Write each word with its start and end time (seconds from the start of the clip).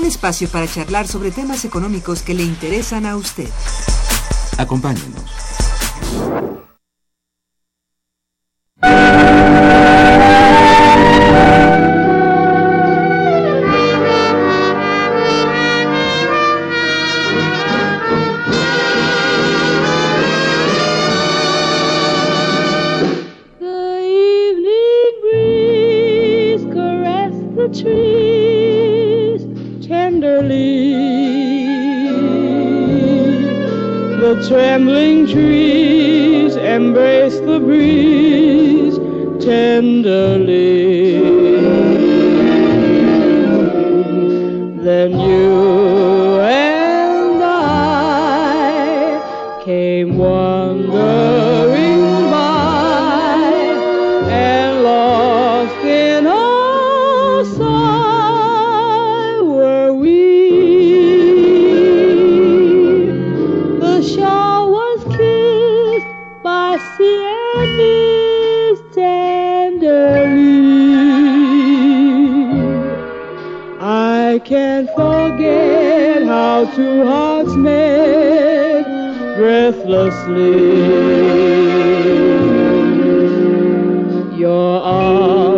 Un 0.00 0.06
espacio 0.06 0.48
para 0.48 0.66
charlar 0.66 1.06
sobre 1.06 1.30
temas 1.30 1.66
económicos 1.66 2.22
que 2.22 2.32
le 2.32 2.42
interesan 2.42 3.04
a 3.04 3.16
usted. 3.16 3.50
Acompáñenos. 4.56 5.24
Breathlessly. 80.10 80.60
Your 84.36 84.82
arms 84.82 85.49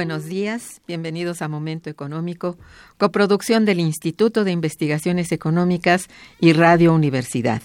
buenos 0.00 0.24
días, 0.24 0.80
bienvenidos 0.88 1.42
a 1.42 1.48
Momento 1.48 1.90
Económico, 1.90 2.56
coproducción 2.96 3.66
del 3.66 3.80
Instituto 3.80 4.44
de 4.44 4.50
Investigaciones 4.50 5.30
Económicas 5.30 6.08
y 6.40 6.54
Radio 6.54 6.94
Universidad. 6.94 7.60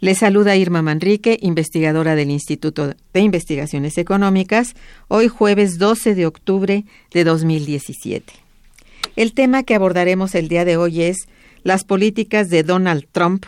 Les 0.00 0.16
saluda 0.16 0.56
Irma 0.56 0.80
Manrique, 0.80 1.38
investigadora 1.42 2.14
del 2.14 2.30
Instituto 2.30 2.94
de 3.12 3.20
Investigaciones 3.20 3.98
Económicas, 3.98 4.74
hoy 5.08 5.28
jueves 5.28 5.76
12 5.76 6.14
de 6.14 6.24
octubre 6.24 6.86
de 7.12 7.24
2017. 7.24 8.32
El 9.16 9.34
tema 9.34 9.62
que 9.62 9.74
abordaremos 9.74 10.34
el 10.34 10.48
día 10.48 10.64
de 10.64 10.78
hoy 10.78 11.02
es 11.02 11.28
las 11.62 11.84
políticas 11.84 12.48
de 12.48 12.62
Donald 12.62 13.04
Trump 13.12 13.44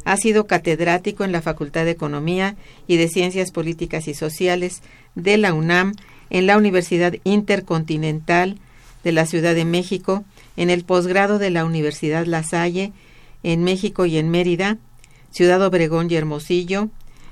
Ha 0.03 0.17
sido 0.17 0.45
catedrático 0.45 1.23
en 1.23 1.31
la 1.31 1.41
Facultad 1.41 1.85
de 1.85 1.91
Economía 1.91 2.55
y 2.85 2.97
de 2.97 3.07
Ciencias 3.07 3.51
Políticas 3.51 4.07
y 4.07 4.13
Sociales 4.13 4.81
de 5.15 5.37
la 5.37 5.53
UNAM 5.53 5.93
en 6.29 6.45
la 6.45 6.57
Universidad 6.57 7.15
Intercontinental 7.23 8.59
de 9.03 9.11
la 9.11 9.25
Ciudad 9.25 9.55
de 9.55 9.65
México, 9.65 10.23
en 10.61 10.69
el 10.69 10.85
posgrado 10.85 11.39
de 11.39 11.49
la 11.49 11.65
Universidad 11.65 12.27
La 12.27 12.43
Salle, 12.43 12.93
en 13.41 13.63
México 13.63 14.05
y 14.05 14.19
en 14.19 14.29
Mérida, 14.29 14.77
Ciudad 15.31 15.59
Obregón 15.65 16.11
y 16.11 16.15
Hermosillo. 16.15 16.89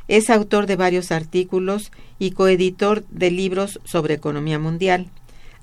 Es 0.07 0.31
autor 0.31 0.65
de 0.65 0.75
varios 0.75 1.11
artículos 1.11 1.91
y 2.17 2.31
coeditor 2.31 3.05
de 3.11 3.29
libros 3.29 3.81
sobre 3.83 4.15
economía 4.15 4.57
mundial. 4.57 5.11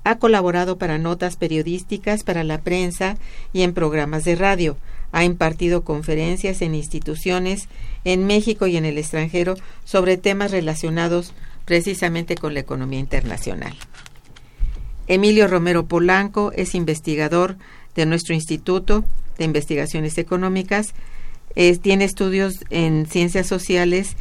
Ha 0.05 0.17
colaborado 0.17 0.77
para 0.77 0.97
notas 0.97 1.35
periodísticas 1.35 2.23
para 2.23 2.45
la 2.45 2.61
prensa 2.61 3.17
y 3.51 3.63
en 3.63 3.73
programas 3.73 4.23
de 4.23 4.37
radio. 4.37 4.77
Ha 5.11 5.25
impartido 5.25 5.83
conferencias 5.83 6.61
en 6.61 6.73
instituciones 6.73 7.67
en 8.05 8.25
México 8.25 8.67
y 8.67 8.77
en 8.77 8.85
el 8.85 8.97
extranjero 8.97 9.55
sobre 9.83 10.15
temas 10.15 10.51
relacionados 10.51 11.33
precisamente 11.65 12.35
con 12.35 12.53
la 12.53 12.61
economía 12.61 12.99
internacional. 12.99 13.75
Emilio 15.07 15.47
Romero 15.47 15.87
Polanco 15.87 16.51
es 16.53 16.75
investigador 16.75 17.57
de 17.95 18.05
nuestro 18.05 18.33
Instituto 18.35 19.05
de 19.37 19.45
Investigaciones 19.45 20.17
Económicas. 20.17 20.93
Tiene 21.81 22.03
estudios 22.03 22.63
en 22.69 23.07
ciencias 23.07 23.47
sociales 23.47 24.15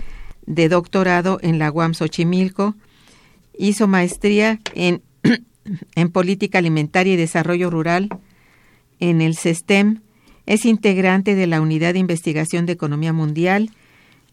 de 0.47 0.69
doctorado 0.69 1.39
en 1.43 1.59
la 1.59 1.71
UAM 1.71 1.95
Xochimilco. 1.95 2.75
Hizo 3.59 3.87
maestría 3.89 4.61
en, 4.75 5.03
en 5.95 6.11
política 6.11 6.59
alimentaria 6.59 7.15
y 7.15 7.17
desarrollo 7.17 7.69
rural 7.69 8.09
en 9.01 9.21
el 9.21 9.37
CESTEM 9.37 10.01
Es 10.47 10.65
integrante 10.65 11.35
de 11.35 11.47
la 11.47 11.61
Unidad 11.61 11.93
de 11.93 11.99
Investigación 11.99 12.67
de 12.67 12.73
Economía 12.73 13.13
Mundial. 13.13 13.71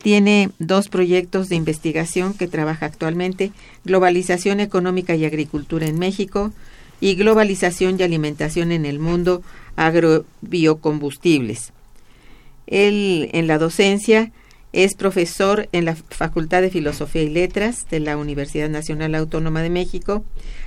Tiene 0.04 0.52
dos 0.60 0.90
proyectos 0.90 1.48
de 1.48 1.56
investigación 1.56 2.34
que 2.34 2.50
trabaja 2.50 2.86
actualmente, 2.86 3.54
Globalización 3.86 4.60
Económica 4.60 5.16
y 5.16 5.24
Agricultura 5.24 5.88
en 5.88 5.98
México 5.98 6.52
y 7.00 7.16
Globalización 7.16 7.98
y 7.98 8.04
Alimentación 8.04 8.74
en 8.74 8.86
el 8.86 9.00
Mundo, 9.00 9.42
Agrobiocombustibles. 9.78 11.72
Él 12.68 13.30
en 13.32 13.48
la 13.48 13.58
docencia 13.58 14.34
es 14.74 14.96
profesor 14.96 15.70
en 15.72 15.86
la 15.86 15.96
Facultad 15.96 16.62
de 16.62 16.70
Filosofía 16.70 17.22
y 17.22 17.30
Letras 17.30 17.88
de 17.90 18.02
la 18.02 18.18
Universidad 18.18 18.70
Nacional 18.70 19.16
Autónoma 19.16 19.62
de 19.62 19.70
México. 19.70 20.26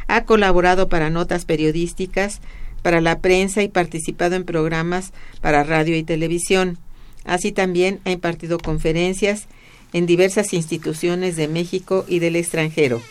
Ha 0.09 0.25
colaborado 0.25 0.89
para 0.89 1.11
notas 1.11 1.45
periodísticas, 1.45 2.41
para 2.83 3.03
la 3.03 3.19
prensa 3.19 3.63
y 3.63 3.69
participado 3.69 4.35
en 4.35 4.45
programas 4.45 5.13
para 5.43 5.63
radio 5.63 5.95
y 5.95 6.05
televisión. 6.05 6.79
Así 7.27 7.53
también 7.53 8.01
ha 8.05 8.11
impartido 8.11 8.59
conferencias 8.59 9.47
en 9.93 10.07
diversas 10.07 10.55
instituciones 10.55 11.37
de 11.37 11.49
México 11.49 12.05
y 12.09 12.21
del 12.21 12.37
extranjero. 12.37 13.03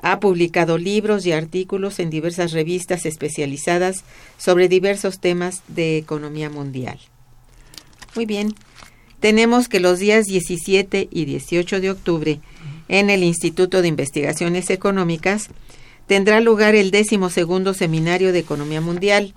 Ha 0.00 0.20
publicado 0.20 0.78
libros 0.78 1.26
y 1.26 1.32
artículos 1.32 1.98
en 1.98 2.10
diversas 2.10 2.52
revistas 2.52 3.06
especializadas 3.06 4.04
sobre 4.36 4.68
diversos 4.68 5.18
temas 5.18 5.62
de 5.68 5.96
economía 5.96 6.50
mundial. 6.50 6.98
Muy 8.14 8.26
bien, 8.26 8.54
tenemos 9.20 9.68
que 9.68 9.80
los 9.80 9.98
días 9.98 10.26
17 10.26 11.08
y 11.10 11.24
18 11.24 11.80
de 11.80 11.90
octubre 11.90 12.40
en 12.88 13.08
el 13.08 13.22
Instituto 13.22 13.80
de 13.80 13.88
Investigaciones 13.88 14.68
Económicas 14.68 15.48
tendrá 16.06 16.40
lugar 16.40 16.74
el 16.74 16.90
décimo 16.90 17.30
segundo 17.30 17.72
Seminario 17.72 18.32
de 18.32 18.40
Economía 18.40 18.80
Mundial. 18.80 19.34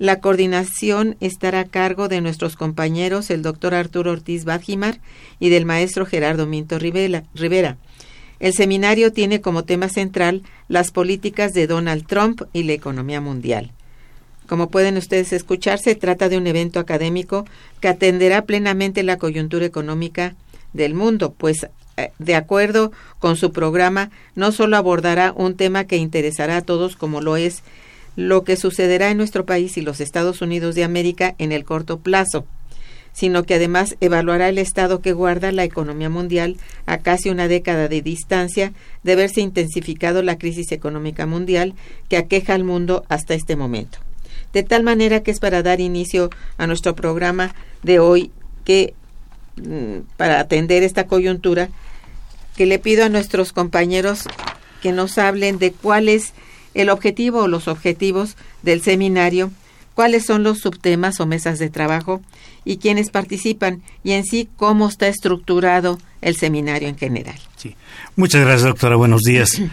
La 0.00 0.20
coordinación 0.20 1.18
estará 1.20 1.60
a 1.60 1.64
cargo 1.66 2.08
de 2.08 2.22
nuestros 2.22 2.56
compañeros, 2.56 3.28
el 3.28 3.42
doctor 3.42 3.74
Arturo 3.74 4.12
Ortiz 4.12 4.46
Badjimar 4.46 4.98
y 5.38 5.50
del 5.50 5.66
maestro 5.66 6.06
Gerardo 6.06 6.46
Minto 6.46 6.78
Rivera. 6.78 7.76
El 8.38 8.54
seminario 8.54 9.12
tiene 9.12 9.42
como 9.42 9.64
tema 9.64 9.90
central 9.90 10.40
las 10.68 10.90
políticas 10.90 11.52
de 11.52 11.66
Donald 11.66 12.06
Trump 12.06 12.40
y 12.54 12.62
la 12.62 12.72
economía 12.72 13.20
mundial. 13.20 13.72
Como 14.46 14.70
pueden 14.70 14.96
ustedes 14.96 15.34
escuchar, 15.34 15.78
se 15.78 15.94
trata 15.96 16.30
de 16.30 16.38
un 16.38 16.46
evento 16.46 16.80
académico 16.80 17.44
que 17.80 17.88
atenderá 17.88 18.46
plenamente 18.46 19.02
la 19.02 19.18
coyuntura 19.18 19.66
económica 19.66 20.34
del 20.72 20.94
mundo, 20.94 21.34
pues 21.36 21.66
eh, 21.98 22.12
de 22.18 22.36
acuerdo 22.36 22.90
con 23.18 23.36
su 23.36 23.52
programa, 23.52 24.10
no 24.34 24.50
solo 24.50 24.78
abordará 24.78 25.34
un 25.36 25.56
tema 25.56 25.84
que 25.84 25.98
interesará 25.98 26.56
a 26.56 26.62
todos 26.62 26.96
como 26.96 27.20
lo 27.20 27.36
es 27.36 27.62
lo 28.16 28.44
que 28.44 28.56
sucederá 28.56 29.10
en 29.10 29.16
nuestro 29.16 29.46
país 29.46 29.76
y 29.76 29.82
los 29.82 30.00
Estados 30.00 30.42
Unidos 30.42 30.74
de 30.74 30.84
América 30.84 31.34
en 31.38 31.52
el 31.52 31.64
corto 31.64 31.98
plazo, 31.98 32.44
sino 33.12 33.44
que 33.44 33.54
además 33.54 33.96
evaluará 34.00 34.48
el 34.48 34.58
estado 34.58 35.00
que 35.00 35.12
guarda 35.12 35.52
la 35.52 35.64
economía 35.64 36.08
mundial 36.08 36.56
a 36.86 36.98
casi 36.98 37.30
una 37.30 37.48
década 37.48 37.88
de 37.88 38.02
distancia 38.02 38.72
de 39.02 39.12
haberse 39.12 39.40
intensificado 39.40 40.22
la 40.22 40.38
crisis 40.38 40.72
económica 40.72 41.26
mundial 41.26 41.74
que 42.08 42.16
aqueja 42.16 42.54
al 42.54 42.64
mundo 42.64 43.04
hasta 43.08 43.34
este 43.34 43.56
momento. 43.56 43.98
De 44.52 44.62
tal 44.62 44.82
manera 44.82 45.22
que 45.22 45.30
es 45.30 45.40
para 45.40 45.62
dar 45.62 45.80
inicio 45.80 46.30
a 46.56 46.66
nuestro 46.66 46.94
programa 46.94 47.54
de 47.82 47.98
hoy 47.98 48.30
que 48.64 48.94
mm, 49.56 50.06
para 50.16 50.40
atender 50.40 50.82
esta 50.82 51.06
coyuntura 51.06 51.68
que 52.56 52.66
le 52.66 52.78
pido 52.78 53.04
a 53.04 53.08
nuestros 53.08 53.52
compañeros 53.52 54.24
que 54.82 54.92
nos 54.92 55.18
hablen 55.18 55.58
de 55.58 55.72
cuál 55.72 56.08
es 56.08 56.32
el 56.74 56.90
objetivo 56.90 57.40
o 57.40 57.48
los 57.48 57.68
objetivos 57.68 58.36
del 58.62 58.82
seminario, 58.82 59.50
cuáles 59.94 60.24
son 60.24 60.42
los 60.42 60.58
subtemas 60.60 61.20
o 61.20 61.26
mesas 61.26 61.58
de 61.58 61.70
trabajo 61.70 62.20
y 62.64 62.76
quiénes 62.78 63.10
participan 63.10 63.82
y 64.04 64.12
en 64.12 64.24
sí 64.24 64.48
cómo 64.56 64.88
está 64.88 65.08
estructurado 65.08 65.98
el 66.20 66.36
seminario 66.36 66.88
en 66.88 66.96
general. 66.96 67.38
Sí. 67.56 67.74
Muchas 68.16 68.42
gracias, 68.42 68.64
doctora. 68.64 68.96
Buenos 68.96 69.22
días. 69.22 69.60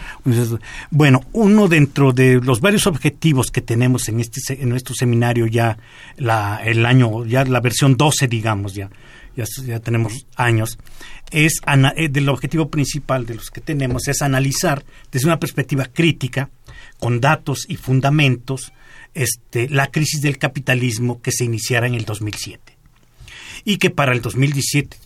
Bueno, 0.90 1.22
uno 1.32 1.68
dentro 1.68 2.12
de 2.12 2.40
los 2.42 2.60
varios 2.60 2.86
objetivos 2.86 3.50
que 3.50 3.60
tenemos 3.60 4.08
en 4.08 4.20
este 4.20 4.40
en 4.60 4.68
nuestro 4.68 4.94
seminario 4.94 5.46
ya 5.46 5.78
la, 6.16 6.60
el 6.64 6.84
año 6.86 7.24
ya 7.24 7.44
la 7.44 7.60
versión 7.60 7.96
12, 7.96 8.28
digamos 8.28 8.74
ya. 8.74 8.90
Ya, 9.66 9.78
tenemos 9.78 10.26
años, 10.34 10.78
es 11.30 11.60
eh, 11.96 12.08
del 12.08 12.28
objetivo 12.28 12.68
principal 12.70 13.24
de 13.24 13.36
los 13.36 13.50
que 13.50 13.60
tenemos 13.60 14.08
es 14.08 14.20
analizar 14.20 14.84
desde 15.12 15.26
una 15.26 15.38
perspectiva 15.38 15.84
crítica, 15.84 16.50
con 16.98 17.20
datos 17.20 17.64
y 17.68 17.76
fundamentos, 17.76 18.72
este, 19.14 19.68
la 19.68 19.92
crisis 19.92 20.22
del 20.22 20.38
capitalismo 20.38 21.22
que 21.22 21.30
se 21.30 21.44
iniciara 21.44 21.86
en 21.86 21.94
el 21.94 22.04
2007 22.04 22.78
y 23.64 23.76
que 23.78 23.90
para 23.90 24.12
el 24.12 24.22
2017, 24.22 24.96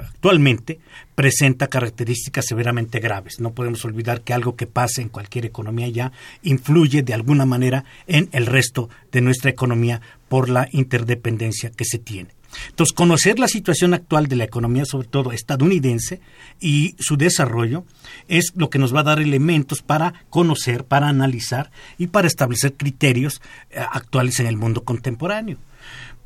actualmente, 0.00 0.78
presenta 1.14 1.68
características 1.68 2.46
severamente 2.46 3.00
graves. 3.00 3.40
No 3.40 3.52
podemos 3.52 3.84
olvidar 3.84 4.20
que 4.20 4.32
algo 4.32 4.54
que 4.54 4.66
pase 4.66 5.02
en 5.02 5.08
cualquier 5.08 5.46
economía 5.46 5.88
ya 5.88 6.12
influye 6.42 7.02
de 7.02 7.14
alguna 7.14 7.46
manera 7.46 7.84
en 8.06 8.28
el 8.32 8.46
resto 8.46 8.88
de 9.10 9.22
nuestra 9.22 9.50
economía 9.50 10.00
por 10.28 10.48
la 10.48 10.68
interdependencia 10.72 11.70
que 11.70 11.84
se 11.84 11.98
tiene. 11.98 12.30
Entonces, 12.68 12.92
conocer 12.92 13.38
la 13.38 13.48
situación 13.48 13.94
actual 13.94 14.26
de 14.26 14.36
la 14.36 14.44
economía, 14.44 14.84
sobre 14.84 15.08
todo 15.08 15.32
estadounidense, 15.32 16.20
y 16.60 16.94
su 16.98 17.16
desarrollo, 17.16 17.84
es 18.28 18.52
lo 18.54 18.70
que 18.70 18.78
nos 18.78 18.94
va 18.94 19.00
a 19.00 19.04
dar 19.04 19.20
elementos 19.20 19.82
para 19.82 20.14
conocer, 20.30 20.84
para 20.84 21.08
analizar 21.08 21.70
y 21.98 22.08
para 22.08 22.28
establecer 22.28 22.74
criterios 22.74 23.40
eh, 23.70 23.80
actuales 23.80 24.40
en 24.40 24.46
el 24.46 24.56
mundo 24.56 24.84
contemporáneo. 24.84 25.58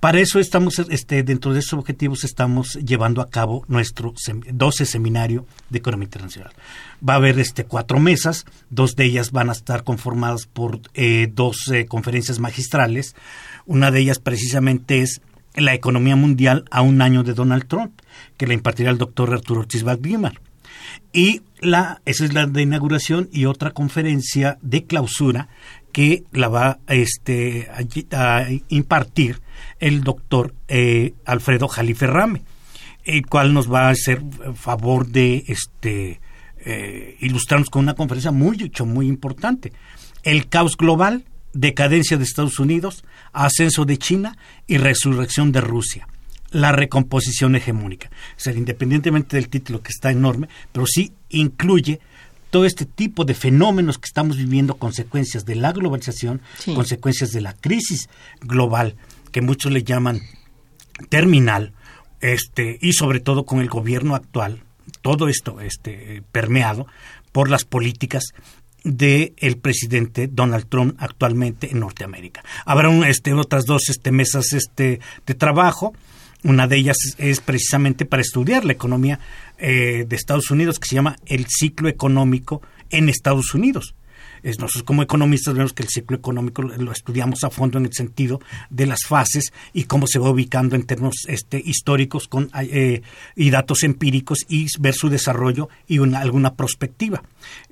Para 0.00 0.20
eso 0.20 0.38
estamos, 0.38 0.78
este, 0.78 1.22
dentro 1.22 1.54
de 1.54 1.60
esos 1.60 1.72
objetivos, 1.72 2.22
estamos 2.22 2.74
llevando 2.74 3.22
a 3.22 3.30
cabo 3.30 3.64
nuestro 3.66 4.12
12 4.52 4.84
seminario 4.84 5.46
de 5.70 5.78
economía 5.78 6.04
internacional. 6.04 6.52
Va 7.06 7.14
a 7.14 7.16
haber 7.16 7.38
este, 7.38 7.64
cuatro 7.64 7.98
mesas, 7.98 8.44
dos 8.68 8.94
de 8.94 9.04
ellas 9.06 9.32
van 9.32 9.48
a 9.48 9.52
estar 9.52 9.84
conformadas 9.84 10.46
por 10.46 10.80
eh, 10.92 11.28
dos 11.32 11.72
conferencias 11.88 12.38
magistrales. 12.38 13.16
Una 13.64 13.90
de 13.90 14.00
ellas 14.00 14.18
precisamente 14.18 15.00
es 15.00 15.22
la 15.56 15.74
economía 15.74 16.16
mundial 16.16 16.64
a 16.70 16.82
un 16.82 17.02
año 17.02 17.22
de 17.22 17.34
Donald 17.34 17.66
Trump, 17.66 18.00
que 18.36 18.46
la 18.46 18.54
impartirá 18.54 18.90
el 18.90 18.98
doctor 18.98 19.32
Arturo 19.32 19.60
Ortiz 19.60 19.82
Wagner. 19.82 20.40
Y 21.12 21.42
la, 21.60 22.00
esa 22.04 22.24
es 22.24 22.34
la 22.34 22.46
de 22.46 22.62
inauguración 22.62 23.28
y 23.32 23.46
otra 23.46 23.70
conferencia 23.70 24.58
de 24.62 24.84
clausura 24.84 25.48
que 25.92 26.24
la 26.32 26.48
va 26.48 26.78
este, 26.88 27.68
a, 28.12 28.46
impartir 28.68 29.40
el 29.80 30.02
doctor 30.02 30.54
eh, 30.68 31.14
Alfredo 31.24 31.68
Jaliferrame, 31.68 32.42
el 33.04 33.26
cual 33.26 33.54
nos 33.54 33.72
va 33.72 33.88
a 33.88 33.90
hacer 33.90 34.22
favor 34.54 35.06
de 35.06 35.44
este, 35.48 36.20
eh, 36.58 37.16
ilustrarnos 37.20 37.70
con 37.70 37.84
una 37.84 37.94
conferencia 37.94 38.30
muy, 38.30 38.70
muy 38.84 39.06
importante. 39.06 39.72
El 40.22 40.48
caos 40.48 40.76
global, 40.76 41.24
decadencia 41.56 42.16
de 42.16 42.24
Estados 42.24 42.58
Unidos, 42.58 43.04
ascenso 43.32 43.84
de 43.84 43.98
China 43.98 44.36
y 44.66 44.78
resurrección 44.78 45.52
de 45.52 45.60
Rusia 45.60 46.08
la 46.52 46.72
recomposición 46.72 47.56
hegemónica. 47.56 48.08
O 48.08 48.40
sea, 48.40 48.54
independientemente 48.54 49.36
del 49.36 49.48
título 49.48 49.82
que 49.82 49.90
está 49.90 50.10
enorme, 50.10 50.48
pero 50.72 50.86
sí 50.86 51.12
incluye 51.28 52.00
todo 52.50 52.64
este 52.64 52.86
tipo 52.86 53.24
de 53.24 53.34
fenómenos 53.34 53.98
que 53.98 54.06
estamos 54.06 54.36
viviendo, 54.36 54.76
consecuencias 54.76 55.44
de 55.44 55.56
la 55.56 55.72
globalización, 55.72 56.40
consecuencias 56.74 57.32
de 57.32 57.40
la 57.40 57.52
crisis 57.52 58.08
global, 58.40 58.94
que 59.32 59.42
muchos 59.42 59.72
le 59.72 59.82
llaman 59.82 60.22
terminal, 61.08 61.72
este, 62.20 62.78
y 62.80 62.92
sobre 62.94 63.20
todo 63.20 63.44
con 63.44 63.60
el 63.60 63.68
gobierno 63.68 64.14
actual, 64.14 64.62
todo 65.02 65.28
esto 65.28 65.60
este, 65.60 66.22
permeado 66.32 66.86
por 67.32 67.50
las 67.50 67.64
políticas 67.64 68.32
del 68.86 69.34
el 69.38 69.58
presidente 69.58 70.28
Donald 70.28 70.66
Trump 70.68 70.94
actualmente 70.98 71.70
en 71.70 71.80
Norteamérica. 71.80 72.44
Habrá 72.64 72.90
este, 73.08 73.34
otras 73.34 73.64
dos 73.66 73.88
este, 73.88 74.12
mesas 74.12 74.52
este, 74.52 75.00
de 75.26 75.34
trabajo 75.34 75.92
una 76.44 76.68
de 76.68 76.76
ellas 76.76 76.96
es 77.18 77.40
precisamente 77.40 78.04
para 78.04 78.22
estudiar 78.22 78.64
la 78.64 78.72
economía 78.72 79.18
eh, 79.58 80.04
de 80.08 80.16
Estados 80.16 80.50
Unidos, 80.50 80.78
que 80.78 80.86
se 80.86 80.94
llama 80.94 81.16
el 81.26 81.46
ciclo 81.48 81.88
económico 81.88 82.62
en 82.90 83.08
Estados 83.08 83.52
Unidos. 83.54 83.94
nosotros 84.44 84.84
como 84.84 85.02
economistas 85.02 85.54
vemos 85.54 85.72
que 85.72 85.82
el 85.82 85.88
ciclo 85.88 86.16
económico 86.16 86.62
lo 86.62 86.92
estudiamos 86.92 87.42
a 87.42 87.50
fondo 87.50 87.78
en 87.78 87.86
el 87.86 87.92
sentido 87.92 88.40
de 88.70 88.86
las 88.86 89.00
fases 89.08 89.52
y 89.72 89.84
cómo 89.84 90.06
se 90.06 90.20
va 90.20 90.30
ubicando 90.30 90.76
en 90.76 90.84
términos 90.84 91.24
este, 91.26 91.60
históricos 91.64 92.28
con, 92.28 92.48
eh, 92.54 93.02
y 93.34 93.50
datos 93.50 93.82
empíricos 93.82 94.46
y 94.48 94.68
ver 94.78 94.94
su 94.94 95.08
desarrollo 95.08 95.68
y 95.88 95.98
alguna 96.14 96.54
perspectiva. 96.54 97.24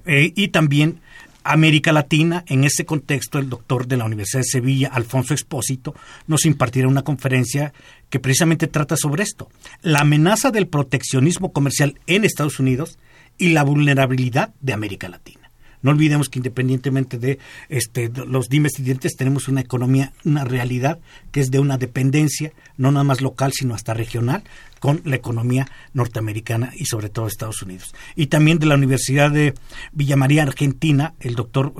Eh, 0.04 0.32
y 0.34 0.48
también 0.48 1.00
América 1.44 1.92
Latina. 1.92 2.44
En 2.48 2.64
ese 2.64 2.84
contexto, 2.84 3.38
el 3.38 3.48
doctor 3.48 3.86
de 3.86 3.96
la 3.96 4.04
Universidad 4.04 4.40
de 4.40 4.48
Sevilla, 4.48 4.88
Alfonso 4.92 5.34
Expósito, 5.34 5.94
nos 6.26 6.46
impartirá 6.46 6.88
una 6.88 7.02
conferencia 7.02 7.72
que 8.10 8.20
precisamente 8.20 8.66
trata 8.66 8.96
sobre 8.96 9.22
esto, 9.22 9.48
la 9.82 10.00
amenaza 10.00 10.50
del 10.50 10.66
proteccionismo 10.66 11.52
comercial 11.52 12.00
en 12.06 12.24
Estados 12.24 12.58
Unidos 12.58 12.98
y 13.38 13.50
la 13.50 13.62
vulnerabilidad 13.62 14.54
de 14.60 14.72
América 14.72 15.08
Latina. 15.08 15.43
No 15.84 15.90
olvidemos 15.90 16.30
que 16.30 16.38
independientemente 16.38 17.18
de 17.18 17.38
este, 17.68 18.10
los 18.26 18.48
dimes 18.48 18.72
y 18.78 18.82
dientes, 18.82 19.16
tenemos 19.16 19.48
una 19.48 19.60
economía, 19.60 20.14
una 20.24 20.42
realidad 20.42 20.98
que 21.30 21.40
es 21.40 21.50
de 21.50 21.58
una 21.58 21.76
dependencia, 21.76 22.52
no 22.78 22.90
nada 22.90 23.04
más 23.04 23.20
local, 23.20 23.52
sino 23.52 23.74
hasta 23.74 23.92
regional, 23.92 24.42
con 24.80 25.02
la 25.04 25.16
economía 25.16 25.68
norteamericana 25.92 26.72
y 26.74 26.86
sobre 26.86 27.10
todo 27.10 27.26
Estados 27.26 27.60
Unidos. 27.62 27.94
Y 28.16 28.28
también 28.28 28.58
de 28.58 28.66
la 28.66 28.76
Universidad 28.76 29.30
de 29.30 29.52
Villa 29.92 30.16
María, 30.16 30.42
Argentina, 30.42 31.12
el 31.20 31.34
doctor 31.34 31.74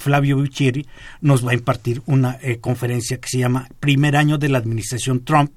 Flavio 0.00 0.36
Buccieri 0.36 0.86
nos 1.20 1.46
va 1.46 1.52
a 1.52 1.54
impartir 1.54 2.02
una 2.06 2.38
eh, 2.42 2.58
conferencia 2.58 3.20
que 3.20 3.28
se 3.28 3.38
llama 3.38 3.68
Primer 3.78 4.16
año 4.16 4.36
de 4.36 4.48
la 4.48 4.58
administración 4.58 5.24
Trump, 5.24 5.52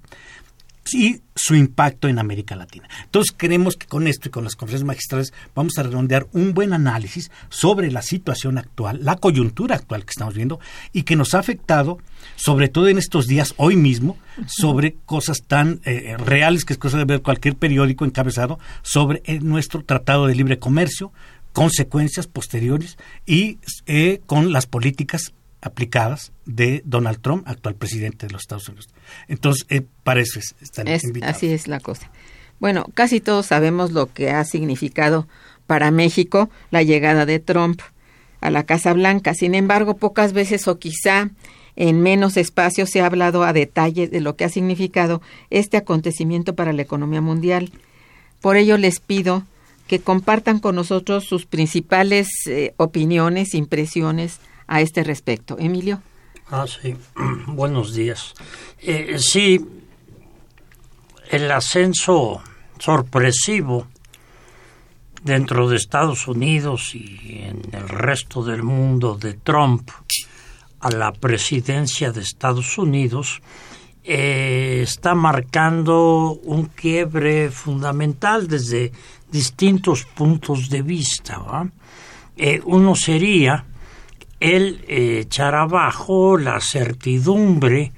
y 0.93 1.21
su 1.35 1.55
impacto 1.55 2.07
en 2.07 2.19
América 2.19 2.55
Latina. 2.55 2.87
Entonces 3.03 3.33
creemos 3.35 3.75
que 3.75 3.87
con 3.87 4.07
esto 4.07 4.27
y 4.27 4.31
con 4.31 4.43
las 4.43 4.55
conferencias 4.55 4.87
magistrales 4.87 5.33
vamos 5.55 5.77
a 5.77 5.83
redondear 5.83 6.27
un 6.33 6.53
buen 6.53 6.73
análisis 6.73 7.31
sobre 7.49 7.91
la 7.91 8.01
situación 8.01 8.57
actual, 8.57 8.99
la 9.03 9.15
coyuntura 9.15 9.75
actual 9.75 10.03
que 10.03 10.11
estamos 10.11 10.33
viendo 10.33 10.59
y 10.93 11.03
que 11.03 11.15
nos 11.15 11.33
ha 11.33 11.39
afectado, 11.39 11.99
sobre 12.35 12.69
todo 12.69 12.87
en 12.87 12.97
estos 12.97 13.27
días, 13.27 13.53
hoy 13.57 13.75
mismo, 13.75 14.17
sobre 14.47 14.95
cosas 15.05 15.43
tan 15.47 15.81
eh, 15.85 16.15
reales 16.17 16.65
que 16.65 16.73
es 16.73 16.79
cosa 16.79 16.97
de 16.97 17.05
ver 17.05 17.21
cualquier 17.21 17.55
periódico 17.55 18.05
encabezado 18.05 18.59
sobre 18.81 19.21
eh, 19.25 19.39
nuestro 19.39 19.83
Tratado 19.83 20.27
de 20.27 20.35
Libre 20.35 20.59
Comercio, 20.59 21.11
consecuencias 21.53 22.27
posteriores 22.27 22.97
y 23.25 23.57
eh, 23.87 24.21
con 24.25 24.51
las 24.51 24.67
políticas 24.67 25.33
aplicadas 25.61 26.31
de 26.45 26.81
Donald 26.85 27.19
Trump, 27.21 27.47
actual 27.47 27.75
presidente 27.75 28.27
de 28.27 28.33
los 28.33 28.43
Estados 28.43 28.67
Unidos. 28.69 28.89
Entonces, 29.27 29.65
eh, 29.69 29.81
para 30.03 30.21
eso 30.21 30.39
están 30.61 30.87
invitados. 30.87 31.35
Así 31.35 31.47
es 31.47 31.67
la 31.67 31.79
cosa. 31.79 32.11
Bueno, 32.59 32.85
casi 32.93 33.19
todos 33.19 33.45
sabemos 33.45 33.91
lo 33.91 34.11
que 34.11 34.31
ha 34.31 34.43
significado 34.43 35.27
para 35.67 35.91
México 35.91 36.49
la 36.71 36.83
llegada 36.83 37.25
de 37.25 37.39
Trump 37.39 37.81
a 38.41 38.49
la 38.49 38.63
Casa 38.63 38.93
Blanca. 38.93 39.33
Sin 39.33 39.55
embargo, 39.55 39.97
pocas 39.97 40.33
veces 40.33 40.67
o 40.67 40.79
quizá 40.79 41.29
en 41.75 42.01
menos 42.01 42.37
espacio 42.37 42.87
se 42.87 43.01
ha 43.01 43.05
hablado 43.05 43.43
a 43.43 43.53
detalle 43.53 44.07
de 44.07 44.21
lo 44.21 44.35
que 44.35 44.45
ha 44.45 44.49
significado 44.49 45.21
este 45.49 45.77
acontecimiento 45.77 46.55
para 46.55 46.73
la 46.73 46.81
economía 46.81 47.21
mundial. 47.21 47.71
Por 48.41 48.57
ello 48.57 48.77
les 48.77 48.99
pido 48.99 49.43
que 49.87 49.99
compartan 49.99 50.59
con 50.59 50.75
nosotros 50.75 51.25
sus 51.25 51.45
principales 51.45 52.27
eh, 52.47 52.73
opiniones, 52.77 53.53
impresiones 53.53 54.39
a 54.67 54.81
este 54.81 55.03
respecto. 55.03 55.57
Emilio. 55.59 56.01
Ah, 56.49 56.65
sí. 56.67 56.95
Buenos 57.47 57.93
días. 57.93 58.33
Eh, 58.79 59.17
sí, 59.19 59.65
el 61.29 61.51
ascenso 61.51 62.41
sorpresivo 62.79 63.87
dentro 65.23 65.67
de 65.67 65.75
Estados 65.75 66.27
Unidos 66.27 66.95
y 66.95 67.41
en 67.43 67.61
el 67.73 67.89
resto 67.89 68.43
del 68.43 68.63
mundo 68.63 69.17
de 69.17 69.33
Trump 69.33 69.89
a 70.79 70.91
la 70.91 71.11
presidencia 71.11 72.11
de 72.11 72.21
Estados 72.21 72.77
Unidos 72.77 73.41
eh, 74.03 74.79
está 74.83 75.15
marcando 75.15 76.39
un 76.43 76.67
quiebre 76.67 77.51
fundamental 77.51 78.47
desde 78.47 78.93
distintos 79.29 80.05
puntos 80.05 80.69
de 80.69 80.81
vista. 80.81 81.69
Eh, 82.37 82.61
uno 82.63 82.95
sería 82.95 83.65
el 84.39 84.83
eh, 84.87 85.19
echar 85.21 85.55
abajo 85.55 86.37
la 86.37 86.59
certidumbre 86.61 87.91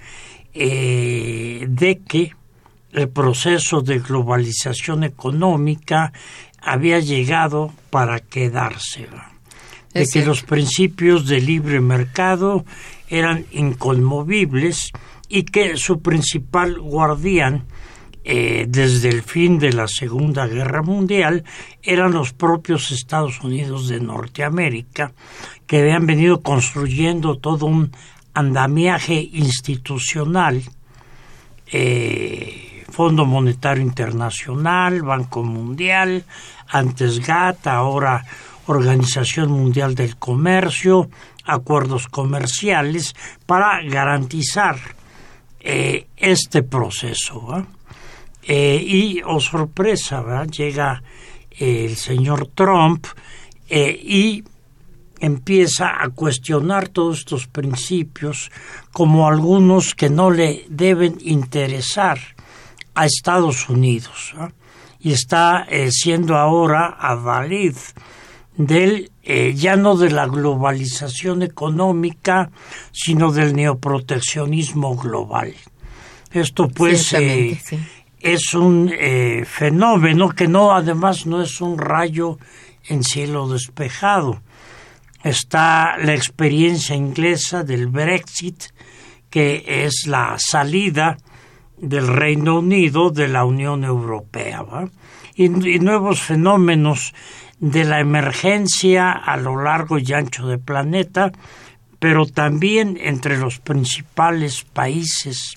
eh, 0.53 1.65
de 1.67 2.00
que 2.00 2.34
el 2.91 3.10
proceso 3.10 3.81
de 3.81 4.00
globalización 4.00 5.03
económica 5.03 6.12
había 6.62 7.00
llegado 7.00 7.72
para 7.89 8.19
quedarse, 8.19 9.08
de 9.93 10.08
que 10.08 10.25
los 10.25 10.43
principios 10.43 11.27
de 11.27 11.39
libre 11.39 11.79
mercado 11.81 12.65
eran 13.08 13.46
inconmovibles 13.51 14.91
y 15.29 15.43
que 15.43 15.77
su 15.77 16.01
principal 16.01 16.79
guardián 16.79 17.63
eh, 18.24 18.66
desde 18.68 19.10
el 19.10 19.24
fin 19.24 19.60
de 19.60 19.72
la 19.72 19.88
Segunda 19.88 20.46
Guerra 20.46 20.82
Mundial 20.82 21.44
eran 21.82 22.12
los 22.12 22.34
propios 22.34 22.92
Estados 22.92 23.42
Unidos 23.42 23.88
de 23.88 24.00
Norteamérica, 24.00 25.14
que 25.66 25.80
habían 25.80 26.06
venido 26.06 26.42
construyendo 26.42 27.38
todo 27.38 27.66
un 27.66 27.92
andamiaje 28.34 29.30
institucional, 29.34 30.62
eh, 31.72 32.84
Fondo 32.90 33.26
Monetario 33.26 33.84
Internacional, 33.84 35.02
Banco 35.02 35.44
Mundial, 35.44 36.26
antes 36.68 37.26
GATT, 37.26 37.68
ahora 37.68 38.26
Organización 38.66 39.52
Mundial 39.52 39.96
del 39.96 40.18
Comercio, 40.18 41.10
acuerdos 41.46 42.08
comerciales, 42.08 43.16
para 43.46 43.82
garantizar 43.84 44.78
eh, 45.60 46.08
este 46.18 46.64
proceso. 46.64 47.66
Eh, 48.51 48.84
y, 48.84 49.22
oh 49.24 49.39
sorpresa, 49.39 50.44
llega 50.46 51.03
el 51.51 51.96
señor 51.96 52.48
Trump 52.56 53.06
y 53.70 54.44
empieza 55.20 56.01
a 56.01 56.10
cuestionar 56.10 56.88
todos 56.88 57.20
estos 57.20 57.46
principios 57.46 58.51
como 58.91 59.27
algunos 59.27 59.94
que 59.94 60.10
no 60.10 60.32
le 60.32 60.65
deben 60.70 61.18
interesar 61.22 62.20
a 62.96 63.06
Estados 63.06 63.70
Unidos 63.70 64.34
y 65.00 65.13
está 65.13 65.65
eh, 65.70 65.91
siendo 65.91 66.36
ahora 66.36 66.98
adalid 67.00 67.75
del 68.58 69.12
eh, 69.24 69.53
ya 69.56 69.77
no 69.77 69.96
de 69.96 70.10
la 70.10 70.27
globalización 70.27 71.44
económica 71.44 72.51
sino 72.91 73.32
del 73.32 73.56
neoproteccionismo 73.56 74.98
global. 74.98 75.53
Esto 76.32 76.68
pues 76.68 77.13
eh, 77.13 77.58
es 78.20 78.54
un 78.54 78.92
fenómeno 79.46 80.30
que 80.30 80.48
no 80.48 80.74
además 80.74 81.26
no 81.26 81.42
es 81.42 81.62
un 81.62 81.78
rayo 81.78 82.38
en 82.88 83.04
cielo 83.04 83.48
despejado. 83.48 84.42
Está 85.24 85.98
la 85.98 86.14
experiencia 86.14 86.96
inglesa 86.96 87.64
del 87.64 87.88
Brexit, 87.88 88.66
que 89.30 89.86
es 89.86 90.08
la 90.08 90.36
salida 90.38 91.18
del 91.78 92.08
Reino 92.08 92.60
Unido 92.60 93.10
de 93.10 93.28
la 93.28 93.46
Unión 93.46 93.84
Europea, 93.84 94.66
y, 95.36 95.50
nuevos 95.50 96.22
fenómenos 96.22 97.14
de 97.60 97.84
la 97.84 98.00
emergencia 98.00 99.12
a 99.12 99.38
lo 99.38 99.62
largo 99.62 99.98
y 99.98 100.12
ancho 100.14 100.48
del 100.48 100.60
planeta, 100.60 101.32
pero 102.00 102.26
también 102.26 102.98
entre 103.02 103.38
los 103.38 103.60
principales 103.60 104.64
países 104.64 105.56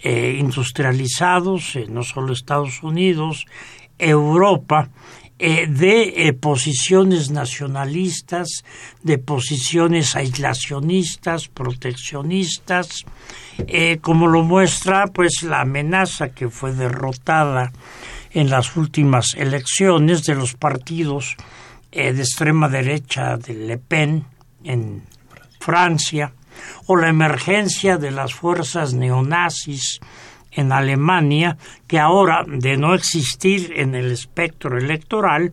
eh, 0.00 0.36
industrializados, 0.38 1.74
eh, 1.74 1.86
no 1.88 2.04
solo 2.04 2.32
Estados 2.32 2.84
Unidos, 2.84 3.46
Europa, 3.98 4.90
eh, 5.40 5.66
de 5.66 6.32
posiciones 6.40 7.32
nacionalistas, 7.32 8.64
de 9.02 9.18
posiciones 9.18 10.14
aislacionistas, 10.14 11.48
proteccionistas, 11.48 13.04
como 14.00 14.28
lo 14.28 14.44
muestra 14.44 15.08
pues 15.08 15.42
la 15.42 15.62
amenaza 15.62 16.28
que 16.28 16.48
fue 16.48 16.72
derrotada 16.72 17.72
en 18.30 18.50
las 18.50 18.76
últimas 18.76 19.34
elecciones 19.36 20.22
de 20.22 20.36
los 20.36 20.54
partidos 20.54 21.36
de 21.90 22.10
extrema 22.10 22.68
derecha 22.68 23.36
de 23.36 23.54
Le 23.54 23.78
Pen 23.78 24.24
en 24.62 25.02
Francia, 25.58 26.32
o 26.86 26.96
la 26.96 27.08
emergencia 27.08 27.96
de 27.96 28.10
las 28.10 28.34
fuerzas 28.34 28.94
neonazis 28.94 30.00
en 30.50 30.72
Alemania, 30.72 31.56
que 31.86 31.98
ahora, 31.98 32.44
de 32.46 32.76
no 32.76 32.94
existir 32.94 33.72
en 33.76 33.94
el 33.94 34.10
espectro 34.10 34.78
electoral, 34.78 35.52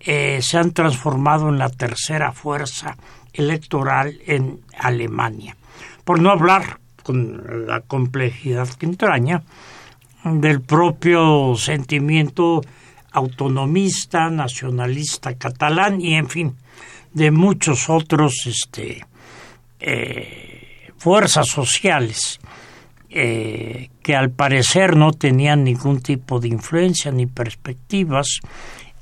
eh, 0.00 0.40
se 0.42 0.58
han 0.58 0.72
transformado 0.72 1.48
en 1.48 1.58
la 1.58 1.68
tercera 1.68 2.32
fuerza 2.32 2.96
electoral 3.32 4.18
en 4.26 4.60
Alemania. 4.78 5.56
Por 6.04 6.20
no 6.20 6.30
hablar 6.30 6.78
con 7.02 7.66
la 7.66 7.80
complejidad 7.80 8.68
que 8.68 8.86
entraña 8.86 9.42
del 10.24 10.60
propio 10.60 11.54
sentimiento 11.56 12.62
autonomista, 13.12 14.28
nacionalista 14.30 15.34
catalán 15.34 16.00
y, 16.00 16.14
en 16.14 16.28
fin, 16.28 16.56
de 17.12 17.30
muchos 17.30 17.88
otros 17.88 18.34
este, 18.46 19.06
eh, 19.78 20.90
fuerzas 20.96 21.48
sociales 21.48 22.40
eh, 23.10 23.90
que 24.02 24.16
al 24.16 24.30
parecer 24.30 24.96
no 24.96 25.12
tenían 25.12 25.64
ningún 25.64 26.00
tipo 26.00 26.40
de 26.40 26.48
influencia 26.48 27.10
ni 27.12 27.26
perspectivas 27.26 28.40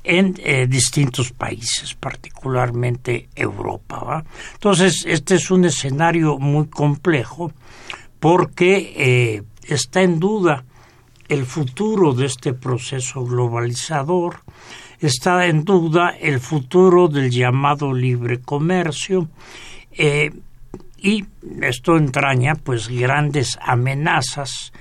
en 0.03 0.35
eh, 0.43 0.67
distintos 0.67 1.31
países, 1.31 1.95
particularmente 1.95 3.29
Europa. 3.35 4.23
Entonces, 4.53 5.05
este 5.07 5.35
es 5.35 5.49
un 5.49 5.65
escenario 5.65 6.37
muy 6.37 6.67
complejo 6.67 7.51
porque 8.19 9.43
está 9.67 10.01
en 10.01 10.19
duda 10.19 10.65
el 11.27 11.45
futuro 11.45 12.13
de 12.13 12.25
este 12.25 12.53
proceso 12.53 13.25
globalizador, 13.25 14.41
está 14.99 15.47
en 15.47 15.63
duda 15.63 16.09
el 16.09 16.39
futuro 16.39 17.07
del 17.07 17.31
llamado 17.31 17.93
libre 17.93 18.41
comercio 18.41 19.29
y 21.05 21.23
esto 21.61 21.97
entraña 21.97 22.55
pues 22.55 22.87
grandes 22.87 23.59
amenazas 23.61 24.73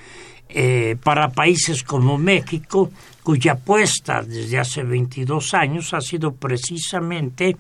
eh, 0.49 0.97
para 1.05 1.29
países 1.29 1.83
como 1.83 2.17
México, 2.17 2.91
cuya 3.23 3.53
apuesta 3.53 4.23
desde 4.23 4.59
hace 4.59 4.85
22 4.85 5.53
años 5.53 5.93
ha 5.93 6.01
sido 6.01 6.33
precisamente 6.33 7.59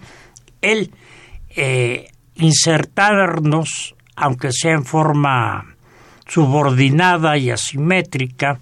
el 0.62 0.90
eh, 1.50 2.10
insertarnos, 2.36 3.94
aunque 4.16 4.50
sea 4.50 4.72
en 4.72 4.86
forma 4.86 5.76
subordinada 6.26 7.36
y 7.36 7.50
asimétrica, 7.50 8.58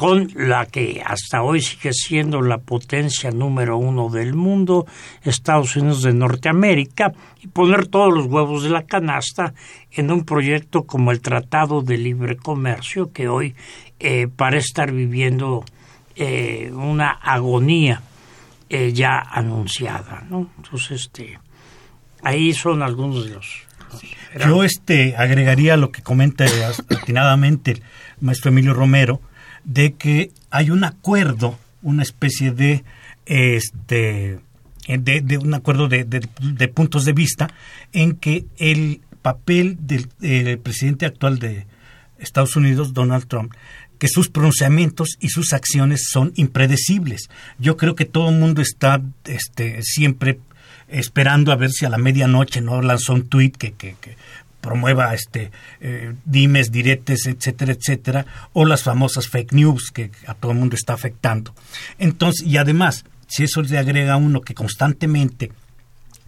con 0.00 0.30
la 0.34 0.64
que 0.64 1.02
hasta 1.04 1.42
hoy 1.42 1.60
sigue 1.60 1.92
siendo 1.92 2.40
la 2.40 2.56
potencia 2.56 3.30
número 3.30 3.76
uno 3.76 4.08
del 4.08 4.32
mundo, 4.32 4.86
Estados 5.22 5.76
Unidos 5.76 6.00
de 6.00 6.14
Norteamérica, 6.14 7.12
y 7.42 7.48
poner 7.48 7.86
todos 7.86 8.10
los 8.10 8.24
huevos 8.24 8.62
de 8.62 8.70
la 8.70 8.84
canasta 8.84 9.52
en 9.90 10.10
un 10.10 10.24
proyecto 10.24 10.84
como 10.84 11.10
el 11.10 11.20
Tratado 11.20 11.82
de 11.82 11.98
Libre 11.98 12.38
Comercio, 12.38 13.12
que 13.12 13.28
hoy 13.28 13.54
eh, 13.98 14.26
parece 14.34 14.68
estar 14.68 14.90
viviendo 14.90 15.66
eh, 16.16 16.72
una 16.72 17.10
agonía 17.10 18.00
eh, 18.70 18.94
ya 18.94 19.18
anunciada. 19.18 20.24
¿no? 20.30 20.48
Entonces, 20.56 20.92
este, 20.92 21.38
ahí 22.22 22.54
son 22.54 22.82
algunos 22.82 23.26
de 23.26 23.34
los... 23.34 23.64
Yo 24.46 24.64
este 24.64 25.14
agregaría 25.14 25.76
lo 25.76 25.92
que 25.92 26.00
comenta 26.00 26.46
atinadamente 26.88 27.72
el 27.72 27.82
maestro 28.22 28.50
Emilio 28.50 28.72
Romero, 28.72 29.20
de 29.64 29.92
que 29.94 30.30
hay 30.50 30.70
un 30.70 30.84
acuerdo, 30.84 31.58
una 31.82 32.02
especie 32.02 32.52
de 32.52 32.84
este 33.26 34.38
de, 34.88 35.38
un 35.38 35.54
acuerdo 35.54 35.88
de, 35.88 36.04
de- 36.04 36.68
puntos 36.68 37.04
de 37.04 37.12
vista 37.12 37.48
en 37.92 38.16
que 38.16 38.46
el 38.58 39.02
papel 39.22 39.76
del 39.80 40.08
presidente 40.58 41.06
actual 41.06 41.38
de 41.38 41.66
Estados 42.18 42.56
Unidos, 42.56 42.92
Donald 42.92 43.26
Trump, 43.26 43.52
que 43.98 44.08
sus 44.08 44.28
pronunciamientos 44.30 45.10
y 45.20 45.28
sus 45.28 45.52
acciones 45.52 46.08
son 46.10 46.32
impredecibles. 46.36 47.28
Yo 47.58 47.76
creo 47.76 47.94
que 47.94 48.04
todo 48.06 48.30
el 48.30 48.36
mundo 48.38 48.62
está 48.62 49.00
este, 49.26 49.82
siempre 49.82 50.40
esperando 50.88 51.52
a 51.52 51.56
ver 51.56 51.70
si 51.70 51.84
a 51.84 51.90
la 51.90 51.98
medianoche 51.98 52.60
no 52.60 52.82
lanzó 52.82 53.12
un 53.12 53.28
tuit 53.28 53.56
que, 53.56 53.72
que, 53.72 53.94
que 54.00 54.16
promueva 54.60 55.14
este 55.14 55.50
eh, 55.80 56.14
dimes, 56.24 56.70
diretes, 56.70 57.26
etcétera, 57.26 57.72
etcétera, 57.72 58.26
o 58.52 58.64
las 58.64 58.82
famosas 58.82 59.28
fake 59.28 59.52
news 59.52 59.90
que 59.90 60.10
a 60.26 60.34
todo 60.34 60.52
el 60.52 60.58
mundo 60.58 60.76
está 60.76 60.94
afectando. 60.94 61.54
Entonces, 61.98 62.46
y 62.46 62.56
además, 62.56 63.04
si 63.26 63.44
eso 63.44 63.62
le 63.62 63.78
agrega 63.78 64.14
a 64.14 64.16
uno 64.16 64.40
que 64.40 64.54
constantemente 64.54 65.52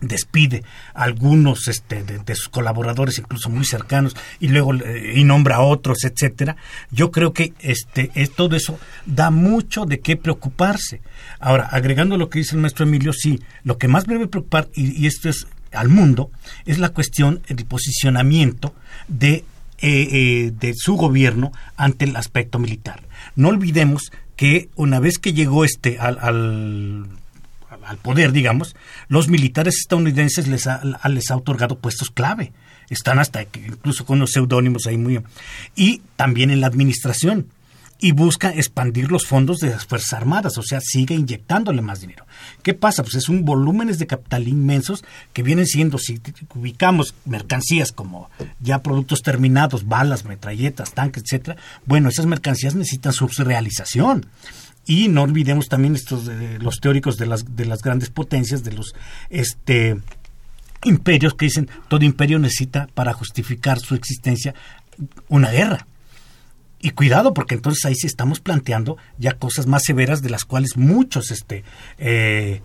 despide 0.03 0.65
a 0.95 1.05
algunos 1.05 1.69
este, 1.69 2.03
de, 2.03 2.35
sus 2.35 2.49
colaboradores 2.49 3.19
incluso 3.19 3.49
muy 3.49 3.65
cercanos 3.65 4.17
y 4.41 4.49
luego 4.49 4.75
eh, 4.75 5.12
y 5.15 5.25
nombra 5.25 5.57
a 5.57 5.61
otros 5.62 6.05
etcétera 6.05 6.57
yo 6.91 7.11
creo 7.11 7.33
que 7.33 7.55
este 7.61 8.11
es, 8.15 8.33
todo 8.33 8.57
eso 8.57 8.79
da 9.07 9.31
mucho 9.31 9.85
de 9.85 10.01
qué 10.01 10.17
preocuparse 10.17 11.01
ahora 11.39 11.67
agregando 11.67 12.17
lo 12.17 12.29
que 12.29 12.41
dice 12.41 12.57
el 12.57 12.62
maestro 12.62 12.85
Emilio 12.85 13.12
sí 13.12 13.41
lo 13.62 13.79
que 13.79 13.89
más 13.89 14.05
debe 14.05 14.27
preocupar 14.27 14.69
y, 14.75 15.01
y 15.01 15.07
esto 15.07 15.29
es 15.29 15.47
al 15.73 15.88
mundo 15.88 16.31
es 16.67 16.79
la 16.79 16.91
cuestión 16.91 17.43
del 17.49 17.64
posicionamiento 17.64 18.75
de 19.09 19.45
eh, 19.85 20.09
eh, 20.12 20.52
de 20.59 20.75
su 20.76 20.95
gobierno 20.95 21.52
ante 21.76 22.05
el 22.05 22.17
aspecto 22.17 22.59
militar 22.59 23.02
no 23.35 23.49
olvidemos 23.49 24.12
que 24.37 24.69
una 24.76 25.00
vez 25.00 25.19
que 25.19 25.33
llegó 25.33 25.64
este 25.64 25.99
al, 25.99 26.19
al 26.21 27.07
al 27.85 27.97
poder, 27.99 28.33
digamos, 28.33 28.76
los 29.09 29.29
militares 29.29 29.76
estadounidenses 29.76 30.49
les 30.49 30.67
ha, 30.67 30.83
les 31.09 31.31
ha 31.31 31.37
otorgado 31.37 31.79
puestos 31.79 32.11
clave. 32.11 32.52
Están 32.91 33.19
hasta 33.19 33.43
incluso 33.43 34.05
con 34.05 34.19
los 34.19 34.33
seudónimos 34.33 34.87
ahí 34.87 34.99
muy... 34.99 35.21
Y 35.75 36.02
también 36.17 36.50
en 36.50 36.61
la 36.61 36.67
administración. 36.67 37.47
Y 38.05 38.11
busca 38.11 38.51
expandir 38.51 39.13
los 39.13 39.29
fondos 39.29 39.59
de 39.59 39.71
las 39.71 39.87
Fuerzas 39.87 40.15
Armadas, 40.15 40.59
o 40.59 40.63
sea, 40.65 40.81
sigue 40.81 41.15
inyectándole 41.15 41.83
más 41.83 42.01
dinero. 42.01 42.27
¿Qué 42.65 42.75
pasa? 42.75 43.05
Pues 43.05 43.15
es 43.15 43.29
un 43.29 43.45
volúmenes 43.45 44.01
de 44.01 44.09
capital 44.09 44.49
inmensos 44.49 45.05
que 45.33 45.45
vienen 45.45 45.67
siendo, 45.67 45.99
si 45.99 46.21
ubicamos 46.57 47.15
mercancías 47.25 47.93
como 47.93 48.29
ya 48.61 48.83
productos 48.83 49.23
terminados, 49.23 49.87
balas, 49.87 50.25
metralletas, 50.25 50.95
tanques, 50.95 51.23
etcétera, 51.23 51.57
bueno, 51.87 52.09
esas 52.09 52.27
mercancías 52.27 52.75
necesitan 52.75 53.12
su 53.12 53.29
realización. 53.29 54.27
Y 54.85 55.07
no 55.07 55.23
olvidemos 55.23 55.69
también 55.69 55.95
estos 55.95 56.27
eh, 56.27 56.59
los 56.61 56.81
teóricos 56.81 57.17
de 57.17 57.27
las 57.27 57.57
de 57.57 57.67
las 57.67 57.83
grandes 57.83 58.11
potencias, 58.11 58.65
de 58.65 58.73
los 58.73 58.97
este 59.31 60.01
imperios 60.85 61.35
que 61.35 61.45
dicen 61.45 61.71
todo 61.87 62.05
imperio 62.05 62.41
necesita 62.41 62.88
para 62.95 63.12
justificar 63.12 63.79
su 63.79 63.95
existencia 63.95 64.55
una 65.29 65.51
guerra. 65.51 65.87
Y 66.83 66.90
cuidado, 66.90 67.33
porque 67.33 67.55
entonces 67.55 67.85
ahí 67.85 67.95
sí 67.95 68.07
estamos 68.07 68.40
planteando 68.40 68.99
ya 69.16 69.33
cosas 69.33 69.66
más 69.66 69.85
severas 69.85 70.21
de 70.21 70.31
las 70.31 70.45
cuales 70.45 70.77
muchos 70.77 71.31
este, 71.31 71.64
eh, 71.97 72.61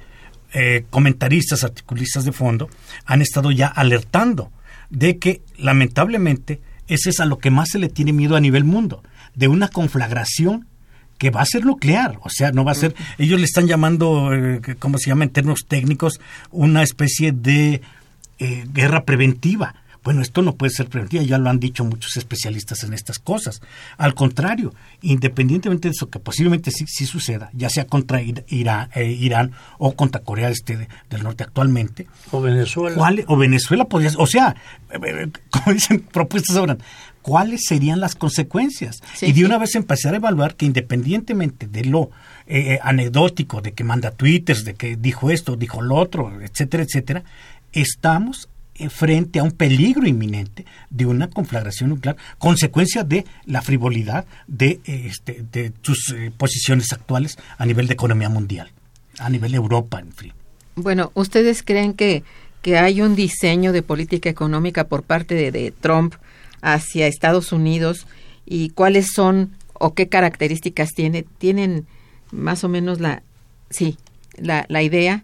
eh, 0.54 0.86
comentaristas, 0.90 1.64
articulistas 1.64 2.26
de 2.26 2.32
fondo 2.32 2.68
han 3.06 3.22
estado 3.22 3.52
ya 3.52 3.68
alertando 3.68 4.52
de 4.90 5.20
que 5.20 5.42
lamentablemente 5.58 6.62
ese 6.88 7.12
es 7.12 7.20
a 7.20 7.26
lo 7.26 7.38
que 7.38 7.52
más 7.52 7.70
se 7.70 7.80
le 7.80 7.90
tiene 7.90 8.14
miedo 8.14 8.36
a 8.36 8.42
nivel 8.42 8.64
mundo, 8.64 9.04
de 9.36 9.48
una 9.48 9.68
conflagración 9.68 10.68
que 11.18 11.30
va 11.30 11.42
a 11.42 11.46
ser 11.46 11.66
nuclear, 11.66 12.20
o 12.22 12.30
sea, 12.30 12.52
no 12.52 12.64
va 12.64 12.72
a 12.72 12.76
ser, 12.76 12.96
ellos 13.18 13.40
le 13.40 13.46
están 13.46 13.68
llamando, 13.68 14.34
eh, 14.34 14.62
¿cómo 14.80 14.98
se 14.98 15.10
llama 15.10 15.24
en 15.24 15.32
términos 15.32 15.66
técnicos? 15.68 16.20
Una 16.52 16.84
especie 16.84 17.32
de 17.32 17.82
eh, 18.40 18.66
guerra 18.72 19.04
preventiva. 19.04 19.76
Bueno, 20.08 20.22
esto 20.22 20.42
no 20.42 20.56
puede 20.56 20.70
ser 20.72 20.88
preventiva, 20.88 21.22
ya 21.22 21.38
lo 21.38 21.50
han 21.50 21.60
dicho 21.60 21.84
muchos 21.84 22.16
especialistas 22.16 22.82
en 22.86 22.94
estas 22.94 23.20
cosas. 23.20 23.60
Al 23.98 24.14
contrario, 24.16 24.74
independientemente 25.02 25.90
de 25.90 25.92
eso, 25.92 26.10
que 26.10 26.18
posiblemente 26.18 26.72
sí, 26.72 26.86
sí 26.88 27.06
suceda, 27.06 27.50
ya 27.52 27.70
sea 27.70 27.88
contra 27.88 28.22
Ir- 28.22 28.46
Irán, 28.48 28.90
eh, 28.96 29.12
Irán 29.12 29.52
o 29.78 29.96
contra 29.96 30.22
Corea 30.22 30.48
este 30.50 30.78
de- 30.78 30.88
del 31.10 31.24
Norte 31.24 31.44
actualmente, 31.44 32.08
o 32.32 32.40
Venezuela. 32.40 32.96
¿cuál- 32.96 33.26
o 33.28 33.36
Venezuela 33.36 33.84
podría 33.84 34.12
ser, 34.12 34.22
o 34.22 34.28
sea, 34.28 34.56
eh, 34.92 34.98
eh, 35.04 35.28
como 35.50 35.66
dicen 35.74 36.00
propuestas 36.00 36.56
ahora, 36.56 36.78
¿cuáles 37.22 37.66
serían 37.68 38.00
las 38.00 38.16
consecuencias? 38.16 39.02
Sí, 39.14 39.26
y 39.26 39.30
de 39.34 39.40
sí. 39.40 39.44
una 39.44 39.58
vez 39.58 39.76
empezar 39.76 40.14
a 40.14 40.18
evaluar 40.18 40.56
que 40.56 40.66
independientemente 40.66 41.68
de 41.68 41.84
lo 41.84 42.12
eh, 42.48 42.80
anecdótico, 42.82 43.60
de 43.62 43.74
que 43.74 43.84
manda 43.84 44.12
twitters, 44.12 44.64
de 44.64 44.74
que 44.76 44.96
dijo 44.96 45.32
esto, 45.32 45.58
dijo 45.58 45.82
lo 45.82 45.96
otro, 45.96 46.32
etcétera, 46.42 46.84
etcétera, 46.84 47.24
estamos 47.74 48.48
frente 48.90 49.40
a 49.40 49.44
un 49.44 49.52
peligro 49.52 50.08
inminente 50.08 50.66
de 50.90 51.06
una 51.06 51.30
conflagración 51.30 51.90
nuclear, 51.90 52.18
consecuencia 52.38 53.04
de 53.04 53.26
la 53.46 53.62
frivolidad 53.62 54.26
de, 54.48 54.80
eh, 54.86 55.08
este, 55.08 55.44
de 55.52 55.74
sus 55.82 56.14
eh, 56.16 56.32
posiciones 56.36 56.94
actuales 56.94 57.38
a 57.58 57.66
nivel 57.66 57.88
de 57.88 57.94
economía 57.94 58.30
mundial, 58.30 58.72
a 59.20 59.30
nivel 59.30 59.52
de 59.52 59.58
Europa, 59.58 60.00
en 60.00 60.12
fin. 60.14 60.34
Bueno, 60.76 61.12
¿ustedes 61.16 61.64
creen 61.64 61.94
que, 61.94 62.24
que 62.62 62.78
hay 62.78 63.02
un 63.02 63.16
diseño 63.16 63.74
de 63.74 63.82
política 63.82 64.30
económica 64.30 64.86
por 64.86 65.04
parte 65.04 65.34
de, 65.36 65.52
de 65.52 65.72
Trump 65.72 66.14
hacia 66.62 67.08
Estados 67.08 67.52
Unidos 67.52 68.06
y 68.46 68.70
cuáles 68.70 69.08
son 69.14 69.52
o 69.74 69.94
qué 69.94 70.08
características 70.08 70.90
tiene? 70.94 71.26
¿Tienen 71.40 71.88
más 72.32 72.64
o 72.64 72.70
menos 72.70 73.00
la, 73.00 73.24
sí, 73.70 73.98
la, 74.38 74.66
la 74.70 74.84
idea? 74.84 75.24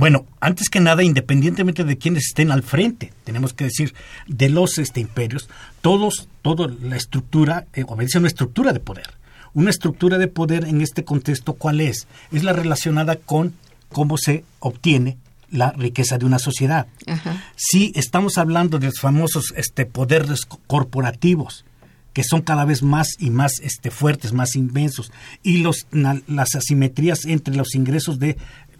Bueno, 0.00 0.24
antes 0.40 0.70
que 0.70 0.80
nada, 0.80 1.02
independientemente 1.04 1.84
de 1.84 1.98
quienes 1.98 2.24
estén 2.28 2.50
al 2.50 2.62
frente, 2.62 3.12
tenemos 3.24 3.52
que 3.52 3.64
decir, 3.64 3.94
de 4.26 4.48
los 4.48 4.78
este, 4.78 5.00
imperios, 5.00 5.48
todos, 5.82 6.26
toda 6.42 6.68
la 6.82 6.96
estructura 6.96 7.66
eh, 7.74 7.84
obedece 7.86 8.16
a 8.16 8.20
una 8.20 8.28
estructura 8.28 8.72
de 8.72 8.80
poder. 8.80 9.10
Una 9.52 9.68
estructura 9.68 10.16
de 10.16 10.26
poder 10.28 10.64
en 10.64 10.80
este 10.80 11.04
contexto, 11.04 11.52
¿cuál 11.52 11.80
es? 11.82 12.06
Es 12.32 12.42
la 12.44 12.54
relacionada 12.54 13.16
con 13.16 13.52
cómo 13.90 14.16
se 14.16 14.42
obtiene 14.60 15.18
la 15.50 15.72
riqueza 15.72 16.16
de 16.16 16.24
una 16.24 16.38
sociedad. 16.38 16.86
Ajá. 17.06 17.44
Si 17.56 17.92
estamos 17.94 18.38
hablando 18.38 18.78
de 18.78 18.86
los 18.86 19.00
famosos 19.00 19.52
este, 19.56 19.84
poderes 19.84 20.46
co- 20.46 20.60
corporativos, 20.66 21.64
que 22.12 22.24
son 22.24 22.40
cada 22.42 22.64
vez 22.64 22.82
más 22.82 23.08
y 23.18 23.30
más 23.30 23.52
este, 23.62 23.90
fuertes, 23.90 24.32
más 24.32 24.56
inmensos, 24.56 25.12
y 25.42 25.58
los, 25.58 25.86
na- 25.92 26.22
las 26.26 26.54
asimetrías 26.54 27.24
entre 27.24 27.54
los 27.54 27.74
ingresos 27.74 28.18
de 28.18 28.36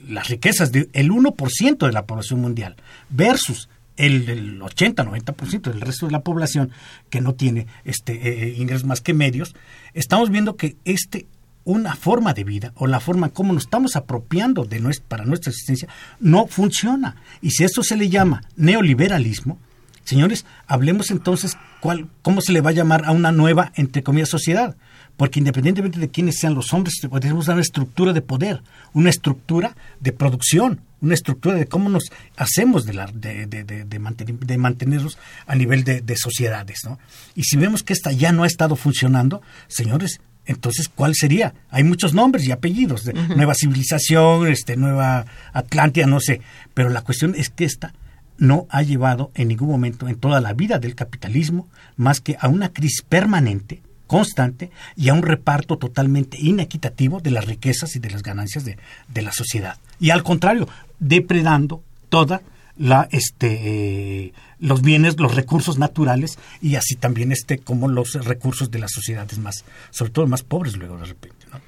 las 0.09 0.29
riquezas 0.29 0.73
del 0.73 0.89
1% 0.93 1.87
de 1.87 1.93
la 1.93 2.07
población 2.07 2.41
mundial 2.41 2.77
versus 3.09 3.69
el, 3.97 4.29
el 4.29 4.61
80-90% 4.61 5.63
del 5.71 5.81
resto 5.81 6.07
de 6.07 6.13
la 6.13 6.21
población 6.21 6.71
que 7.11 7.21
no 7.21 7.35
tiene 7.35 7.67
este, 7.85 8.13
eh, 8.47 8.55
ingresos 8.57 8.85
más 8.85 9.01
que 9.01 9.13
medios, 9.15 9.55
estamos 9.95 10.31
viendo 10.31 10.57
que 10.57 10.77
este 10.85 11.27
una 11.65 11.95
forma 11.95 12.33
de 12.33 12.43
vida 12.43 12.73
o 12.77 12.87
la 12.87 13.01
forma 13.01 13.29
como 13.29 13.53
nos 13.53 13.65
estamos 13.65 13.95
apropiando 13.95 14.65
de 14.65 14.81
nues- 14.81 15.03
para 15.07 15.27
nuestra 15.27 15.51
existencia 15.51 15.89
no 16.19 16.47
funciona. 16.47 17.17
Y 17.43 17.51
si 17.51 17.65
esto 17.65 17.83
se 17.83 17.97
le 17.97 18.09
llama 18.09 18.43
neoliberalismo, 18.57 19.59
Señores, 20.03 20.45
hablemos 20.67 21.11
entonces 21.13 21.57
cuál, 21.81 22.09
cómo 22.23 22.41
se 22.41 22.53
le 22.53 22.63
va 22.63 22.71
a 22.71 22.73
llamar 22.73 23.05
a 23.05 23.13
una 23.13 23.31
nueva, 23.31 23.71
entre 23.77 24.03
comillas, 24.03 24.31
sociedad. 24.31 24.75
Porque 25.21 25.39
independientemente 25.39 25.99
de 26.01 26.09
quiénes 26.09 26.39
sean 26.39 26.55
los 26.55 26.73
hombres, 26.73 26.95
tenemos 27.21 27.47
una 27.47 27.61
estructura 27.61 28.15
de 28.15 28.23
poder, 28.23 28.63
una 28.95 29.11
estructura 29.11 29.77
de 30.01 30.13
producción, 30.13 30.81
una 31.03 31.13
estructura 31.13 31.57
de 31.57 31.67
cómo 31.67 31.91
nos 31.91 32.05
hacemos 32.39 32.87
de, 32.87 32.95
la, 32.95 33.05
de, 33.13 33.45
de, 33.45 33.63
de, 33.65 34.01
mantener- 34.01 34.39
de 34.39 34.57
mantenernos 34.57 35.19
a 35.47 35.55
nivel 35.57 35.85
de, 35.85 36.01
de 36.01 36.17
sociedades. 36.17 36.79
¿no? 36.87 36.99
Y 37.35 37.43
si 37.43 37.59
vemos 37.59 37.83
que 37.83 37.93
esta 37.93 38.13
ya 38.13 38.33
no 38.33 38.45
ha 38.45 38.47
estado 38.47 38.77
funcionando, 38.77 39.43
señores, 39.69 40.23
entonces, 40.47 40.89
¿cuál 40.89 41.15
sería? 41.15 41.53
Hay 41.69 41.85
muchos 41.85 42.15
nombres 42.15 42.47
y 42.47 42.51
apellidos, 42.53 43.05
de 43.05 43.13
nueva 43.13 43.53
civilización, 43.55 44.49
este, 44.49 44.79
nueva 44.79 45.27
Atlántida, 45.53 46.07
no 46.07 46.19
sé, 46.21 46.41
pero 46.73 46.89
la 46.89 47.03
cuestión 47.03 47.35
es 47.37 47.51
que 47.51 47.67
esta 47.67 47.93
no 48.39 48.67
ha 48.71 48.81
llevado 48.81 49.33
en 49.35 49.49
ningún 49.49 49.69
momento 49.69 50.09
en 50.09 50.17
toda 50.17 50.41
la 50.41 50.55
vida 50.55 50.79
del 50.79 50.95
capitalismo 50.95 51.69
más 51.99 52.21
que 52.23 52.39
a 52.41 52.49
una 52.49 52.71
crisis 52.71 53.03
permanente, 53.07 53.83
constante 54.11 54.73
y 54.97 55.09
a 55.09 55.15
un 55.15 55.23
reparto 55.23 55.79
totalmente 55.79 56.37
inequitativo 56.37 57.21
de 57.21 57.31
las 57.31 57.45
riquezas 57.45 57.95
y 57.95 58.01
de 58.01 58.11
las 58.11 58.25
ganancias 58.25 58.65
de, 58.65 58.77
de 59.07 59.23
la 59.23 59.31
sociedad. 59.31 59.79
Y 60.01 60.11
al 60.11 60.25
contrario, 60.25 60.69
depredando 60.99 61.81
toda 62.09 62.43
la 62.77 63.07
este 63.13 64.27
eh, 64.27 64.33
los 64.59 64.83
bienes, 64.83 65.21
los 65.21 65.37
recursos 65.37 65.79
naturales 65.79 66.41
y 66.61 66.75
así 66.75 66.97
también 66.97 67.31
este 67.31 67.59
como 67.59 67.87
los 67.87 68.15
recursos 68.25 68.73
de 68.73 68.81
las 68.81 68.91
sociedades 68.91 69.39
más, 69.39 69.65
sobre 69.91 70.11
todo 70.11 70.27
más 70.27 70.43
pobres 70.43 70.77
luego 70.77 70.99
de 70.99 71.05
repente, 71.05 71.47
¿no? 71.53 71.61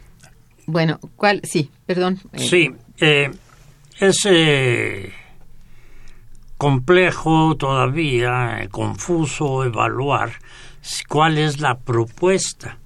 Bueno, 0.66 0.98
¿cuál? 1.14 1.42
Sí, 1.44 1.70
perdón. 1.86 2.18
eh, 2.32 2.38
Sí, 2.40 2.70
eh, 2.98 3.30
es 4.00 4.16
eh, 4.24 5.12
complejo 6.58 7.56
todavía, 7.56 8.66
confuso 8.72 9.62
evaluar 9.62 10.32
cuál 11.08 11.38
es 11.38 11.60
la 11.60 11.78
propuesta 11.78 12.78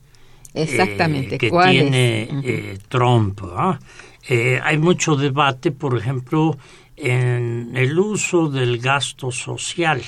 Exactamente. 0.56 1.34
eh, 1.34 1.38
que 1.38 1.50
¿Cuál 1.50 1.70
tiene 1.70 2.22
es? 2.22 2.30
Eh, 2.42 2.78
Trump. 2.88 3.40
¿ah? 3.54 3.78
Eh, 4.28 4.58
hay 4.62 4.78
mucho 4.78 5.14
debate, 5.16 5.70
por 5.70 5.96
ejemplo, 5.96 6.56
en 6.96 7.72
el 7.74 7.98
uso 7.98 8.48
del 8.48 8.78
gasto 8.78 9.30
social, 9.30 10.02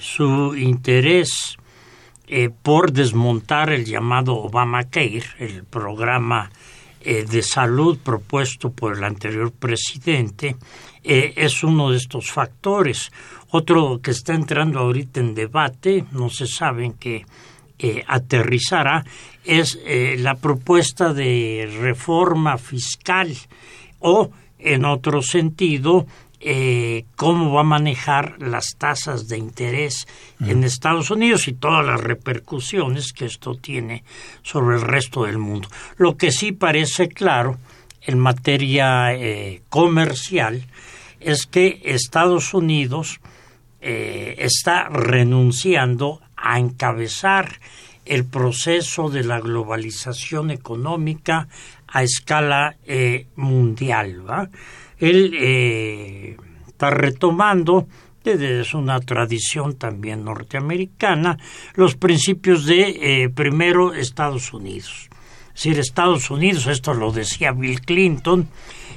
su 0.00 0.54
interés 0.56 1.56
por 2.62 2.92
desmontar 2.92 3.70
el 3.70 3.84
llamado 3.84 4.36
Obamacare, 4.36 5.24
el 5.40 5.64
programa 5.64 6.48
de 7.04 7.42
salud 7.42 7.98
propuesto 7.98 8.70
por 8.70 8.96
el 8.96 9.02
anterior 9.02 9.50
presidente, 9.50 10.56
es 11.02 11.64
uno 11.64 11.90
de 11.90 11.96
estos 11.96 12.30
factores. 12.30 13.10
Otro 13.50 14.00
que 14.02 14.10
está 14.10 14.34
entrando 14.34 14.80
ahorita 14.80 15.20
en 15.20 15.34
debate, 15.34 16.04
no 16.12 16.28
se 16.30 16.46
sabe 16.46 16.84
en 16.84 16.92
qué 16.94 17.24
eh, 17.78 18.04
aterrizará, 18.06 19.04
es 19.44 19.78
eh, 19.84 20.16
la 20.18 20.34
propuesta 20.34 21.14
de 21.14 21.68
reforma 21.80 22.58
fiscal 22.58 23.34
o, 24.00 24.30
en 24.58 24.84
otro 24.84 25.22
sentido, 25.22 26.06
eh, 26.40 27.04
cómo 27.16 27.52
va 27.52 27.62
a 27.62 27.64
manejar 27.64 28.40
las 28.40 28.76
tasas 28.78 29.26
de 29.26 29.38
interés 29.38 30.06
en 30.38 30.62
Estados 30.62 31.10
Unidos 31.10 31.48
y 31.48 31.54
todas 31.54 31.84
las 31.84 32.00
repercusiones 32.00 33.12
que 33.12 33.24
esto 33.24 33.56
tiene 33.56 34.04
sobre 34.42 34.76
el 34.76 34.82
resto 34.82 35.24
del 35.24 35.38
mundo. 35.38 35.68
Lo 35.96 36.16
que 36.16 36.30
sí 36.30 36.52
parece 36.52 37.08
claro 37.08 37.58
en 38.02 38.20
materia 38.20 39.12
eh, 39.14 39.62
comercial 39.68 40.64
es 41.18 41.46
que 41.46 41.80
Estados 41.84 42.54
Unidos 42.54 43.20
eh, 43.80 44.34
está 44.38 44.88
renunciando 44.88 46.20
a 46.36 46.58
encabezar 46.58 47.60
el 48.04 48.24
proceso 48.24 49.08
de 49.08 49.22
la 49.22 49.38
globalización 49.38 50.50
económica 50.50 51.46
a 51.86 52.02
escala 52.02 52.76
eh, 52.86 53.26
mundial. 53.36 54.50
Él 54.98 55.32
eh, 55.38 56.36
está 56.66 56.90
retomando, 56.90 57.86
desde 58.24 58.62
es 58.62 58.74
una 58.74 58.98
tradición 58.98 59.76
también 59.76 60.24
norteamericana, 60.24 61.38
los 61.74 61.94
principios 61.94 62.66
de 62.66 63.30
primero 63.32 63.94
Estados 63.94 64.52
Unidos. 64.52 65.08
Es 65.48 65.64
decir, 65.64 65.78
Estados 65.78 66.30
Unidos, 66.30 66.66
esto 66.66 66.94
lo 66.94 67.12
decía 67.12 67.52
Bill 67.52 67.80
Clinton, 67.80 68.48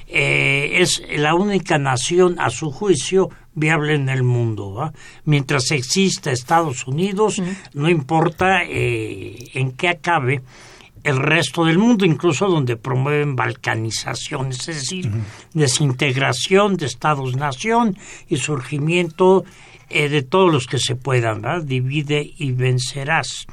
es 0.08 1.02
la 1.18 1.36
única 1.36 1.78
nación, 1.78 2.36
a 2.40 2.50
su 2.50 2.72
juicio, 2.72 3.30
viable 3.54 3.96
en 3.96 4.10
el 4.10 4.24
mundo. 4.24 4.74
¿va? 4.74 4.94
Mientras 5.26 5.72
exista 5.72 6.32
Estados 6.32 6.88
Unidos, 6.88 7.42
no 7.74 7.90
importa 7.90 8.64
eh, 8.64 9.36
en 9.54 9.72
qué 9.72 9.90
acabe 9.90 10.42
el 11.04 11.18
resto 11.18 11.66
del 11.66 11.78
mundo, 11.78 12.06
incluso 12.06 12.48
donde 12.48 12.78
promueven 12.78 13.36
balcanización, 13.36 14.52
es 14.52 14.66
decir, 14.68 15.10
desintegración 15.54 16.78
de 16.78 16.86
Estados-nación 16.86 17.98
y 18.30 18.38
surgimiento 18.38 19.44
eh, 19.90 20.10
de 20.10 20.22
todos 20.22 20.52
los 20.52 20.68
que 20.68 20.78
se 20.78 20.96
puedan, 20.96 21.42
¿verdad? 21.42 21.64
divide 21.64 22.32
y 22.38 22.52
vencerás. 22.52 23.48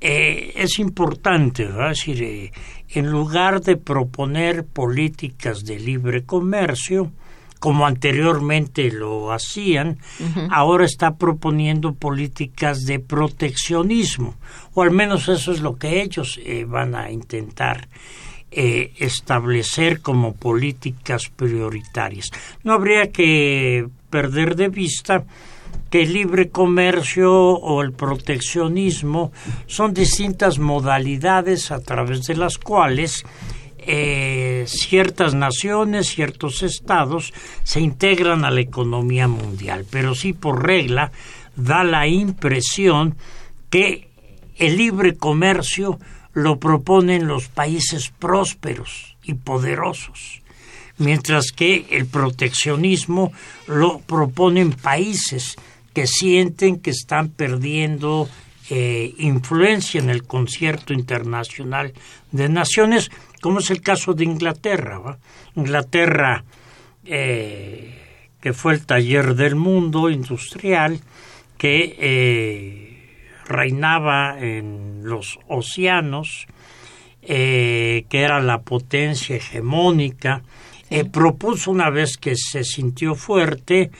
Eh, 0.00 0.52
es 0.56 0.80
importante, 0.80 1.64
¿verdad? 1.64 1.92
Es 1.92 1.98
decir, 1.98 2.22
eh, 2.24 2.52
en 2.88 3.08
lugar 3.08 3.60
de 3.62 3.76
proponer 3.76 4.64
políticas 4.66 5.64
de 5.64 5.78
libre 5.78 6.24
comercio, 6.24 7.12
como 7.62 7.86
anteriormente 7.86 8.90
lo 8.90 9.30
hacían, 9.30 9.98
ahora 10.50 10.84
está 10.84 11.14
proponiendo 11.14 11.94
políticas 11.94 12.80
de 12.86 12.98
proteccionismo, 12.98 14.34
o 14.74 14.82
al 14.82 14.90
menos 14.90 15.28
eso 15.28 15.52
es 15.52 15.60
lo 15.60 15.76
que 15.76 16.02
ellos 16.02 16.40
eh, 16.44 16.64
van 16.64 16.96
a 16.96 17.12
intentar 17.12 17.86
eh, 18.50 18.92
establecer 18.98 20.00
como 20.00 20.34
políticas 20.34 21.28
prioritarias. 21.28 22.30
No 22.64 22.72
habría 22.72 23.12
que 23.12 23.86
perder 24.10 24.56
de 24.56 24.68
vista 24.68 25.22
que 25.88 26.02
el 26.02 26.14
libre 26.14 26.48
comercio 26.48 27.32
o 27.32 27.80
el 27.82 27.92
proteccionismo 27.92 29.30
son 29.68 29.94
distintas 29.94 30.58
modalidades 30.58 31.70
a 31.70 31.78
través 31.78 32.24
de 32.24 32.34
las 32.34 32.58
cuales 32.58 33.24
eh, 33.86 34.64
ciertas 34.66 35.34
naciones, 35.34 36.08
ciertos 36.08 36.62
estados 36.62 37.32
se 37.64 37.80
integran 37.80 38.44
a 38.44 38.50
la 38.50 38.60
economía 38.60 39.28
mundial, 39.28 39.86
pero 39.90 40.14
sí 40.14 40.32
por 40.32 40.64
regla 40.64 41.12
da 41.56 41.84
la 41.84 42.06
impresión 42.06 43.16
que 43.70 44.08
el 44.56 44.76
libre 44.76 45.16
comercio 45.16 45.98
lo 46.32 46.58
proponen 46.58 47.26
los 47.26 47.48
países 47.48 48.12
prósperos 48.18 49.16
y 49.22 49.34
poderosos, 49.34 50.42
mientras 50.98 51.52
que 51.52 51.86
el 51.90 52.06
proteccionismo 52.06 53.32
lo 53.66 53.98
proponen 54.00 54.72
países 54.72 55.56
que 55.92 56.06
sienten 56.06 56.78
que 56.78 56.90
están 56.90 57.28
perdiendo 57.28 58.28
eh, 58.70 59.14
influencia 59.18 60.00
en 60.00 60.08
el 60.08 60.22
concierto 60.22 60.92
internacional 60.92 61.92
de 62.30 62.48
naciones, 62.48 63.10
como 63.42 63.58
es 63.58 63.70
el 63.70 63.82
caso 63.82 64.14
de 64.14 64.24
Inglaterra. 64.24 64.98
¿va? 64.98 65.18
Inglaterra, 65.56 66.44
eh, 67.04 67.98
que 68.40 68.52
fue 68.54 68.72
el 68.72 68.86
taller 68.86 69.34
del 69.34 69.56
mundo 69.56 70.08
industrial, 70.08 71.00
que 71.58 71.96
eh, 71.98 72.92
reinaba 73.44 74.38
en 74.40 75.00
los 75.02 75.38
océanos, 75.48 76.46
eh, 77.20 78.04
que 78.08 78.22
era 78.22 78.40
la 78.40 78.62
potencia 78.62 79.36
hegemónica, 79.36 80.42
eh, 80.88 81.04
propuso 81.04 81.70
una 81.70 81.90
vez 81.90 82.16
que 82.16 82.36
se 82.36 82.64
sintió 82.64 83.14
fuerte 83.14 83.90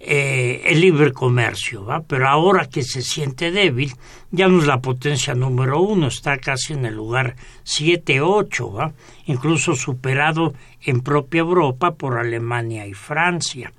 eh, 0.00 0.62
el 0.66 0.80
libre 0.80 1.12
comercio, 1.12 1.84
¿va? 1.84 2.00
pero 2.00 2.28
ahora 2.28 2.66
que 2.66 2.82
se 2.82 3.02
siente 3.02 3.50
débil, 3.50 3.92
ya 4.30 4.46
no 4.46 4.60
es 4.60 4.66
la 4.66 4.80
potencia 4.80 5.34
número 5.34 5.80
uno, 5.80 6.06
está 6.06 6.38
casi 6.38 6.74
en 6.74 6.84
el 6.84 6.94
lugar 6.94 7.34
7, 7.64 8.20
8, 8.20 8.72
¿va? 8.72 8.92
incluso 9.26 9.74
superado 9.74 10.54
en 10.82 11.00
propia 11.00 11.40
Europa 11.40 11.94
por 11.94 12.18
Alemania 12.18 12.86
y 12.86 12.94
Francia. 12.94 13.72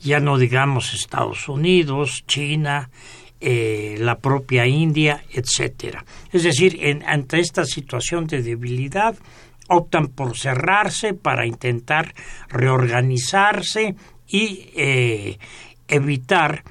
Ya 0.00 0.20
no 0.20 0.38
digamos 0.38 0.94
Estados 0.94 1.48
Unidos, 1.48 2.24
China, 2.26 2.88
eh, 3.40 3.96
la 3.98 4.18
propia 4.18 4.66
India, 4.66 5.22
etcétera. 5.30 6.04
Es 6.32 6.44
decir, 6.44 6.78
en, 6.80 7.02
ante 7.06 7.40
esta 7.40 7.64
situación 7.64 8.26
de 8.26 8.42
debilidad, 8.42 9.16
optan 9.68 10.08
por 10.08 10.36
cerrarse 10.36 11.14
para 11.14 11.46
intentar 11.46 12.14
reorganizarse 12.48 13.94
y 14.28 14.70
eh, 14.74 15.38
evitar 15.88 16.64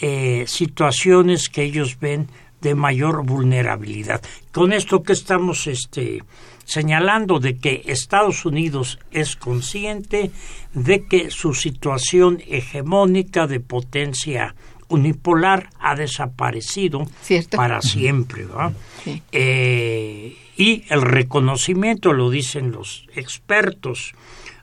eh, 0.00 0.44
situaciones 0.46 1.48
que 1.48 1.62
ellos 1.62 1.98
ven 2.00 2.28
de 2.60 2.74
mayor 2.74 3.24
vulnerabilidad. 3.24 4.22
Con 4.52 4.72
esto 4.72 5.02
que 5.02 5.12
estamos 5.12 5.66
este, 5.66 6.22
señalando 6.64 7.38
de 7.38 7.58
que 7.58 7.82
Estados 7.86 8.44
Unidos 8.44 8.98
es 9.12 9.36
consciente 9.36 10.30
de 10.72 11.04
que 11.06 11.30
su 11.30 11.54
situación 11.54 12.42
hegemónica 12.48 13.46
de 13.46 13.60
potencia 13.60 14.54
unipolar 14.88 15.70
ha 15.78 15.94
desaparecido 15.94 17.06
Cierto. 17.22 17.56
para 17.56 17.82
siempre. 17.82 18.46
¿va? 18.46 18.72
Sí. 19.02 19.22
Eh, 19.32 20.36
y 20.56 20.84
el 20.88 21.02
reconocimiento, 21.02 22.12
lo 22.12 22.30
dicen 22.30 22.70
los 22.72 23.06
expertos 23.14 24.12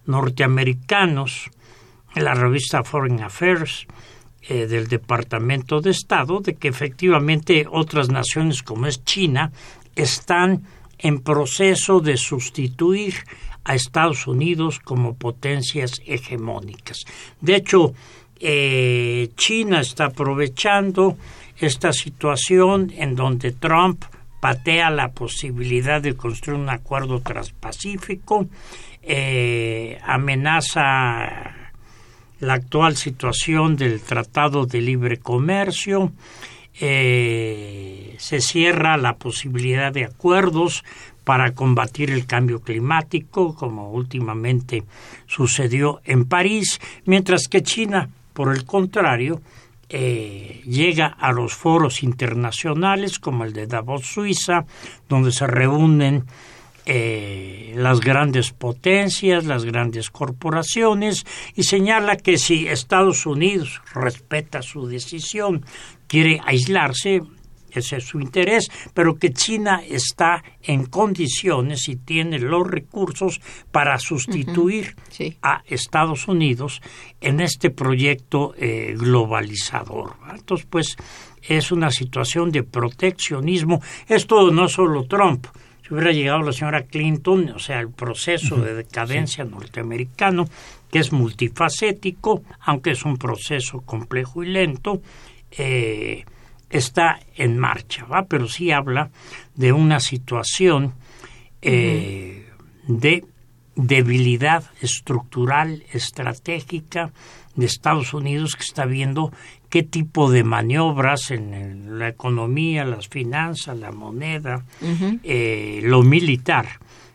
norteamericanos, 0.06 1.52
la 2.16 2.34
revista 2.34 2.84
Foreign 2.84 3.22
Affairs 3.22 3.88
eh, 4.42 4.68
del 4.68 4.88
Departamento 4.88 5.82
de 5.82 5.92
Estado, 5.92 6.40
de 6.40 6.56
que 6.56 6.68
efectivamente 6.68 7.66
otras 7.70 8.10
naciones 8.10 8.64
como 8.64 8.88
es 8.88 9.04
China 9.06 9.52
están 9.96 10.64
en 10.98 11.20
proceso 11.20 12.00
de 12.00 12.18
sustituir 12.18 13.16
a 13.64 13.76
Estados 13.76 14.28
Unidos 14.28 14.80
como 14.80 15.16
potencias 15.16 16.02
hegemónicas. 16.06 17.04
De 17.40 17.56
hecho, 17.56 17.94
eh, 18.40 19.30
China 19.36 19.82
está 19.82 20.06
aprovechando 20.06 21.18
esta 21.58 21.94
situación 21.94 22.92
en 22.96 23.16
donde 23.16 23.52
Trump 23.52 24.04
patea 24.40 24.90
la 24.90 25.12
posibilidad 25.12 26.02
de 26.02 26.16
construir 26.16 26.60
un 26.60 26.70
acuerdo 26.70 27.20
transpacífico, 27.22 28.48
eh, 29.04 30.00
amenaza 30.04 31.61
la 32.42 32.56
actual 32.56 32.98
situación 32.98 33.78
del 33.78 34.02
Tratado 34.02 34.66
de 34.66 34.82
Libre 34.82 35.18
Comercio, 35.18 36.12
eh, 36.80 38.16
se 38.18 38.42
cierra 38.42 38.98
la 38.98 39.14
posibilidad 39.14 39.94
de 39.94 40.06
acuerdos 40.06 40.84
para 41.24 41.54
combatir 41.54 42.10
el 42.10 42.26
cambio 42.26 42.62
climático, 42.62 43.56
como 43.56 43.92
últimamente 43.92 44.84
sucedió 45.28 46.02
en 46.04 46.26
París, 46.26 46.82
mientras 47.06 47.48
que 47.48 47.62
China, 47.62 48.10
por 48.34 48.52
el 48.52 48.66
contrario, 48.66 49.42
eh, 49.90 50.62
llega 50.66 51.08
a 51.08 51.32
los 51.32 51.54
foros 51.54 52.02
internacionales 52.02 53.20
como 53.20 53.44
el 53.44 53.54
de 53.54 53.68
Davos, 53.68 54.06
Suiza, 54.06 54.66
donde 55.08 55.32
se 55.32 55.46
reúnen 55.46 56.24
eh, 56.86 57.74
las 57.76 58.00
grandes 58.00 58.52
potencias, 58.52 59.46
las 59.46 59.66
grandes 59.66 60.10
corporaciones, 60.10 61.26
y 61.56 61.64
señala 61.64 62.16
que 62.18 62.38
si 62.38 62.68
Estados 62.68 63.26
Unidos 63.26 63.82
respeta 63.94 64.62
su 64.62 64.88
decisión, 64.88 65.66
quiere 66.08 66.40
aislarse, 66.46 67.22
ese 67.72 67.98
es 67.98 68.04
su 68.06 68.20
interés, 68.20 68.70
pero 68.94 69.16
que 69.16 69.32
China 69.32 69.82
está 69.88 70.44
en 70.62 70.86
condiciones 70.88 71.88
y 71.88 71.96
tiene 71.96 72.38
los 72.40 72.68
recursos 72.68 73.40
para 73.72 73.98
sustituir 73.98 74.96
Sí. 75.10 75.38
a 75.42 75.62
Estados 75.66 76.28
Unidos 76.28 76.82
en 77.22 77.40
este 77.40 77.70
proyecto 77.70 78.54
eh, 78.58 78.94
globalizador. 78.98 80.16
Entonces, 80.36 80.68
pues, 80.70 80.98
es 81.48 81.72
una 81.72 81.92
situación 81.92 82.52
de 82.52 82.64
proteccionismo. 82.64 83.82
Esto 84.08 84.52
no 84.52 84.68
solo 84.68 85.06
Trump. 85.06 85.48
Si 85.92 85.96
hubiera 85.96 86.14
llegado 86.14 86.42
la 86.42 86.54
señora 86.54 86.84
Clinton, 86.84 87.50
o 87.50 87.60
sea, 87.60 87.82
el 87.82 87.90
proceso 87.90 88.56
de 88.56 88.76
decadencia 88.76 89.44
norteamericano, 89.44 90.46
que 90.90 91.00
es 91.00 91.12
multifacético, 91.12 92.44
aunque 92.62 92.92
es 92.92 93.04
un 93.04 93.18
proceso 93.18 93.82
complejo 93.82 94.42
y 94.42 94.48
lento, 94.48 95.02
eh, 95.52 96.24
está 96.70 97.20
en 97.36 97.58
marcha, 97.58 98.06
¿va? 98.06 98.24
Pero 98.24 98.48
sí 98.48 98.72
habla 98.72 99.10
de 99.56 99.74
una 99.74 100.00
situación 100.00 100.94
eh, 101.62 102.48
de 102.88 103.26
debilidad 103.76 104.64
estructural, 104.80 105.84
estratégica 105.92 107.12
de 107.56 107.66
Estados 107.66 108.14
Unidos 108.14 108.56
que 108.56 108.64
está 108.64 108.86
viendo 108.86 109.34
qué 109.72 109.84
tipo 109.84 110.30
de 110.30 110.44
maniobras 110.44 111.32
en 111.32 111.98
la 111.98 112.10
economía, 112.10 112.84
las 112.84 113.08
finanzas, 113.08 113.78
la 113.80 113.92
moneda, 113.92 114.66
eh, 115.24 115.80
lo 115.84 116.04
militar, 116.04 116.68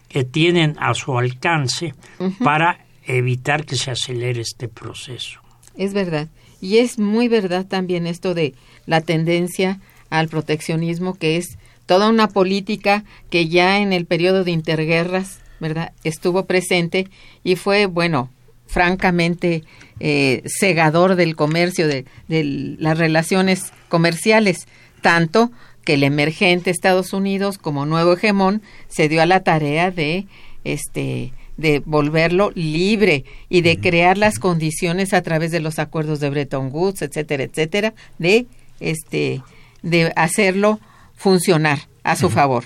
que 0.09 0.25
tienen 0.25 0.75
a 0.81 0.95
su 0.95 1.19
alcance 1.19 1.95
para 2.43 2.87
evitar 3.05 3.67
que 3.67 3.77
se 3.77 3.91
acelere 3.91 4.41
este 4.41 4.69
proceso. 4.69 5.41
Es 5.77 5.93
verdad. 5.93 6.29
Y 6.63 6.79
es 6.79 6.99
muy 6.99 7.29
verdad 7.29 7.67
también 7.67 8.07
esto 8.07 8.33
de 8.33 8.55
la 8.87 9.03
tendencia 9.03 9.79
al 10.09 10.29
proteccionismo, 10.29 11.15
que 11.15 11.37
es 11.37 11.59
toda 11.85 12.09
una 12.09 12.29
política 12.29 13.05
que 13.29 13.49
ya 13.49 13.81
en 13.81 13.93
el 13.93 14.07
periodo 14.07 14.45
de 14.45 14.53
interguerras, 14.53 15.41
¿verdad?, 15.61 15.93
estuvo 16.05 16.47
presente 16.47 17.09
y 17.45 17.57
fue, 17.57 17.85
bueno, 17.85 18.31
francamente 18.67 19.65
eh, 20.01 20.43
cegador 20.47 21.17
del 21.17 21.37
comercio, 21.37 21.89
de, 21.89 22.05
de 22.29 22.77
las 22.79 22.99
relaciones 22.99 23.73
comerciales, 23.89 24.67
tanto 25.01 25.51
que 25.85 25.95
el 25.95 26.03
emergente 26.03 26.71
Estados 26.71 27.13
Unidos 27.13 27.59
como 27.59 27.87
nuevo 27.87 28.15
hegemón 28.15 28.61
se 28.89 29.09
dio 29.09 29.23
a 29.23 29.27
la 29.27 29.45
tarea 29.45 29.91
de 29.91 30.27
este 30.65 31.33
de 31.57 31.81
volverlo 31.87 32.51
libre 32.55 33.25
y 33.49 33.63
de 33.63 33.79
crear 33.81 34.19
las 34.19 34.39
condiciones 34.39 35.15
a 35.15 35.23
través 35.23 35.51
de 35.53 35.61
los 35.61 35.79
acuerdos 35.79 36.21
de 36.21 36.29
Bretton 36.29 36.69
Woods, 36.71 37.03
etcétera, 37.03 37.45
etcétera, 37.45 37.95
de 38.19 38.47
este 38.81 39.43
de 39.83 40.13
hacerlo 40.17 40.81
funcionar 41.15 41.89
a 42.03 42.17
su 42.17 42.29
favor. 42.29 42.65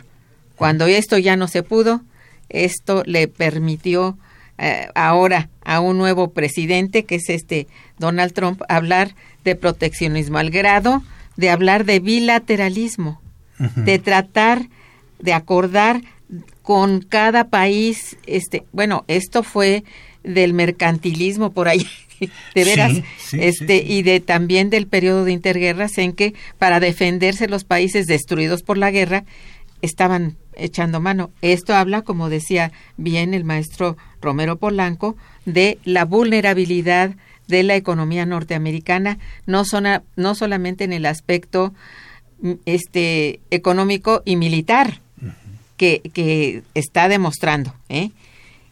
Cuando 0.57 0.87
esto 0.87 1.19
ya 1.19 1.37
no 1.37 1.47
se 1.47 1.63
pudo, 1.63 2.03
esto 2.49 3.03
le 3.07 3.29
permitió 3.29 4.19
eh, 4.61 4.89
ahora 4.95 5.49
a 5.65 5.81
un 5.81 5.99
nuevo 5.99 6.31
presidente, 6.33 7.05
que 7.05 7.17
es 7.17 7.29
este 7.29 7.67
Donald 7.99 8.33
Trump, 8.33 8.63
hablar 8.69 9.15
de 9.45 9.57
proteccionismo 9.57 10.39
al 10.39 10.51
grado 10.51 11.03
de 11.41 11.49
hablar 11.51 11.87
de 11.87 12.01
bilateralismo, 12.01 13.21
de 13.59 13.99
tratar 13.99 14.69
de 15.19 15.33
acordar 15.33 16.03
con 16.63 17.01
cada 17.01 17.49
país, 17.49 18.17
este, 18.27 18.65
bueno, 18.73 19.05
esto 19.09 19.43
fue 19.43 19.85
del 20.23 20.53
mercantilismo 20.53 21.53
por 21.53 21.69
ahí, 21.69 21.87
de 22.55 22.65
veras, 22.65 22.93
Sí, 22.93 23.05
sí, 23.19 23.39
este, 23.41 23.79
sí. 23.81 23.93
y 23.93 24.03
de 24.03 24.21
también 24.21 24.69
del 24.69 24.87
periodo 24.87 25.25
de 25.25 25.33
interguerras 25.33 25.97
en 25.97 26.13
que 26.13 26.35
para 26.59 26.79
defenderse 26.79 27.49
los 27.49 27.65
países 27.65 28.07
destruidos 28.07 28.63
por 28.63 28.77
la 28.77 28.91
guerra 28.91 29.25
estaban 29.83 30.37
echando 30.55 31.01
mano. 31.01 31.31
Esto 31.43 31.75
habla, 31.75 32.03
como 32.03 32.29
decía 32.29 32.73
bien 32.97 33.35
el 33.35 33.45
maestro 33.45 33.97
Romero 34.21 34.57
Polanco, 34.57 35.17
de 35.47 35.79
la 35.85 36.05
vulnerabilidad 36.05 37.15
de 37.49 37.63
la 37.63 37.77
economía 37.77 38.27
norteamericana, 38.27 39.19
no, 39.47 39.65
sona- 39.65 40.03
no 40.17 40.35
solamente 40.35 40.85
en 40.85 40.93
el 40.93 41.07
aspecto 41.07 41.73
mm, 42.41 42.53
este, 42.67 43.41
económico 43.51 44.23
y 44.25 44.37
militar 44.37 45.01
que, 45.77 46.01
que 46.13 46.63
está 46.75 47.09
demostrando. 47.09 47.75
¿eh? 47.89 48.11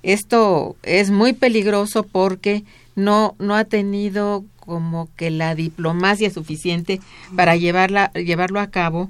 Esto 0.03 0.77
es 0.83 1.11
muy 1.11 1.33
peligroso 1.33 2.03
porque 2.05 2.65
no, 2.95 3.35
no 3.39 3.57
ha 3.57 3.65
tenido 3.65 4.45
como 4.59 5.09
que 5.17 5.31
la 5.31 5.55
diplomacia 5.55 6.31
suficiente 6.31 7.01
para 7.35 7.57
llevarla, 7.57 8.13
llevarlo 8.13 8.61
a 8.61 8.71
cabo 8.71 9.09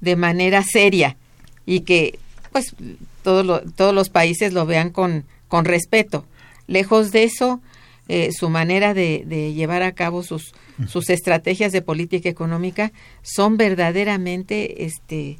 de 0.00 0.16
manera 0.16 0.62
seria 0.62 1.16
y 1.70 1.80
que 1.80 2.18
pues 2.52 2.74
todos, 3.22 3.46
lo- 3.46 3.60
todos 3.60 3.94
los 3.94 4.08
países 4.08 4.52
lo 4.52 4.66
vean 4.66 4.90
con, 4.90 5.24
con 5.46 5.64
respeto. 5.64 6.24
Lejos 6.66 7.12
de 7.12 7.22
eso, 7.24 7.60
eh, 8.08 8.30
su 8.32 8.48
manera 8.50 8.92
de, 8.92 9.22
de 9.26 9.52
llevar 9.52 9.82
a 9.82 9.92
cabo 9.92 10.22
sus, 10.24 10.52
sus 10.88 11.10
estrategias 11.10 11.70
de 11.70 11.80
política 11.82 12.28
económica 12.28 12.90
son 13.22 13.56
verdaderamente, 13.56 14.84
este, 14.84 15.38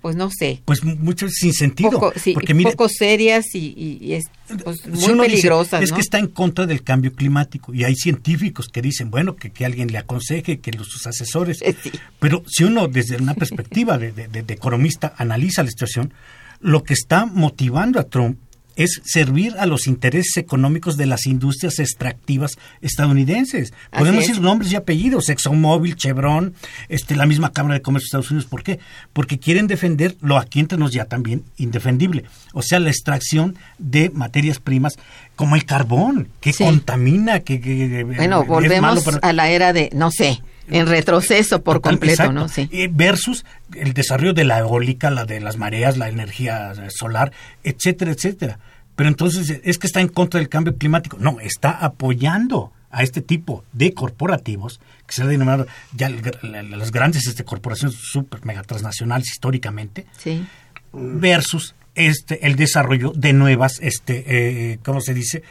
pues 0.00 0.14
no 0.16 0.30
sé, 0.30 0.62
Pues 0.64 0.84
mucho 0.84 1.28
sin 1.28 1.52
sentido. 1.52 1.90
poco, 1.90 2.12
sí, 2.16 2.32
porque 2.32 2.54
mire, 2.54 2.70
poco 2.70 2.88
serias 2.88 3.46
y, 3.54 3.74
y- 3.76 3.98
y 4.00 4.12
es 4.14 4.26
pues, 4.64 4.78
si 4.82 4.88
muy 4.90 4.98
dice, 5.00 5.16
peligrosas, 5.16 5.82
es 5.82 5.90
¿no? 5.90 5.96
que 5.96 6.00
está 6.02 6.18
en 6.18 6.28
contra 6.28 6.66
del 6.66 6.82
cambio 6.82 7.12
climático 7.12 7.74
y 7.74 7.84
hay 7.84 7.94
científicos 7.96 8.68
que 8.68 8.80
dicen, 8.80 9.10
bueno, 9.10 9.34
que, 9.36 9.50
que 9.50 9.64
alguien 9.64 9.90
le 9.90 9.98
aconseje, 9.98 10.60
que 10.60 10.70
los, 10.72 10.88
sus 10.88 11.06
asesores. 11.06 11.60
Eh, 11.62 11.74
sí. 11.82 11.90
Pero 12.20 12.44
si 12.46 12.64
uno 12.64 12.86
desde 12.88 13.16
una 13.16 13.34
perspectiva 13.34 13.98
de, 13.98 14.12
de- 14.12 14.28
de- 14.28 14.42
de 14.42 14.54
economista 14.54 15.14
analiza 15.18 15.62
la 15.62 15.70
situación, 15.70 16.12
lo 16.60 16.82
que 16.84 16.94
está 16.94 17.26
motivando 17.26 18.00
a 18.00 18.04
Trump 18.04 18.38
es 18.78 19.02
servir 19.04 19.54
a 19.58 19.66
los 19.66 19.86
intereses 19.86 20.38
económicos 20.38 20.96
de 20.96 21.04
las 21.04 21.26
industrias 21.26 21.78
extractivas 21.78 22.56
estadounidenses. 22.80 23.72
Así 23.90 23.98
Podemos 24.00 24.22
es. 24.22 24.28
decir 24.28 24.42
nombres 24.42 24.72
y 24.72 24.76
apellidos, 24.76 25.28
ExxonMobil, 25.28 25.96
Chevron, 25.96 26.54
este, 26.88 27.14
la 27.16 27.26
misma 27.26 27.52
Cámara 27.52 27.74
de 27.74 27.82
Comercio 27.82 28.06
de 28.06 28.08
Estados 28.08 28.30
Unidos. 28.30 28.46
¿Por 28.48 28.62
qué? 28.62 28.78
Porque 29.12 29.38
quieren 29.38 29.66
defender 29.66 30.16
lo 30.22 30.38
aquí 30.38 30.60
entre 30.60 30.78
nos 30.78 30.92
ya 30.92 31.04
también 31.04 31.42
indefendible. 31.58 32.24
O 32.54 32.62
sea, 32.62 32.80
la 32.80 32.88
extracción 32.90 33.56
de 33.78 34.10
materias 34.10 34.58
primas 34.58 34.98
como 35.36 35.54
el 35.56 35.64
carbón, 35.64 36.28
que 36.40 36.52
Sí. 36.52 36.64
contamina, 36.64 37.40
que, 37.40 37.60
que- 37.60 38.04
Bueno, 38.04 38.16
es 38.22 38.28
malo 38.28 38.44
volvemos 38.46 39.04
para- 39.04 39.18
a 39.28 39.32
la 39.32 39.50
era 39.50 39.72
de, 39.72 39.90
no 39.94 40.10
sé, 40.10 40.40
En 40.70 40.86
retroceso 40.86 41.62
por 41.62 41.80
completo, 41.80 42.22
exacto. 42.22 42.32
¿no? 42.32 42.48
Sí. 42.48 42.68
Versus 42.90 43.44
el 43.74 43.92
desarrollo 43.94 44.32
de 44.34 44.44
la 44.44 44.58
eólica, 44.58 45.10
la 45.10 45.24
de 45.24 45.40
las 45.40 45.56
mareas, 45.56 45.96
la 45.96 46.08
energía 46.08 46.72
eh, 46.72 46.88
solar, 46.90 47.32
etcétera, 47.64 48.12
etcétera. 48.12 48.58
Pero 48.96 49.08
entonces 49.08 49.60
es 49.62 49.78
que 49.78 49.86
está 49.86 50.00
en 50.00 50.08
contra 50.08 50.40
del 50.40 50.48
cambio 50.48 50.76
climático. 50.76 51.16
No, 51.20 51.38
está 51.40 51.70
apoyando 51.70 52.72
a 52.90 53.02
este 53.02 53.20
tipo 53.20 53.64
de 53.72 53.92
corporativos 53.92 54.80
que 55.06 55.14
se 55.14 55.22
ha 55.22 55.26
denominado 55.26 55.66
ya 55.94 56.08
las 56.08 56.90
grandes 56.90 57.26
este, 57.26 57.44
corporaciones 57.44 57.96
super 58.00 58.44
mega 58.46 58.62
transnacionales 58.62 59.28
históricamente 59.30 60.06
Sí. 60.18 60.46
versus 60.92 61.74
este 61.94 62.46
el 62.46 62.56
desarrollo 62.56 63.12
de 63.14 63.32
nuevas 63.34 63.78
este 63.82 64.24
eh, 64.72 64.78
cómo 64.82 65.00
se 65.02 65.12
dice 65.12 65.42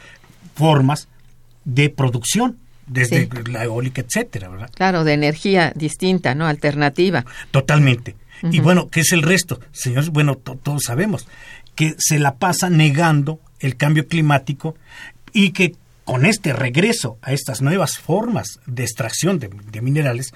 formas 0.56 1.08
de 1.64 1.90
producción 1.90 2.58
desde 2.88 3.22
Sí. 3.24 3.28
la 3.50 3.64
eólica 3.64 4.00
etcétera 4.02 4.48
verdad 4.48 4.70
Claro, 4.74 5.04
de 5.04 5.12
energía 5.14 5.72
distinta, 5.74 6.34
¿no? 6.34 6.46
Alternativa. 6.46 7.24
Totalmente. 7.50 8.16
Y 8.50 8.60
bueno, 8.60 8.88
¿qué 8.88 9.00
es 9.00 9.12
el 9.12 9.22
resto? 9.22 9.58
Señores, 9.72 10.10
bueno, 10.10 10.36
to- 10.36 10.56
todos 10.62 10.82
sabemos 10.84 11.26
que 11.74 11.94
se 11.98 12.18
la 12.18 12.36
pasa 12.36 12.70
negando 12.70 13.40
el 13.60 13.76
cambio 13.76 14.06
climático 14.06 14.76
y 15.32 15.50
que 15.50 15.74
con 16.04 16.24
este 16.24 16.52
regreso 16.52 17.18
a 17.20 17.32
estas 17.32 17.60
nuevas 17.62 17.98
formas 17.98 18.60
de 18.66 18.84
extracción 18.84 19.38
de, 19.40 19.50
de 19.70 19.80
minerales, 19.82 20.32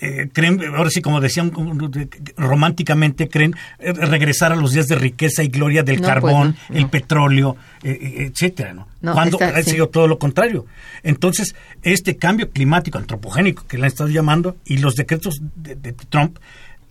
eh, 0.00 0.28
creen, 0.32 0.60
ahora 0.74 0.90
sí, 0.90 1.00
como 1.00 1.20
decían 1.20 1.50
de- 1.90 2.08
románticamente, 2.36 3.28
creen 3.28 3.54
eh, 3.78 3.92
regresar 3.92 4.52
a 4.52 4.56
los 4.56 4.72
días 4.72 4.86
de 4.86 4.96
riqueza 4.96 5.42
y 5.42 5.48
gloria 5.48 5.82
del 5.82 5.96
No, 5.96 6.02
pues, 6.02 6.12
carbón, 6.14 6.56
no. 6.68 6.76
el 6.76 6.88
petróleo, 6.90 7.56
eh, 7.82 7.98
eh, 8.00 8.30
etcétera, 8.32 8.74
¿no? 8.74 8.88
Cuando 9.12 9.38
está- 9.40 9.56
ha 9.58 9.62
sí. 9.62 9.70
sido 9.70 9.88
todo 9.88 10.06
lo 10.06 10.18
contrario. 10.18 10.66
Entonces, 11.02 11.54
este 11.82 12.16
cambio 12.16 12.50
climático 12.50 12.98
antropogénico 12.98 13.66
que 13.66 13.78
le 13.78 13.84
han 13.84 13.88
estado 13.88 14.10
llamando 14.10 14.56
y 14.64 14.78
los 14.78 14.94
decretos 14.96 15.40
de, 15.54 15.76
de 15.76 15.92
Trump 15.92 16.38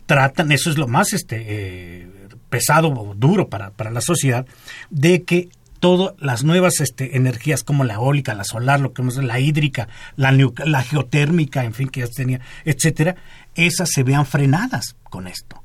tratan, 0.05 0.51
eso 0.51 0.69
es 0.69 0.77
lo 0.77 0.87
más 0.87 1.13
este 1.13 2.07
pesado 2.49 2.87
o 2.89 3.15
duro 3.15 3.49
para, 3.49 3.71
para 3.71 3.91
la 3.91 4.01
sociedad, 4.01 4.45
de 4.89 5.23
que 5.23 5.49
todas 5.79 6.15
las 6.19 6.43
nuevas 6.43 6.79
este, 6.81 7.17
energías 7.17 7.63
como 7.63 7.83
la 7.83 7.95
eólica, 7.95 8.33
la 8.33 8.43
solar, 8.43 8.79
lo 8.79 8.93
que 8.93 9.01
hemos 9.01 9.17
la 9.17 9.39
hídrica, 9.39 9.87
la, 10.15 10.31
la 10.31 10.83
geotérmica, 10.83 11.63
en 11.63 11.73
fin, 11.73 11.89
que 11.89 12.01
ya 12.01 12.07
tenía, 12.07 12.41
etcétera, 12.63 13.15
esas 13.55 13.89
se 13.91 14.03
vean 14.03 14.25
frenadas 14.25 14.95
con 15.09 15.27
esto. 15.27 15.61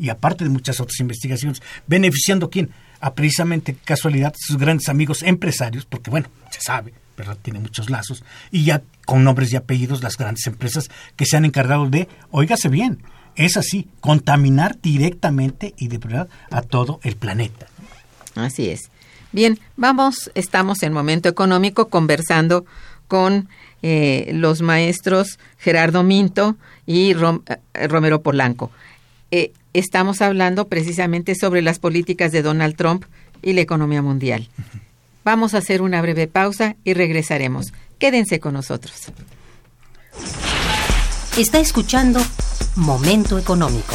Y 0.00 0.08
aparte 0.08 0.44
de 0.44 0.50
muchas 0.50 0.80
otras 0.80 0.98
investigaciones, 0.98 1.62
beneficiando 1.86 2.50
quién? 2.50 2.70
A 3.00 3.14
precisamente 3.14 3.76
casualidad 3.84 4.34
sus 4.36 4.58
grandes 4.58 4.88
amigos 4.88 5.22
empresarios, 5.22 5.84
porque 5.84 6.10
bueno, 6.10 6.28
se 6.50 6.60
sabe, 6.60 6.92
¿verdad? 7.16 7.38
Tiene 7.40 7.60
muchos 7.60 7.88
lazos, 7.88 8.24
y 8.50 8.64
ya 8.64 8.82
con 9.06 9.22
nombres 9.22 9.52
y 9.52 9.56
apellidos 9.56 10.02
las 10.02 10.16
grandes 10.16 10.46
empresas 10.46 10.90
que 11.14 11.26
se 11.26 11.36
han 11.36 11.44
encargado 11.44 11.88
de, 11.88 12.08
óigase 12.32 12.68
bien, 12.68 13.02
es 13.36 13.56
así, 13.56 13.88
contaminar 14.00 14.78
directamente 14.80 15.74
y 15.76 15.88
de 15.88 15.98
verdad 15.98 16.28
a 16.50 16.62
todo 16.62 17.00
el 17.02 17.16
planeta. 17.16 17.66
Así 18.34 18.68
es. 18.70 18.90
Bien, 19.34 19.58
vamos, 19.76 20.30
estamos 20.36 20.84
en 20.84 20.92
momento 20.92 21.28
económico 21.28 21.88
conversando 21.88 22.64
con 23.08 23.48
eh, 23.82 24.30
los 24.32 24.62
maestros 24.62 25.40
Gerardo 25.58 26.04
Minto 26.04 26.54
y 26.86 27.14
Rom- 27.14 27.42
eh, 27.74 27.88
Romero 27.88 28.22
Polanco. 28.22 28.70
Eh, 29.32 29.50
estamos 29.72 30.22
hablando 30.22 30.68
precisamente 30.68 31.34
sobre 31.34 31.62
las 31.62 31.80
políticas 31.80 32.30
de 32.30 32.42
Donald 32.42 32.76
Trump 32.76 33.06
y 33.42 33.54
la 33.54 33.62
economía 33.62 34.02
mundial. 34.02 34.48
Vamos 35.24 35.54
a 35.54 35.58
hacer 35.58 35.82
una 35.82 36.00
breve 36.00 36.28
pausa 36.28 36.76
y 36.84 36.94
regresaremos. 36.94 37.72
Quédense 37.98 38.38
con 38.38 38.54
nosotros. 38.54 38.94
Está 41.36 41.58
escuchando 41.58 42.20
Momento 42.76 43.36
Económico. 43.36 43.94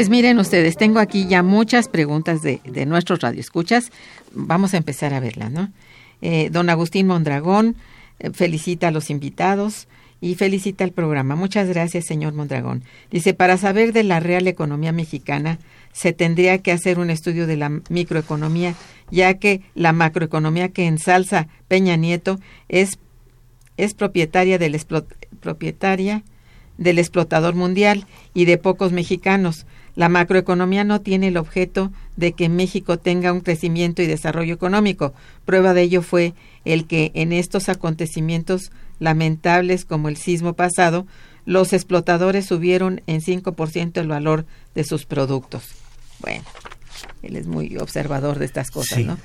Pues 0.00 0.08
miren 0.08 0.38
ustedes, 0.38 0.78
tengo 0.78 0.98
aquí 0.98 1.26
ya 1.26 1.42
muchas 1.42 1.86
preguntas 1.86 2.40
de, 2.40 2.62
de 2.64 2.86
nuestros 2.86 3.20
radioescuchas. 3.20 3.92
Vamos 4.32 4.72
a 4.72 4.78
empezar 4.78 5.12
a 5.12 5.20
verlas, 5.20 5.50
¿no? 5.50 5.70
Eh, 6.22 6.48
don 6.50 6.70
Agustín 6.70 7.06
Mondragón 7.06 7.76
eh, 8.18 8.30
felicita 8.32 8.88
a 8.88 8.92
los 8.92 9.10
invitados 9.10 9.88
y 10.22 10.36
felicita 10.36 10.84
el 10.84 10.92
programa. 10.92 11.36
Muchas 11.36 11.68
gracias, 11.68 12.06
señor 12.06 12.32
Mondragón. 12.32 12.82
Dice, 13.10 13.34
para 13.34 13.58
saber 13.58 13.92
de 13.92 14.02
la 14.02 14.20
real 14.20 14.48
economía 14.48 14.92
mexicana, 14.92 15.58
se 15.92 16.14
tendría 16.14 16.56
que 16.62 16.72
hacer 16.72 16.98
un 16.98 17.10
estudio 17.10 17.46
de 17.46 17.58
la 17.58 17.68
microeconomía, 17.90 18.76
ya 19.10 19.34
que 19.34 19.60
la 19.74 19.92
macroeconomía 19.92 20.70
que 20.70 20.86
ensalza 20.86 21.46
Peña 21.68 21.96
Nieto 21.96 22.40
es, 22.70 22.98
es 23.76 23.92
propietaria 23.92 24.56
del 24.56 24.80
propietaria 25.40 26.22
del 26.78 26.98
explotador 26.98 27.54
mundial 27.54 28.06
y 28.32 28.46
de 28.46 28.56
pocos 28.56 28.92
mexicanos. 28.92 29.66
La 29.96 30.08
macroeconomía 30.08 30.84
no 30.84 31.00
tiene 31.00 31.28
el 31.28 31.36
objeto 31.36 31.90
de 32.16 32.32
que 32.32 32.48
México 32.48 32.98
tenga 32.98 33.32
un 33.32 33.40
crecimiento 33.40 34.02
y 34.02 34.06
desarrollo 34.06 34.54
económico. 34.54 35.14
Prueba 35.44 35.74
de 35.74 35.82
ello 35.82 36.02
fue 36.02 36.34
el 36.64 36.86
que 36.86 37.10
en 37.14 37.32
estos 37.32 37.68
acontecimientos 37.68 38.70
lamentables 38.98 39.84
como 39.84 40.08
el 40.08 40.16
sismo 40.16 40.52
pasado, 40.54 41.06
los 41.46 41.72
explotadores 41.72 42.46
subieron 42.46 43.02
en 43.06 43.20
5% 43.20 43.98
el 44.00 44.08
valor 44.08 44.44
de 44.74 44.84
sus 44.84 45.06
productos. 45.06 45.64
Bueno, 46.20 46.44
él 47.22 47.36
es 47.36 47.46
muy 47.46 47.76
observador 47.78 48.38
de 48.38 48.44
estas 48.44 48.70
cosas, 48.70 48.98
Sí. 48.98 49.04
¿no? 49.04 49.18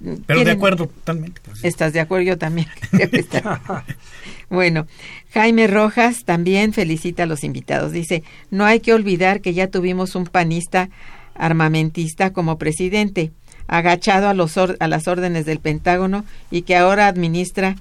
Pero 0.00 0.14
de 0.16 0.44
¿Quieren- 0.44 0.56
acuerdo 0.56 0.86
totalmente. 0.86 1.40
¿Estás 1.62 1.92
de 1.92 2.00
acuerdo? 2.00 2.24
Yo 2.24 2.38
también. 2.38 2.68
bueno, 4.50 4.86
Jaime 5.32 5.66
Rojas 5.66 6.24
también 6.24 6.72
felicita 6.72 7.24
a 7.24 7.26
los 7.26 7.44
invitados. 7.44 7.92
Dice, 7.92 8.22
no 8.50 8.64
hay 8.64 8.80
que 8.80 8.94
olvidar 8.94 9.40
que 9.40 9.54
ya 9.54 9.68
tuvimos 9.68 10.14
un 10.14 10.24
panista 10.26 10.88
armamentista 11.34 12.32
como 12.32 12.58
presidente, 12.58 13.32
agachado 13.66 14.28
a, 14.28 14.34
los 14.34 14.56
or- 14.56 14.76
a 14.80 14.88
las 14.88 15.08
órdenes 15.08 15.46
del 15.46 15.58
Pentágono 15.60 16.24
y 16.50 16.62
que 16.62 16.76
ahora 16.76 17.06
administra, 17.08 17.76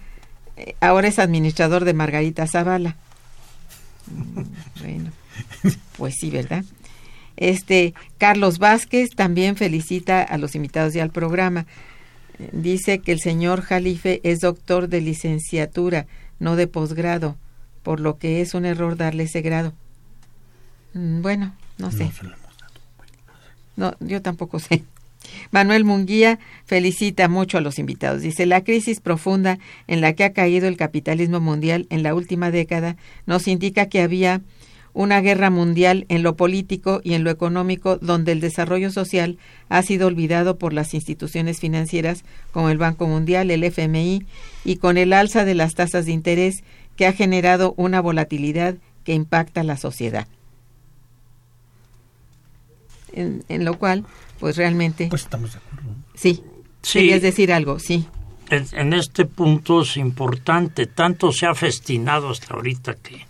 eh, 0.57 0.75
ahora 0.81 1.07
es 1.07 1.19
administrador 1.19 1.85
de 1.85 1.93
Margarita 1.93 2.47
Zavala. 2.47 2.95
Mm, 4.11 4.41
Bueno, 4.81 5.11
pues 5.97 6.15
sí, 6.19 6.29
¿verdad? 6.29 6.63
Este 7.35 7.93
Carlos 8.17 8.57
Vázquez 8.57 9.09
también 9.15 9.55
felicita 9.57 10.23
a 10.23 10.37
los 10.37 10.55
invitados 10.55 10.95
y 10.95 10.99
al 10.99 11.11
programa. 11.11 11.65
Dice 12.51 12.99
que 12.99 13.11
el 13.11 13.19
señor 13.19 13.61
Jalife 13.61 14.21
es 14.23 14.39
doctor 14.39 14.89
de 14.89 15.01
licenciatura, 15.01 16.05
no 16.39 16.55
de 16.55 16.67
posgrado, 16.67 17.35
por 17.83 17.99
lo 17.99 18.17
que 18.17 18.41
es 18.41 18.53
un 18.53 18.65
error 18.65 18.95
darle 18.95 19.23
ese 19.23 19.41
grado. 19.41 19.73
Mm, 20.93 21.21
Bueno, 21.21 21.55
no 21.77 21.91
sé. 21.91 22.11
No, 23.75 23.95
yo 23.99 24.21
tampoco 24.21 24.59
sé. 24.59 24.83
Manuel 25.51 25.83
Munguía 25.83 26.39
felicita 26.65 27.27
mucho 27.27 27.57
a 27.57 27.61
los 27.61 27.79
invitados. 27.79 28.21
Dice, 28.21 28.45
la 28.45 28.63
crisis 28.63 28.99
profunda 28.99 29.59
en 29.87 30.01
la 30.01 30.13
que 30.13 30.23
ha 30.23 30.33
caído 30.33 30.67
el 30.67 30.77
capitalismo 30.77 31.39
mundial 31.39 31.87
en 31.89 32.03
la 32.03 32.13
última 32.13 32.51
década 32.51 32.97
nos 33.25 33.47
indica 33.47 33.87
que 33.87 34.01
había 34.01 34.41
una 34.93 35.21
guerra 35.21 35.49
mundial 35.49 36.05
en 36.09 36.23
lo 36.23 36.35
político 36.35 37.01
y 37.03 37.13
en 37.13 37.23
lo 37.23 37.29
económico 37.29 37.97
donde 37.97 38.31
el 38.31 38.39
desarrollo 38.39 38.91
social 38.91 39.37
ha 39.69 39.81
sido 39.83 40.07
olvidado 40.07 40.57
por 40.57 40.73
las 40.73 40.93
instituciones 40.93 41.59
financieras 41.59 42.23
como 42.51 42.69
el 42.69 42.77
Banco 42.79 43.05
Mundial, 43.07 43.51
el 43.51 43.63
FMI 43.63 44.25
y 44.65 44.77
con 44.77 44.97
el 44.97 45.13
alza 45.13 45.45
de 45.45 45.53
las 45.55 45.75
tasas 45.75 46.05
de 46.05 46.13
interés 46.13 46.63
que 46.95 47.05
ha 47.05 47.13
generado 47.13 47.73
una 47.77 48.01
volatilidad 48.01 48.75
que 49.03 49.13
impacta 49.13 49.61
a 49.61 49.63
la 49.63 49.77
sociedad. 49.77 50.27
En, 53.13 53.43
en 53.49 53.65
lo 53.65 53.77
cual, 53.77 54.03
pues 54.39 54.57
realmente, 54.57 55.07
Pues 55.09 55.23
estamos 55.23 55.53
de 55.53 55.59
acuerdo. 55.59 55.89
sí, 56.15 56.43
Sí. 56.81 56.99
querías 56.99 57.21
decir 57.21 57.51
algo, 57.51 57.79
sí. 57.79 58.07
En, 58.49 58.65
en 58.73 58.93
este 58.93 59.25
punto 59.25 59.81
es 59.81 59.97
importante, 59.97 60.85
tanto 60.87 61.31
se 61.31 61.45
ha 61.47 61.53
festinado 61.55 62.29
hasta 62.29 62.53
ahorita 62.53 62.95
que 62.95 63.25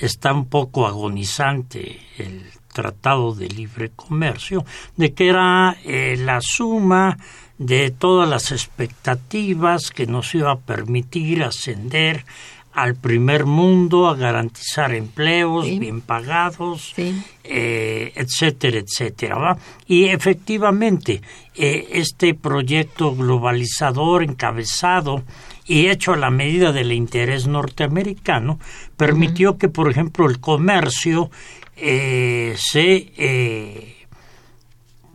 está 0.00 0.32
un 0.32 0.46
poco 0.46 0.86
agonizante 0.86 2.00
el 2.18 2.42
Tratado 2.72 3.34
de 3.34 3.48
Libre 3.48 3.90
Comercio, 3.96 4.64
de 4.96 5.12
que 5.12 5.28
era 5.28 5.76
eh, 5.84 6.16
la 6.18 6.40
suma 6.40 7.18
de 7.58 7.90
todas 7.90 8.28
las 8.28 8.52
expectativas 8.52 9.90
que 9.90 10.06
nos 10.06 10.34
iba 10.34 10.52
a 10.52 10.58
permitir 10.58 11.42
ascender 11.42 12.24
al 12.72 12.94
primer 12.94 13.46
mundo, 13.46 14.06
a 14.06 14.14
garantizar 14.14 14.94
empleos 14.94 15.66
Sí. 15.66 15.78
bien 15.80 16.00
pagados, 16.00 16.92
Sí. 16.94 17.20
eh, 17.42 18.12
etcétera, 18.14 18.78
etcétera. 18.78 19.36
¿va? 19.38 19.58
Y 19.88 20.04
efectivamente, 20.04 21.20
eh, 21.56 21.88
este 21.92 22.34
proyecto 22.34 23.16
globalizador 23.16 24.22
encabezado 24.22 25.24
y 25.68 25.88
hecho 25.88 26.14
a 26.14 26.16
la 26.16 26.30
medida 26.30 26.72
del 26.72 26.92
interés 26.92 27.46
norteamericano 27.46 28.58
permitió 28.96 29.58
que, 29.58 29.68
por 29.68 29.90
ejemplo, 29.90 30.28
el 30.28 30.40
comercio 30.40 31.30
eh, 31.76 32.56
se 32.58 33.12
eh, 33.16 33.94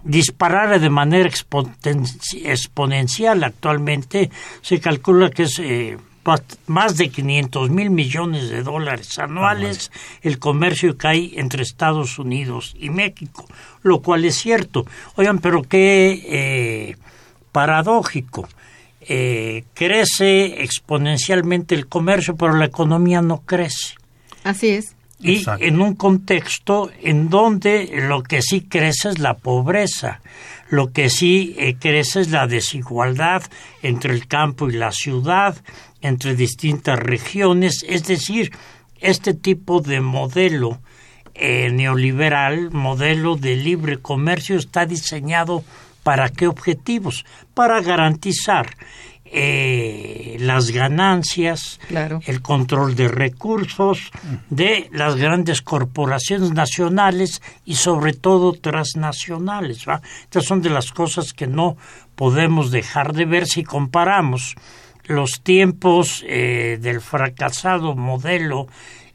disparara 0.04 0.80
de 0.80 0.89
manera 0.89 1.30
exponen- 1.30 2.06
exponencial. 2.45 3.43
Actualmente 3.43 4.30
se 4.62 4.80
calcula 4.80 5.30
que 5.32 5.43
es 5.43 5.60
eh, 5.60 5.97
más 6.68 6.95
de 6.97 7.10
500 7.10 7.70
mil 7.70 7.89
millones 7.89 8.49
de 8.49 8.64
dólares 8.64 9.20
anuales 9.20 9.91
el 10.22 10.39
comercio 10.39 10.97
que 10.97 11.08
hay 11.08 11.34
entre 11.36 11.64
Estados 11.64 12.18
Unidos 12.20 12.76
y 12.80 12.89
México, 12.89 13.45
lo 13.82 14.01
cual 14.01 14.24
es 14.24 14.36
cierto. 14.36 14.86
Oigan, 15.16 15.39
pero 15.39 15.64
qué 15.64 16.95
paradójico. 17.51 18.47
Eh, 19.08 19.66
crece 19.74 20.64
exponencialmente 20.64 21.76
el 21.76 21.88
comercio, 21.88 22.36
pero 22.36 22.54
la 22.54 22.66
economía 22.66 23.22
no 23.22 23.41
crece 23.41 23.95
Así 24.43 24.70
es. 24.70 24.95
y 25.20 25.38
Exacto. 25.38 25.66
en 25.66 25.82
un 25.82 25.95
contexto 25.95 26.89
en 27.01 27.30
donde 27.30 27.89
lo 28.08 28.24
que 28.24 28.41
sí 28.41 28.62
crece 28.62 29.10
es 29.10 29.20
la 29.20 29.36
pobreza, 29.36 30.22
lo 30.70 30.91
que 30.91 31.10
sí 31.10 31.54
eh, 31.58 31.76
crece 31.80 32.22
es 32.22 32.32
la 32.32 32.47
desigualdad 32.47 33.43
entre 33.82 34.14
el 34.14 34.28
campo 34.28 34.70
y 34.70 34.74
la 34.74 34.91
ciudad, 34.91 35.58
entre 36.01 36.36
distintas 36.36 36.97
regiones, 36.97 37.86
es 37.88 38.06
decir, 38.06 38.51
este 38.99 39.34
tipo 39.34 39.82
de 39.82 39.99
modelo 39.99 40.80
eh, 41.36 41.72
neoliberal, 41.72 42.72
modelo 42.72 43.36
de 43.36 43.56
libre 43.56 43.97
comercio, 43.97 44.56
está 44.56 44.86
diseñado 44.86 45.64
para 46.04 46.30
qué 46.30 46.47
objetivos? 46.47 47.26
Para 47.54 47.82
garantizar 47.82 48.68
eh, 49.36 50.38
las 50.39 50.70
ganancias, 50.70 51.80
Claro. 51.88 52.20
el 52.28 52.41
control 52.43 52.95
de 52.95 53.08
recursos 53.08 54.12
de 54.51 54.89
las 54.91 55.16
grandes 55.16 55.64
corporaciones 55.64 56.51
nacionales 56.51 57.41
y 57.66 57.76
sobre 57.76 58.14
todo 58.14 58.54
transnacionales. 58.54 59.88
¿va? 59.89 60.01
Estas 60.24 60.45
son 60.45 60.62
de 60.62 60.70
las 60.70 60.91
cosas 60.91 61.34
que 61.34 61.47
no 61.47 61.78
podemos 62.16 62.70
dejar 62.70 63.14
de 63.14 63.26
ver 63.26 63.47
si 63.47 63.64
comparamos 63.64 64.54
los 65.06 65.41
tiempos 65.41 66.24
eh, 66.28 66.78
del 66.80 67.01
fracasado 67.01 67.95
modelo 67.95 68.68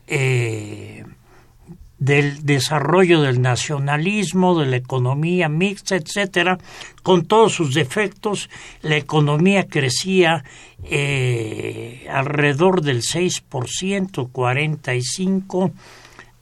eh, 0.09 1.05
del 1.99 2.45
desarrollo 2.45 3.21
del 3.23 3.43
nacionalismo, 3.43 4.59
de 4.59 4.67
la 4.67 4.77
economía 4.77 5.49
mixta, 5.49 5.97
etcétera, 5.97 6.59
con 7.03 7.27
todos 7.27 7.53
sus 7.53 7.75
defectos, 7.75 8.49
la 8.83 8.97
economía 8.97 9.67
crecía 9.67 10.45
eh, 10.85 12.07
alrededor 12.11 12.83
del 12.83 13.03
6%, 13.03 14.29
45 14.31 15.73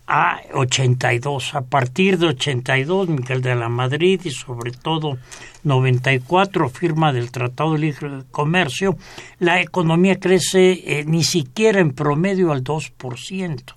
a 0.07 0.41
82. 0.55 1.55
A 1.55 1.63
partir 1.63 2.19
de 2.19 2.29
82, 2.29 3.09
Miguel 3.09 3.43
de 3.43 3.55
la 3.55 3.69
Madrid 3.69 4.21
y 4.25 4.31
sobre 4.31 4.71
todo 4.71 5.19
94, 5.65 6.69
firma 6.69 7.13
del 7.13 7.33
Tratado 7.33 7.73
de 7.73 7.79
Libre 7.81 8.23
Comercio, 8.31 8.97
la 9.39 9.61
economía 9.61 10.19
crece 10.21 11.01
eh, 11.01 11.05
ni 11.05 11.25
siquiera 11.25 11.81
en 11.81 11.93
promedio 11.93 12.53
al 12.53 12.63
2%. 12.63 13.76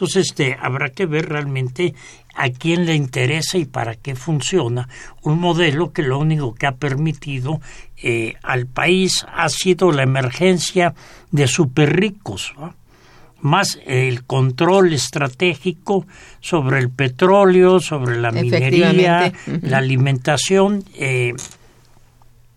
Entonces, 0.00 0.28
este, 0.28 0.56
habrá 0.58 0.88
que 0.88 1.04
ver 1.04 1.28
realmente 1.28 1.94
a 2.34 2.48
quién 2.48 2.86
le 2.86 2.94
interesa 2.94 3.58
y 3.58 3.66
para 3.66 3.96
qué 3.96 4.14
funciona 4.14 4.88
un 5.20 5.38
modelo 5.38 5.92
que 5.92 6.00
lo 6.00 6.18
único 6.18 6.54
que 6.54 6.66
ha 6.66 6.76
permitido 6.76 7.60
eh, 8.02 8.36
al 8.42 8.66
país 8.66 9.26
ha 9.30 9.50
sido 9.50 9.92
la 9.92 10.02
emergencia 10.02 10.94
de 11.32 11.46
superricos, 11.46 12.54
¿no? 12.56 12.74
más 13.42 13.78
el 13.84 14.24
control 14.24 14.94
estratégico 14.94 16.06
sobre 16.40 16.78
el 16.78 16.88
petróleo, 16.88 17.78
sobre 17.78 18.18
la 18.18 18.30
minería, 18.30 19.34
la 19.60 19.78
alimentación, 19.78 20.82
eh, 20.94 21.34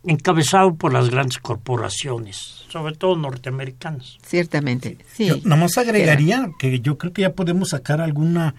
encabezado 0.05 0.75
por 0.75 0.93
las 0.93 1.09
grandes 1.09 1.37
corporaciones, 1.37 2.65
sobre 2.69 2.95
todo 2.95 3.15
norteamericanas. 3.15 4.17
Ciertamente, 4.25 4.97
sí. 5.13 5.27
Yo 5.27 5.37
nomás 5.43 5.77
agregaría 5.77 6.49
que 6.59 6.79
yo 6.79 6.97
creo 6.97 7.13
que 7.13 7.21
ya 7.21 7.33
podemos 7.33 7.69
sacar 7.69 8.01
alguna, 8.01 8.55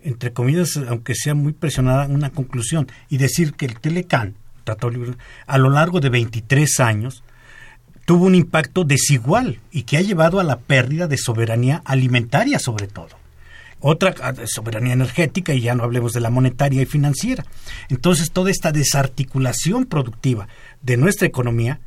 entre 0.00 0.32
comillas, 0.32 0.76
aunque 0.88 1.14
sea 1.14 1.34
muy 1.34 1.52
presionada, 1.52 2.06
una 2.06 2.30
conclusión 2.30 2.88
y 3.08 3.18
decir 3.18 3.54
que 3.54 3.66
el 3.66 3.78
Telecán, 3.78 4.34
Tratado 4.64 4.90
Libre, 4.90 5.12
a 5.46 5.58
lo 5.58 5.70
largo 5.70 6.00
de 6.00 6.10
23 6.10 6.80
años, 6.80 7.22
tuvo 8.04 8.24
un 8.24 8.34
impacto 8.34 8.84
desigual 8.84 9.60
y 9.70 9.82
que 9.82 9.98
ha 9.98 10.00
llevado 10.00 10.40
a 10.40 10.44
la 10.44 10.58
pérdida 10.58 11.06
de 11.06 11.18
soberanía 11.18 11.82
alimentaria 11.84 12.58
sobre 12.58 12.86
todo. 12.86 13.18
Otra 13.80 14.14
ah, 14.22 14.32
soberanía 14.46 14.94
energética 14.94 15.54
y 15.54 15.60
ya 15.60 15.74
no 15.74 15.84
hablemos 15.84 16.12
de 16.12 16.20
la 16.20 16.30
monetaria 16.30 16.82
y 16.82 16.86
financiera. 16.86 17.44
Entonces 17.90 18.32
toda 18.32 18.50
esta 18.50 18.72
desarticulación 18.72 19.84
productiva 19.84 20.48
de 20.82 20.96
nuestra 20.96 21.26
economía 21.26 21.80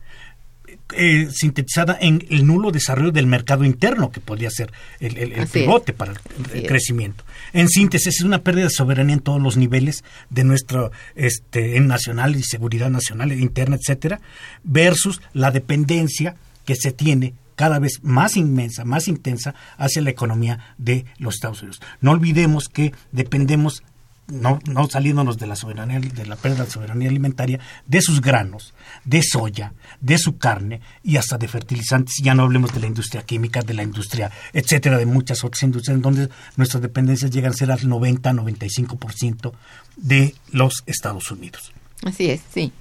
eh, 0.93 1.29
sintetizada 1.31 1.97
en 2.01 2.25
el 2.29 2.45
nulo 2.45 2.71
desarrollo 2.71 3.11
del 3.11 3.25
mercado 3.27 3.63
interno, 3.63 4.11
que 4.11 4.19
podría 4.19 4.49
ser 4.49 4.71
el, 4.99 5.17
el- 5.17 5.31
el 5.33 5.39
Así 5.41 5.59
es. 5.59 5.63
pivote 5.65 5.93
para 5.93 6.13
el, 6.53 6.65
crecimiento. 6.67 7.23
En 7.53 7.69
síntesis, 7.69 8.15
es 8.19 8.21
una 8.21 8.41
pérdida 8.43 8.65
de 8.65 8.69
soberanía 8.71 9.13
en 9.15 9.21
todos 9.21 9.41
los 9.41 9.55
niveles 9.57 10.03
de 10.29 10.43
nuestro 10.43 10.91
este, 11.15 11.77
en 11.77 11.87
nacional 11.87 12.35
y 12.35 12.43
seguridad 12.43 12.89
nacional, 12.89 13.31
interna, 13.33 13.77
etcétera, 13.77 14.19
versus 14.63 15.21
la 15.33 15.51
dependencia 15.51 16.35
que 16.65 16.75
se 16.75 16.91
tiene 16.91 17.33
cada 17.55 17.79
vez 17.79 17.99
más 18.01 18.35
inmensa, 18.37 18.83
más 18.85 19.07
intensa 19.07 19.53
hacia 19.77 20.01
la 20.01 20.09
economía 20.09 20.75
de 20.77 21.05
los 21.19 21.35
Estados 21.35 21.61
Unidos. 21.61 21.81
No 22.01 22.11
olvidemos 22.11 22.67
que 22.69 22.93
dependemos 23.11 23.83
no, 24.27 24.59
no 24.65 24.89
saliéndonos 24.89 25.37
de 25.37 25.47
la 25.47 25.55
soberanía, 25.55 25.99
de 25.99 26.25
la 26.25 26.35
pérdida 26.35 26.65
de 26.65 26.71
soberanía 26.71 27.09
alimentaria, 27.09 27.59
de 27.85 28.01
sus 28.01 28.21
granos, 28.21 28.73
de 29.03 29.21
soya, 29.23 29.73
de 29.99 30.17
su 30.17 30.37
carne 30.37 30.81
y 31.03 31.17
hasta 31.17 31.37
de 31.37 31.47
fertilizantes. 31.47 32.15
Ya 32.23 32.33
no 32.33 32.43
hablemos 32.43 32.73
de 32.73 32.79
la 32.79 32.87
industria 32.87 33.23
química, 33.23 33.61
de 33.61 33.73
la 33.73 33.83
industria, 33.83 34.31
etcétera, 34.53 34.97
de 34.97 35.05
muchas 35.05 35.43
otras 35.43 35.63
industrias, 35.63 35.95
en 35.95 36.01
donde 36.01 36.29
nuestras 36.55 36.81
dependencias 36.81 37.31
llegan 37.31 37.51
a 37.51 37.55
ser 37.55 37.71
al 37.71 37.81
90-95% 37.81 39.51
de 39.97 40.35
los 40.51 40.83
Estados 40.85 41.29
Unidos. 41.31 41.73
Así 42.03 42.29
es, 42.29 42.41
sí. 42.53 42.71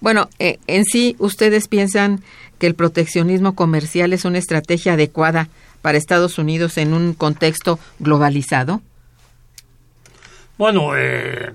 Bueno, 0.00 0.28
eh, 0.38 0.58
en 0.66 0.84
sí, 0.84 1.16
¿ustedes 1.18 1.68
piensan 1.68 2.22
que 2.58 2.66
el 2.66 2.74
proteccionismo 2.74 3.54
comercial 3.54 4.12
es 4.12 4.24
una 4.24 4.38
estrategia 4.38 4.92
adecuada 4.94 5.48
para 5.82 5.98
Estados 5.98 6.38
Unidos 6.38 6.76
en 6.78 6.92
un 6.92 7.14
contexto 7.14 7.78
globalizado? 7.98 8.82
Bueno, 10.58 10.96
eh, 10.96 11.52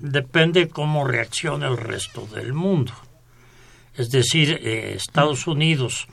depende 0.00 0.68
cómo 0.68 1.06
reacciona 1.06 1.68
el 1.68 1.76
resto 1.76 2.26
del 2.26 2.52
mundo. 2.52 2.92
Es 3.96 4.10
decir, 4.10 4.60
eh, 4.62 4.94
Estados 4.96 5.46
Unidos 5.46 6.08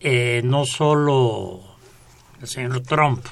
eh, 0.00 0.42
no 0.44 0.66
solo 0.66 1.62
el 2.42 2.46
señor 2.46 2.82
Trump 2.82 3.24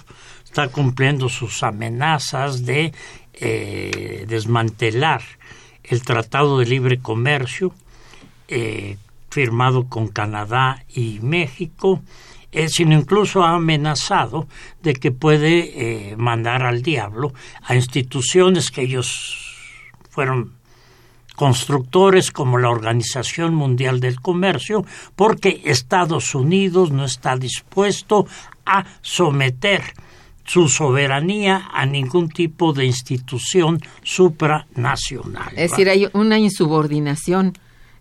está 0.43 0.69
cumpliendo 0.69 1.29
sus 1.29 1.63
amenazas 1.63 2.65
de 2.65 2.95
eh, 3.35 4.25
desmantelar 4.27 5.23
el 5.83 6.03
Tratado 6.03 6.59
de 6.59 6.67
Libre 6.67 6.99
Comercio 7.01 7.75
firmado 9.31 9.89
con 9.89 10.09
Canadá 10.09 10.85
y 10.89 11.19
México, 11.21 12.03
eh, 12.55 12.69
sino 12.69 12.95
incluso 12.95 13.43
ha 13.43 13.57
amenazado 13.57 14.47
de 14.81 14.95
que 14.95 15.11
puede 15.11 16.13
eh, 16.13 16.17
mandar 16.17 16.63
al 16.63 16.83
diablo 16.83 17.35
a 17.63 17.75
instituciones 17.75 18.71
que 18.71 18.83
ellos 18.83 19.57
fueron 20.09 20.53
constructores 21.35 22.31
como 22.31 22.59
la 22.59 22.71
Organización 22.71 23.57
Mundial 23.57 23.99
del 23.99 24.21
Comercio, 24.21 24.87
porque 25.17 25.63
Estados 25.65 26.37
Unidos 26.37 26.93
no 26.93 27.05
está 27.05 27.37
dispuesto 27.37 28.27
a 28.65 28.85
someter 29.03 29.83
su 30.45 30.69
soberanía 30.69 31.69
a 31.73 31.87
ningún 31.87 32.29
tipo 32.29 32.73
de 32.73 32.85
institución 32.85 33.81
supranacional. 34.05 35.49
Es 35.57 35.73
decir, 35.73 35.89
hay 35.89 36.07
una 36.13 36.39
insubordinación 36.39 37.55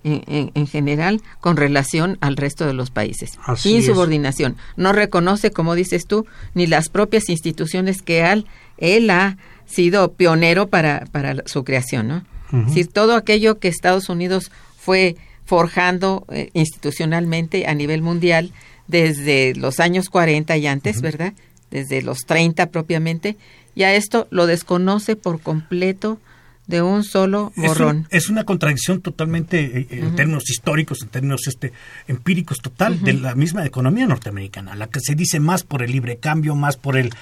en, 0.04 0.24
en- 0.28 0.52
en 0.54 0.68
general 0.68 1.22
con 1.40 1.58
relación 1.58 2.18
al 2.22 2.36
resto 2.38 2.66
de 2.66 2.74
los 2.74 2.90
países. 2.92 3.32
Así 3.46 3.76
es. 3.78 3.86
insubordinación. 3.88 4.58
No 4.78 4.92
reconoce, 4.94 5.52
como 5.52 5.76
dices 5.76 6.06
tú, 6.08 6.26
ni 6.54 6.68
las 6.68 6.90
propias 6.90 7.30
instituciones 7.30 8.02
que 8.02 8.24
al- 8.24 8.46
él 8.78 9.10
ha 9.10 9.38
sido 9.66 10.12
pionero 10.14 10.68
para, 10.68 11.06
para 11.12 11.44
su 11.46 11.64
creación, 11.64 12.08
¿no? 12.08 12.26
Es 12.52 12.68
decir, 12.68 12.88
todo 12.88 13.16
aquello 13.16 13.58
que 13.60 13.68
Estados 13.68 14.10
Unidos 14.10 14.52
fue 14.78 15.16
forjando 15.46 16.26
eh, 16.30 16.50
institucionalmente 16.54 17.66
a 17.68 17.74
nivel 17.74 18.02
mundial 18.02 18.52
desde 18.88 19.54
los 19.56 19.80
años 19.80 20.10
40 20.10 20.56
y 20.58 20.68
antes, 20.68 21.02
¿verdad? 21.02 21.34
Desde 21.72 22.02
los 22.02 22.20
30 22.28 22.68
propiamente, 22.70 23.38
ya 23.76 23.94
esto 23.96 24.28
lo 24.30 24.46
desconoce 24.46 25.16
por 25.16 25.40
completo 25.42 26.20
de 26.68 26.82
un 26.82 27.04
solo 27.04 27.52
Es 27.56 27.62
un- 27.62 27.68
borrón. 27.68 28.08
Es, 28.10 28.30
una 28.30 28.46
contradicción 28.46 29.02
totalmente 29.02 29.60
eh, 29.60 29.88
eh, 29.90 30.00
en 30.00 30.16
términos 30.16 30.50
históricos, 30.50 31.02
en 31.02 31.10
términos 31.10 31.48
este, 31.48 31.74
empíricos 32.08 32.60
total 32.62 33.02
de 33.02 33.14
la 33.14 33.36
misma 33.36 33.66
economía 33.66 34.08
norteamericana, 34.08 34.76
la 34.76 34.88
que 34.88 35.00
se 35.02 35.16
dice 35.16 35.40
más 35.40 35.64
por 35.64 35.84
el 35.84 35.92
libre 35.92 36.18
cambio, 36.18 36.56
más 36.56 36.78
por 36.78 36.98
el, 36.98 37.14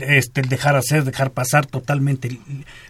este, 0.00 0.40
el 0.40 0.48
dejar 0.48 0.76
hacer, 0.76 1.04
dejar 1.04 1.30
pasar 1.32 1.66
totalmente 1.66 2.28
el 2.28 2.40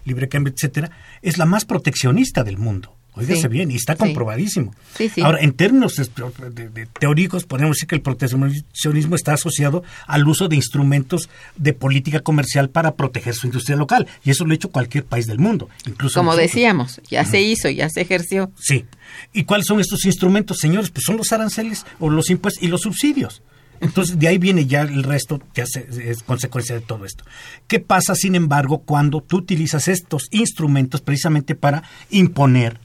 libre 0.05 0.28
cambio, 0.28 0.53
etcétera, 0.55 0.91
es 1.22 1.39
la 1.39 1.45
más 1.47 1.64
proteccionista 1.64 2.45
del 2.45 2.57
mundo. 2.59 2.95
Óigase 3.17 3.43
Sí, 3.43 3.49
bien, 3.49 3.71
y 3.71 3.77
está 3.77 3.95
comprobadísimo. 3.97 4.75
Sí, 4.97 5.09
sí. 5.09 5.21
Ahora, 5.23 5.41
en 5.41 5.53
términos 5.53 5.95
de- 5.97 6.51
de- 6.51 6.69
de 6.69 6.87
teóricos, 6.87 7.45
podemos 7.45 7.77
decir 7.77 7.87
que 7.89 7.95
el 7.95 8.01
proteccionismo 8.03 9.15
está 9.15 9.35
asociado 9.35 9.83
al 10.07 10.27
uso 10.27 10.49
de 10.49 10.57
instrumentos 10.57 11.29
de 11.57 11.73
política 11.73 12.21
comercial 12.21 12.71
para 12.71 12.95
proteger 12.97 13.35
su 13.35 13.47
industria 13.47 13.77
local. 13.77 14.07
Y 14.25 14.31
eso 14.31 14.45
lo 14.45 14.53
ha 14.53 14.55
hecho 14.57 14.71
cualquier 14.71 15.05
país 15.05 15.27
del 15.27 15.39
mundo. 15.39 15.69
Incluso 15.87 16.19
Como 16.21 16.31
nosotros. 16.31 16.51
decíamos, 16.51 17.01
ya 17.09 17.25
se 17.25 17.41
hizo, 17.41 17.69
ya 17.71 17.89
se 17.89 18.01
ejerció. 18.01 18.51
Sí. 18.59 18.85
¿Y 19.33 19.45
cuáles 19.45 19.67
son 19.67 19.81
estos 19.81 20.05
instrumentos, 20.07 20.59
señores? 20.59 20.91
Pues 20.91 21.05
son 21.07 21.17
los 21.17 21.33
aranceles 21.33 21.87
o 22.01 22.11
los 22.11 22.31
impuestos 22.31 22.62
y 22.62 22.69
los 22.69 22.81
subsidios. 22.83 23.43
Entonces, 23.81 24.19
de 24.19 24.29
ahí 24.29 24.39
viene 24.39 24.67
ya 24.67 24.83
el 24.83 25.03
resto, 25.03 25.41
que 25.53 25.62
hace- 25.62 25.87
es 26.11 26.23
consecuencia 26.23 26.75
de 26.75 26.81
todo 26.81 27.05
esto. 27.05 27.25
¿Qué 27.67 27.81
pasa, 27.81 28.15
sin 28.15 28.35
embargo, 28.35 28.79
cuando 28.79 29.21
tú 29.21 29.39
utilizas 29.39 29.89
estos 29.89 30.29
instrumentos 30.31 31.01
precisamente 31.01 31.55
para 31.55 31.83
imponer 32.09 32.79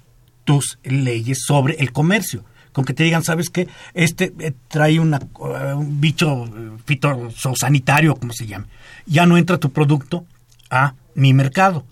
tus 0.45 0.79
leyes 0.83 1.39
sobre 1.45 1.75
el 1.75 1.91
comercio? 1.91 2.43
Con 2.71 2.85
que 2.85 2.93
te 2.93 3.03
digan, 3.03 3.23
¿sabes 3.23 3.49
qué? 3.49 3.67
Este 3.93 4.31
eh, 4.39 4.53
trae 4.67 4.99
una, 4.99 5.17
eh, 5.17 5.73
un 5.73 5.99
bicho 5.99 6.45
eh, 6.45 6.71
fitosanitario, 6.85 8.15
como 8.15 8.31
se 8.33 8.45
llame. 8.47 8.65
Ya 9.05 9.25
no 9.25 9.37
entra 9.37 9.57
tu 9.57 9.71
producto 9.71 10.25
a 10.69 10.93
mi 11.15 11.33
mercado. 11.33 11.83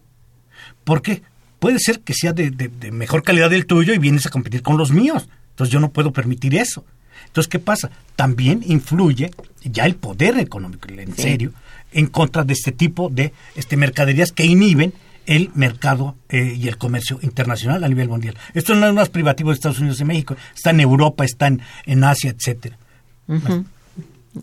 ¿Por 0.83 1.01
qué? 1.01 1.23
Puede 1.59 1.79
ser 1.79 2.01
que 2.01 2.13
sea 2.13 2.33
de, 2.33 2.51
de- 2.51 2.67
de 2.69 2.91
mejor 2.91 3.23
calidad 3.23 3.49
del 3.49 3.65
tuyo 3.65 3.93
y 3.93 3.97
vienes 3.97 4.25
a 4.25 4.29
competir 4.29 4.61
con 4.61 4.77
los 4.77 4.91
míos. 4.91 5.27
Entonces 5.49 5.73
yo 5.73 5.79
no 5.79 5.89
puedo 5.89 6.13
permitir 6.13 6.55
eso. 6.55 6.85
Entonces, 7.25 7.49
¿qué 7.49 7.59
pasa? 7.59 7.89
También 8.15 8.63
influye 8.65 9.31
ya 9.63 9.85
el 9.85 9.95
poder 9.95 10.37
económico, 10.39 10.87
en 10.89 11.15
Sí. 11.15 11.21
serio, 11.23 11.51
en 11.91 12.05
contra 12.07 12.43
de 12.43 12.53
este 12.53 12.71
tipo 12.71 13.09
de 13.09 13.33
este, 13.55 13.75
mercaderías 13.75 14.31
que 14.31 14.45
inhiben 14.45 14.93
el 15.27 15.51
mercado 15.53 16.15
eh, 16.29 16.55
y 16.57 16.67
el 16.67 16.77
comercio 16.77 17.19
internacional 17.21 17.83
a 17.83 17.87
nivel 17.87 18.09
mundial. 18.09 18.35
Esto 18.55 18.73
no 18.73 18.87
es 18.87 18.93
más 18.93 19.09
privativo 19.09 19.49
de 19.49 19.55
Estados 19.55 19.79
Unidos 19.79 19.99
y 19.99 20.05
México, 20.05 20.35
está 20.55 20.71
en 20.71 20.79
Europa, 20.79 21.23
está 21.23 21.47
en, 21.47 21.61
en 21.85 22.03
Asia, 22.03 22.31
etcétera. 22.31 22.77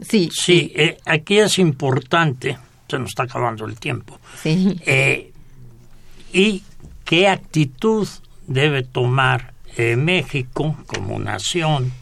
Sí, 0.07 0.31
Sí, 0.33 0.73
eh, 0.77 0.99
aquí 1.05 1.39
es 1.39 1.59
importante 1.59 2.59
se 2.89 2.99
nos 2.99 3.11
está 3.11 3.25
acabando 3.25 3.65
el 3.67 3.79
tiempo. 3.79 4.19
Sí. 4.43 4.79
Eh, 4.87 5.33
¿Y 6.33 6.63
qué 7.05 7.29
actitud 7.29 8.07
debe 8.47 8.83
tomar 8.83 9.55
eh, 9.77 9.97
México 9.97 10.77
como 10.87 11.19
nación, 11.19 11.93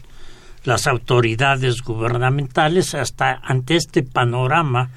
las 0.63 0.87
autoridades 0.87 1.81
gubernamentales, 1.81 2.93
hasta 2.95 3.39
ante 3.43 3.75
este 3.75 4.03
panorama 4.03 4.89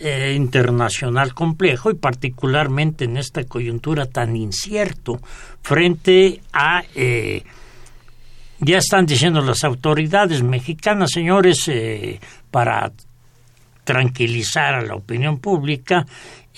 eh, 0.00 0.34
internacional 0.36 1.34
complejo 1.34 1.90
y 1.90 1.94
particularmente 1.94 3.04
en 3.04 3.16
esta 3.16 3.44
coyuntura 3.44 4.06
tan 4.06 4.34
incierto 4.34 5.20
frente 5.62 6.40
a 6.52 6.82
eh, 6.94 7.44
ya 8.60 8.78
están 8.78 9.06
diciendo 9.06 9.40
las 9.40 9.64
autoridades 9.64 10.42
mexicanas, 10.42 11.10
señores, 11.12 11.66
eh, 11.68 12.20
para 12.50 12.92
tranquilizar 13.84 14.74
a 14.74 14.82
la 14.82 14.94
opinión 14.94 15.38
pública, 15.38 16.06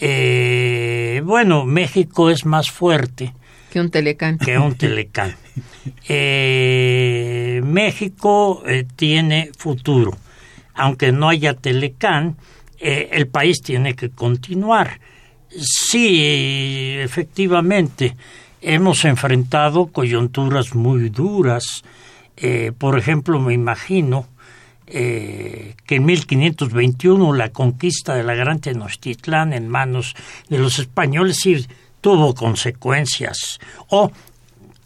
eh, 0.01 1.23
bueno, 1.25 1.65
México 1.65 2.31
es 2.31 2.45
más 2.45 2.71
fuerte 2.71 3.33
Que 3.73 3.81
un 3.81 3.91
telecán. 3.91 4.39
que 4.39 4.59
un 4.59 4.75
telecán. 4.75 5.37
México 7.73 8.63
eh, 8.67 8.85
tiene 8.97 9.51
futuro. 9.57 10.17
Aunque 10.75 11.13
no 11.13 11.29
haya 11.29 11.55
telecán, 11.55 12.37
eh, 12.85 13.11
el 13.13 13.29
país 13.29 13.63
tiene 13.63 13.95
que 13.95 14.11
continuar. 14.11 14.99
Sí, 15.49 16.97
efectivamente, 16.99 18.17
hemos 18.61 19.05
enfrentado 19.05 19.87
coyunturas 19.87 20.75
muy 20.75 21.09
duras. 21.09 21.85
Eh, 22.37 22.73
por 22.77 22.99
ejemplo, 22.99 23.39
me 23.39 23.55
imagino 23.55 24.27
eh, 24.89 25.77
que 25.87 25.95
en 25.95 26.07
1521 26.07 27.33
la 27.35 27.51
conquista 27.51 28.17
de 28.17 28.25
la 28.25 28.35
Gran 28.35 28.59
Tenochtitlán 28.59 29.53
en 29.53 29.69
manos 29.69 30.17
de 30.49 30.59
los 30.59 30.81
españoles 30.81 31.39
tuvo 32.01 32.35
consecuencias. 32.35 33.61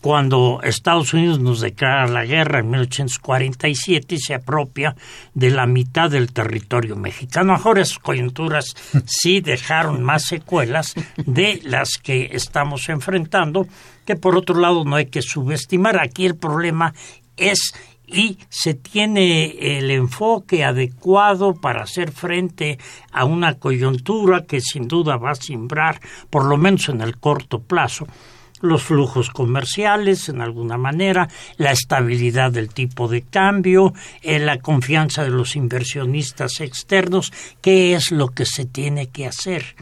Cuando 0.00 0.60
Estados 0.62 1.12
Unidos 1.14 1.40
nos 1.40 1.60
declara 1.60 2.06
la 2.06 2.24
guerra 2.24 2.60
en 2.60 2.70
1847 2.70 4.14
y 4.14 4.18
se 4.18 4.34
apropia 4.34 4.94
de 5.34 5.50
la 5.50 5.66
mitad 5.66 6.10
del 6.10 6.32
territorio 6.32 6.96
mexicano. 6.96 7.54
Ahora 7.54 7.82
esas 7.82 7.98
coyunturas 7.98 8.74
sí 9.06 9.40
dejaron 9.40 10.02
más 10.02 10.24
secuelas 10.24 10.94
de 11.16 11.60
las 11.64 11.98
que 12.02 12.30
estamos 12.32 12.88
enfrentando, 12.88 13.66
que 14.04 14.16
por 14.16 14.36
otro 14.36 14.60
lado 14.60 14.84
no 14.84 14.96
hay 14.96 15.06
que 15.06 15.22
subestimar. 15.22 15.98
Aquí 15.98 16.26
el 16.26 16.36
problema 16.36 16.94
es 17.36 17.72
y 18.06 18.38
se 18.48 18.74
tiene 18.74 19.78
el 19.78 19.90
enfoque 19.90 20.64
adecuado 20.64 21.54
para 21.54 21.82
hacer 21.82 22.12
frente 22.12 22.78
a 23.10 23.24
una 23.24 23.54
coyuntura 23.54 24.44
que 24.44 24.60
sin 24.60 24.86
duda 24.86 25.16
va 25.16 25.32
a 25.32 25.34
simbrar, 25.34 26.00
por 26.30 26.44
lo 26.44 26.56
menos 26.56 26.88
en 26.88 27.00
el 27.00 27.18
corto 27.18 27.60
plazo, 27.60 28.06
los 28.66 28.82
flujos 28.82 29.30
comerciales, 29.30 30.28
en 30.28 30.40
alguna 30.40 30.76
manera, 30.76 31.28
la 31.56 31.72
estabilidad 31.72 32.52
del 32.52 32.68
tipo 32.68 33.08
de 33.08 33.22
cambio, 33.22 33.94
eh, 34.22 34.38
la 34.38 34.58
confianza 34.58 35.24
de 35.24 35.30
los 35.30 35.56
inversionistas 35.56 36.60
externos, 36.60 37.32
qué 37.60 37.94
es 37.94 38.10
lo 38.10 38.28
que 38.28 38.46
se 38.46 38.66
tiene 38.66 39.08
que 39.08 39.26
hacer. 39.26 39.76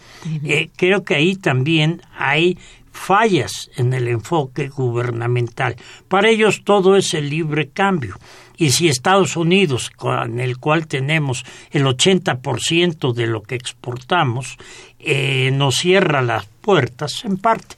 Eh, 0.45 0.71
creo 0.77 1.03
que 1.03 1.17
ahí 1.17 1.37
también 1.37 2.03
hay 2.17 2.59
fallas 2.95 3.71
en 3.77 3.93
el 3.93 4.09
enfoque 4.09 4.69
gubernamental. 4.69 5.77
Para 6.09 6.31
ellos 6.31 6.63
todo 6.65 6.97
es 6.97 7.13
el 7.13 7.29
libre 7.29 7.69
cambio. 7.69 8.17
Y 8.57 8.71
si 8.71 8.89
Estados 8.89 9.37
Unidos, 9.37 9.91
con 9.91 10.39
el 10.39 10.59
cual 10.59 10.87
tenemos 10.87 11.45
el 11.73 11.85
80% 11.85 13.13
de 13.13 13.27
lo 13.27 13.43
que 13.43 13.57
exportamos, 13.57 14.57
eh, 15.01 15.51
nos 15.53 15.77
cierra 15.77 16.23
las 16.23 16.47
puertas, 16.47 17.25
en 17.25 17.37
parte, 17.37 17.75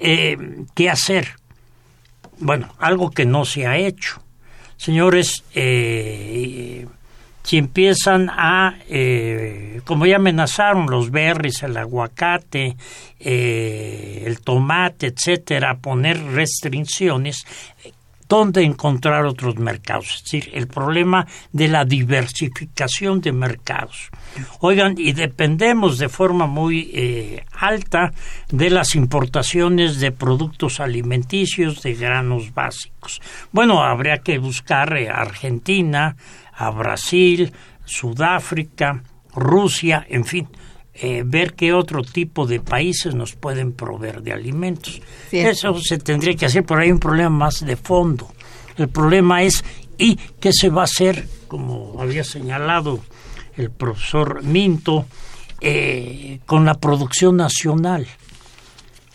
eh, 0.00 0.36
¿qué 0.74 0.90
hacer? 0.90 1.28
Bueno, 2.38 2.74
algo 2.78 3.10
que 3.10 3.26
no 3.26 3.44
se 3.44 3.66
ha 3.66 3.76
hecho. 3.76 4.22
Señores, 4.76 5.44
eh, 5.54 6.86
si 7.42 7.58
empiezan 7.58 8.30
a, 8.30 8.78
eh, 8.88 9.80
como 9.84 10.06
ya 10.06 10.16
amenazaron 10.16 10.86
los 10.86 11.10
berries, 11.10 11.62
el 11.62 11.76
aguacate, 11.76 12.76
eh, 13.18 14.22
el 14.26 14.40
tomate, 14.40 15.08
etcétera, 15.08 15.70
a 15.70 15.78
poner 15.78 16.22
restricciones, 16.22 17.44
¿dónde 18.30 18.62
encontrar 18.62 19.26
otros 19.26 19.56
mercados? 19.56 20.14
Es 20.14 20.22
decir, 20.22 20.50
el 20.54 20.68
problema 20.68 21.26
de 21.52 21.66
la 21.66 21.84
diversificación 21.84 23.20
de 23.20 23.32
mercados. 23.32 24.08
Oigan, 24.60 24.94
y 24.96 25.12
dependemos 25.12 25.98
de 25.98 26.08
forma 26.08 26.46
muy 26.46 26.90
eh, 26.94 27.44
alta 27.52 28.12
de 28.50 28.70
las 28.70 28.94
importaciones 28.94 29.98
de 29.98 30.12
productos 30.12 30.78
alimenticios, 30.78 31.82
de 31.82 31.94
granos 31.94 32.54
básicos. 32.54 33.20
Bueno, 33.50 33.82
habría 33.82 34.18
que 34.18 34.38
buscar 34.38 34.96
eh, 34.96 35.10
a 35.10 35.16
Argentina, 35.16 36.16
a 36.54 36.70
Brasil, 36.70 37.52
Sudáfrica, 37.84 39.02
Rusia, 39.34 40.06
en 40.08 40.24
fin, 40.24 40.48
eh, 40.94 41.22
ver 41.24 41.54
qué 41.54 41.72
otro 41.72 42.02
tipo 42.02 42.46
de 42.46 42.60
países 42.60 43.14
nos 43.14 43.34
pueden 43.34 43.72
proveer 43.72 44.22
de 44.22 44.32
alimentos. 44.32 45.00
Cierto. 45.28 45.50
Eso 45.50 45.80
se 45.80 45.98
tendría 45.98 46.34
que 46.34 46.46
hacer, 46.46 46.64
pero 46.64 46.80
hay 46.80 46.90
un 46.90 46.98
problema 46.98 47.30
más 47.30 47.64
de 47.64 47.76
fondo. 47.76 48.28
El 48.76 48.88
problema 48.88 49.42
es, 49.42 49.64
¿y 49.98 50.16
qué 50.16 50.52
se 50.52 50.68
va 50.68 50.82
a 50.82 50.84
hacer? 50.84 51.26
Como 51.48 51.96
había 52.00 52.24
señalado 52.24 53.00
el 53.56 53.70
profesor 53.70 54.42
Minto, 54.42 55.06
eh, 55.60 56.40
con 56.46 56.64
la 56.64 56.74
producción 56.74 57.36
nacional. 57.36 58.06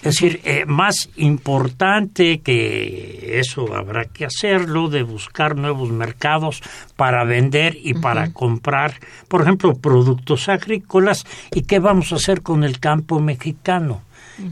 Es 0.05 0.13
decir, 0.13 0.39
eh, 0.43 0.65
más 0.67 1.09
importante 1.15 2.39
que 2.41 3.39
eso 3.39 3.75
habrá 3.75 4.05
que 4.05 4.25
hacerlo, 4.25 4.87
de 4.87 5.01
buscar 5.01 5.55
nuevos 5.55 5.89
mercados 5.89 6.61
para 6.95 7.23
vender 7.23 7.75
y 7.81 7.95
para 7.95 8.31
comprar, 8.31 8.99
por 9.27 9.41
ejemplo, 9.41 9.73
productos 9.73 10.47
agrícolas. 10.47 11.25
¿Y 11.51 11.63
qué 11.63 11.79
vamos 11.79 12.11
a 12.11 12.17
hacer 12.17 12.43
con 12.43 12.63
el 12.63 12.79
campo 12.79 13.19
mexicano? 13.19 14.03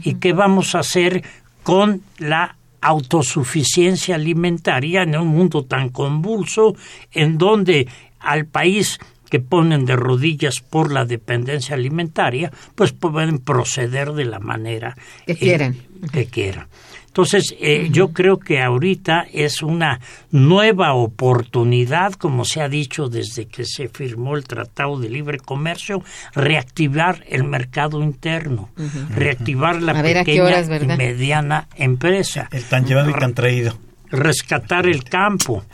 ¿Y 0.02 0.16
qué 0.16 0.32
vamos 0.32 0.74
a 0.74 0.80
hacer 0.80 1.22
con 1.62 2.02
la 2.18 2.56
autosuficiencia 2.80 4.16
alimentaria 4.16 5.02
en 5.02 5.16
un 5.16 5.28
mundo 5.28 5.64
tan 5.64 5.90
convulso 5.90 6.74
en 7.12 7.38
donde 7.38 7.86
al 8.18 8.46
país 8.46 8.98
que 9.34 9.40
ponen 9.40 9.84
de 9.84 9.96
rodillas 9.96 10.60
por 10.60 10.92
la 10.92 11.06
dependencia 11.06 11.74
alimentaria, 11.74 12.52
pues 12.76 12.92
pueden 12.92 13.40
proceder 13.40 14.12
de 14.12 14.24
la 14.26 14.38
manera 14.38 14.96
Que 15.26 15.32
eh, 15.32 15.36
quieran. 15.36 15.76
que 16.12 16.26
quieran. 16.26 16.68
Entonces, 17.08 17.52
eh, 17.58 17.88
yo 17.90 18.12
creo 18.12 18.38
que 18.38 18.62
ahorita 18.62 19.26
es 19.32 19.60
una 19.60 19.98
nueva 20.30 20.94
oportunidad, 20.94 22.12
como 22.12 22.44
se 22.44 22.60
ha 22.60 22.68
dicho 22.68 23.08
desde 23.08 23.46
que 23.46 23.64
se 23.64 23.88
firmó 23.88 24.36
el 24.36 24.44
Tratado 24.44 25.00
de 25.00 25.08
Libre 25.08 25.38
Comercio, 25.40 26.04
reactivar 26.36 27.24
el 27.28 27.42
mercado 27.42 28.04
interno, 28.04 28.68
reactivar 29.10 29.82
la 29.82 29.98
A 29.98 30.02
ver, 30.02 30.18
¿a 30.18 30.24
qué 30.24 30.40
pequeña 30.40 30.44
horas, 30.44 30.70
y 30.80 30.86
mediana 30.86 31.66
empresa 31.74 32.48
El 32.52 32.62
tan 32.66 32.86
llevado 32.86 33.10
y 33.10 33.14
tan 33.14 33.34
traído. 33.34 33.76
rescatar 34.10 34.86
el 34.86 35.02
campo, 35.02 35.64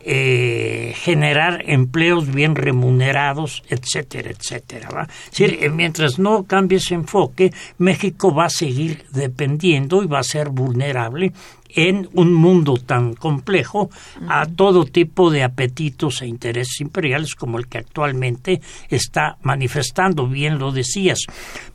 eh, 0.00 0.92
generar 0.96 1.62
empleos 1.66 2.32
bien 2.32 2.54
remunerados, 2.54 3.62
etcétera, 3.68 4.30
etcétera. 4.30 4.88
¿va? 4.90 5.02
Es 5.02 5.30
decir, 5.30 5.58
eh, 5.60 5.70
mientras 5.70 6.18
no 6.18 6.44
cambie 6.44 6.78
ese 6.78 6.94
enfoque, 6.94 7.52
México 7.78 8.34
va 8.34 8.46
a 8.46 8.50
seguir 8.50 9.04
dependiendo 9.12 10.02
y 10.02 10.06
va 10.06 10.20
a 10.20 10.24
ser 10.24 10.50
vulnerable 10.50 11.32
en 11.70 12.08
un 12.14 12.32
mundo 12.32 12.76
tan 12.76 13.14
complejo 13.14 13.90
a 14.28 14.46
todo 14.46 14.84
tipo 14.84 15.30
de 15.30 15.42
apetitos 15.42 16.22
e 16.22 16.26
intereses 16.26 16.80
imperiales 16.80 17.34
como 17.34 17.58
el 17.58 17.68
que 17.68 17.78
actualmente 17.78 18.60
está 18.88 19.36
manifestando, 19.42 20.26
bien 20.26 20.58
lo 20.58 20.72
decías. 20.72 21.20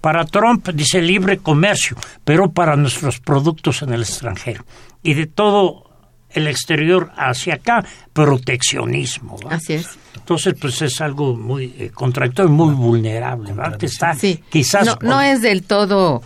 Para 0.02 0.26
Trump 0.26 0.70
dice 0.70 1.02
libre 1.02 1.38
comercio, 1.38 1.98
pero 2.24 2.52
para 2.52 2.76
nuestros 2.76 3.20
productos 3.20 3.82
en 3.82 3.94
el 3.94 4.02
extranjero. 4.02 4.66
Y 5.04 5.14
de 5.14 5.28
todo 5.28 5.93
el 6.34 6.48
exterior 6.48 7.12
hacia 7.16 7.56
acá, 7.56 7.86
proteccionismo. 8.14 9.38
¿va? 9.40 9.56
Así 9.56 9.74
es. 9.74 9.88
Entonces, 10.16 10.56
pues 10.60 10.82
es 10.82 11.02
algo 11.02 11.36
muy 11.36 11.74
eh, 11.78 11.92
contradictorio, 11.94 12.52
muy 12.52 12.74
vulnerable, 12.74 13.54
está 13.82 14.16
Sí. 14.16 14.42
quizás... 14.50 14.86
no, 14.86 14.98
no 15.02 15.22
es 15.22 15.42
del 15.42 15.64
todo 15.64 16.22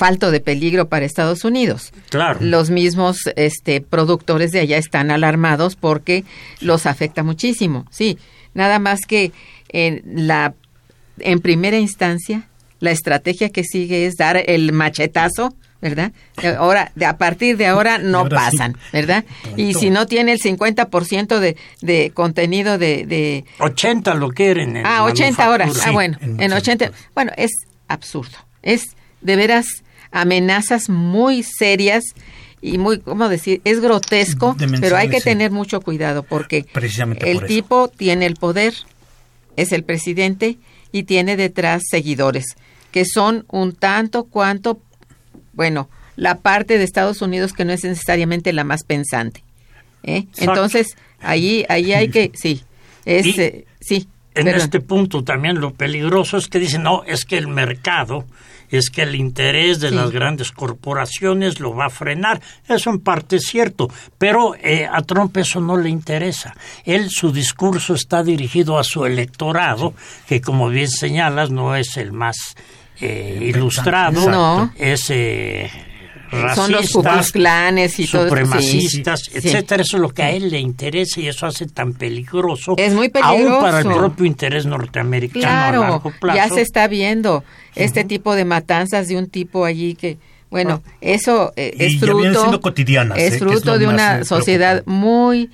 falto 0.00 0.30
de 0.30 0.40
peligro 0.40 0.88
para 0.88 1.04
Estados 1.04 1.44
Unidos. 1.44 1.92
Claro. 2.08 2.38
Los 2.40 2.70
mismos 2.70 3.18
este, 3.36 3.82
productores 3.82 4.50
de 4.50 4.60
allá 4.60 4.78
están 4.78 5.10
alarmados 5.10 5.76
porque 5.76 6.24
los 6.60 6.86
afecta 6.86 7.22
muchísimo. 7.22 7.84
Sí, 7.90 8.16
nada 8.54 8.78
más 8.78 9.00
que 9.06 9.32
en 9.68 10.02
la 10.26 10.54
en 11.18 11.40
primera 11.40 11.78
instancia 11.78 12.48
la 12.78 12.92
estrategia 12.92 13.50
que 13.50 13.62
sigue 13.62 14.06
es 14.06 14.16
dar 14.16 14.38
el 14.38 14.72
machetazo 14.72 15.54
¿verdad? 15.80 16.12
Ahora, 16.58 16.92
de, 16.94 17.06
a 17.06 17.16
partir 17.16 17.56
de 17.56 17.66
ahora 17.66 17.98
no 17.98 18.18
ahora 18.18 18.50
sí. 18.50 18.56
pasan, 18.56 18.76
¿verdad? 18.92 19.24
Y 19.56 19.74
si 19.74 19.90
no 19.90 20.06
tiene 20.06 20.32
el 20.32 20.40
50% 20.40 21.38
de, 21.38 21.56
de 21.80 22.10
contenido 22.12 22.78
de, 22.78 23.06
de 23.06 23.44
80 23.58 24.14
lo 24.14 24.30
quieren. 24.30 24.76
en 24.76 24.86
Ah, 24.86 25.04
80 25.04 25.50
horas. 25.50 25.80
Ah, 25.86 25.90
bueno, 25.90 26.18
en 26.20 26.40
en 26.40 26.52
80. 26.52 26.86
80. 26.86 26.92
Bueno, 27.14 27.32
es 27.36 27.50
absurdo. 27.88 28.36
Es 28.62 28.94
de 29.20 29.36
veras 29.36 29.66
amenazas 30.12 30.88
muy 30.88 31.42
serias 31.42 32.04
y 32.60 32.76
muy, 32.78 33.00
¿cómo 33.00 33.28
decir? 33.28 33.62
Es 33.64 33.80
grotesco, 33.80 34.56
pero 34.80 34.96
hay 34.96 35.08
que 35.08 35.18
sí. 35.18 35.24
tener 35.24 35.50
mucho 35.50 35.80
cuidado 35.80 36.22
porque 36.22 36.66
Precisamente 36.72 37.30
el 37.30 37.38
por 37.38 37.46
tipo 37.46 37.88
tiene 37.88 38.26
el 38.26 38.36
poder, 38.36 38.74
es 39.56 39.72
el 39.72 39.82
presidente 39.84 40.58
y 40.92 41.04
tiene 41.04 41.36
detrás 41.36 41.82
seguidores 41.90 42.56
que 42.90 43.04
son 43.04 43.44
un 43.48 43.72
tanto 43.72 44.24
cuanto, 44.24 44.80
bueno, 45.52 45.88
la 46.16 46.36
parte 46.38 46.78
de 46.78 46.84
Estados 46.84 47.22
Unidos 47.22 47.52
que 47.52 47.64
no 47.64 47.72
es 47.72 47.84
necesariamente 47.84 48.52
la 48.52 48.64
más 48.64 48.84
pensante. 48.84 49.42
¿eh? 50.02 50.26
Entonces, 50.38 50.96
ahí, 51.20 51.64
ahí 51.68 51.92
hay 51.92 52.08
que, 52.08 52.30
sí, 52.34 52.62
es, 53.04 53.26
Y- 53.26 53.40
eh, 53.40 53.64
sí. 53.80 54.08
En 54.32 54.44
perdón. 54.44 54.60
este 54.62 54.80
punto 54.80 55.24
también 55.24 55.60
lo 55.60 55.72
peligroso 55.74 56.36
es 56.36 56.46
que 56.46 56.60
dicen, 56.60 56.84
no, 56.84 57.02
es 57.04 57.24
que 57.24 57.36
el 57.36 57.48
mercado, 57.48 58.24
es 58.70 58.88
que 58.88 59.02
el 59.02 59.16
interés 59.16 59.80
de 59.80 59.88
Sí. 59.88 59.94
las 59.96 60.12
grandes 60.12 60.52
corporaciones 60.52 61.58
lo 61.58 61.74
va 61.74 61.86
a 61.86 61.90
frenar. 61.90 62.40
Eso 62.68 62.90
en 62.90 63.00
parte 63.00 63.36
es 63.36 63.46
cierto, 63.46 63.90
pero 64.18 64.54
eh, 64.54 64.86
a 64.90 65.02
Trump 65.02 65.36
eso 65.36 65.60
no 65.60 65.76
le 65.76 65.88
interesa. 65.88 66.54
Él, 66.84 67.10
su 67.10 67.32
discurso 67.32 67.94
está 67.94 68.22
dirigido 68.22 68.78
a 68.78 68.84
su 68.84 69.04
electorado, 69.04 69.94
que 70.28 70.40
como 70.40 70.68
bien 70.68 70.88
señalas, 70.88 71.50
no 71.50 71.74
es 71.74 71.96
el 71.96 72.12
más 72.12 72.36
eh, 73.00 73.38
ilustrado, 73.42 74.30
No. 74.30 74.72
es 74.76 75.06
eh, 75.10 75.70
Son 76.54 76.70
los 76.70 76.92
racistas, 76.92 77.98
y 77.98 78.06
supremacistas, 78.06 79.20
Sí, 79.24 79.30
sí. 79.32 79.48
etcétera. 79.48 79.82
Eso 79.82 79.96
es 79.96 80.00
lo 80.02 80.10
que 80.10 80.22
a 80.22 80.30
él 80.30 80.48
le 80.50 80.60
interesa 80.60 81.20
y 81.20 81.26
eso 81.28 81.46
hace 81.46 81.66
tan 81.66 81.92
peligroso. 81.94 82.74
Es 82.76 82.92
muy 82.94 83.10
Aún 83.20 83.60
para 83.60 83.78
el 83.78 83.84
peligroso. 83.84 83.98
propio 83.98 84.24
interés 84.26 84.64
norteamericano 84.66 85.44
a 85.44 85.48
Claro, 85.48 85.80
largo 85.82 86.12
plazo. 86.20 86.36
ya 86.36 86.48
se 86.48 86.60
está 86.60 86.86
viendo 86.86 87.42
este 87.74 88.04
tipo 88.04 88.34
de 88.36 88.44
matanzas 88.44 89.08
de 89.08 89.16
un 89.16 89.28
tipo 89.28 89.64
allí 89.64 89.94
que, 89.96 90.18
bueno, 90.50 90.82
eso 91.00 91.52
eh, 91.56 91.74
es 91.78 91.98
fruto, 91.98 92.60
¿eh? 93.16 93.26
es 93.26 93.38
fruto 93.38 93.78
de 93.78 93.86
una 93.88 94.24
sociedad 94.24 94.84
muy, 94.86 95.50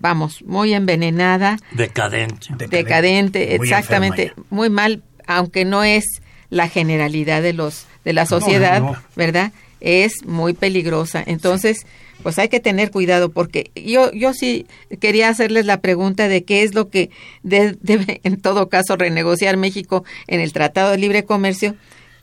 vamos, 0.00 0.42
muy 0.44 0.74
envenenada, 0.74 1.56
Decadente. 1.72 2.48
Decadente, 2.58 2.76
decadente, 2.76 3.58
muy 3.58 3.66
exactamente, 3.68 4.32
muy 4.50 4.68
mal, 4.70 5.02
aunque 5.26 5.64
no 5.64 5.82
es 5.82 6.04
la 6.50 6.68
generalidad 6.68 7.42
de 7.42 7.52
los 7.52 7.86
de 8.04 8.12
la 8.12 8.26
sociedad, 8.26 8.80
no. 8.82 8.96
¿verdad? 9.16 9.52
Es 9.80 10.24
muy 10.24 10.52
peligrosa. 10.54 11.22
Entonces, 11.26 11.86
pues 12.22 12.38
hay 12.38 12.48
que 12.48 12.60
tener 12.60 12.90
cuidado 12.90 13.30
porque 13.30 13.70
yo 13.74 14.10
yo 14.12 14.32
sí 14.34 14.66
quería 15.00 15.28
hacerles 15.28 15.66
la 15.66 15.80
pregunta 15.80 16.28
de 16.28 16.44
qué 16.44 16.62
es 16.62 16.74
lo 16.74 16.88
que 16.88 17.10
de- 17.42 17.76
debe 17.82 18.20
en 18.24 18.40
todo 18.40 18.68
caso 18.68 18.96
renegociar 18.96 19.56
México 19.56 20.04
en 20.26 20.40
el 20.40 20.52
Tratado 20.52 20.90
de 20.92 20.98
Libre 20.98 21.24
Comercio 21.24 21.74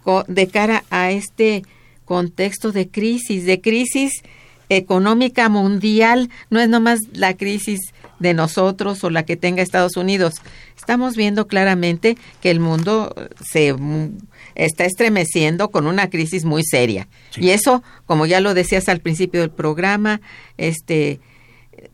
co- 0.04 0.24
de 0.28 0.48
cara 0.48 0.84
a 0.90 1.12
este 1.12 1.64
contexto 2.06 2.72
de 2.72 2.90
crisis, 2.90 3.46
de 3.46 3.62
crisis 3.62 4.22
económica 4.70 5.50
mundial, 5.50 6.30
no 6.50 6.60
es 6.60 6.70
nomás 6.70 7.00
la 7.14 7.36
crisis 7.36 7.80
de 8.22 8.34
nosotros 8.34 9.04
o 9.04 9.10
la 9.10 9.24
que 9.24 9.36
tenga 9.36 9.62
Estados 9.62 9.98
Unidos. 9.98 10.36
Estamos 10.78 11.16
viendo 11.16 11.48
claramente 11.48 12.18
que 12.42 12.52
el 12.52 12.60
mundo 12.60 13.14
se 13.44 13.74
mm, 13.74 14.18
está 14.56 14.86
estremeciendo 14.86 15.70
con 15.70 15.88
una 15.88 16.10
crisis 16.10 16.46
muy 16.46 16.64
seria. 16.64 17.08
Y 17.36 17.50
eso, 17.50 17.84
como 18.06 18.26
ya 18.26 18.40
lo 18.42 18.54
decías 18.54 18.88
al 18.90 19.00
principio 19.00 19.42
del 19.42 19.52
programa, 19.52 20.22
este 20.58 21.20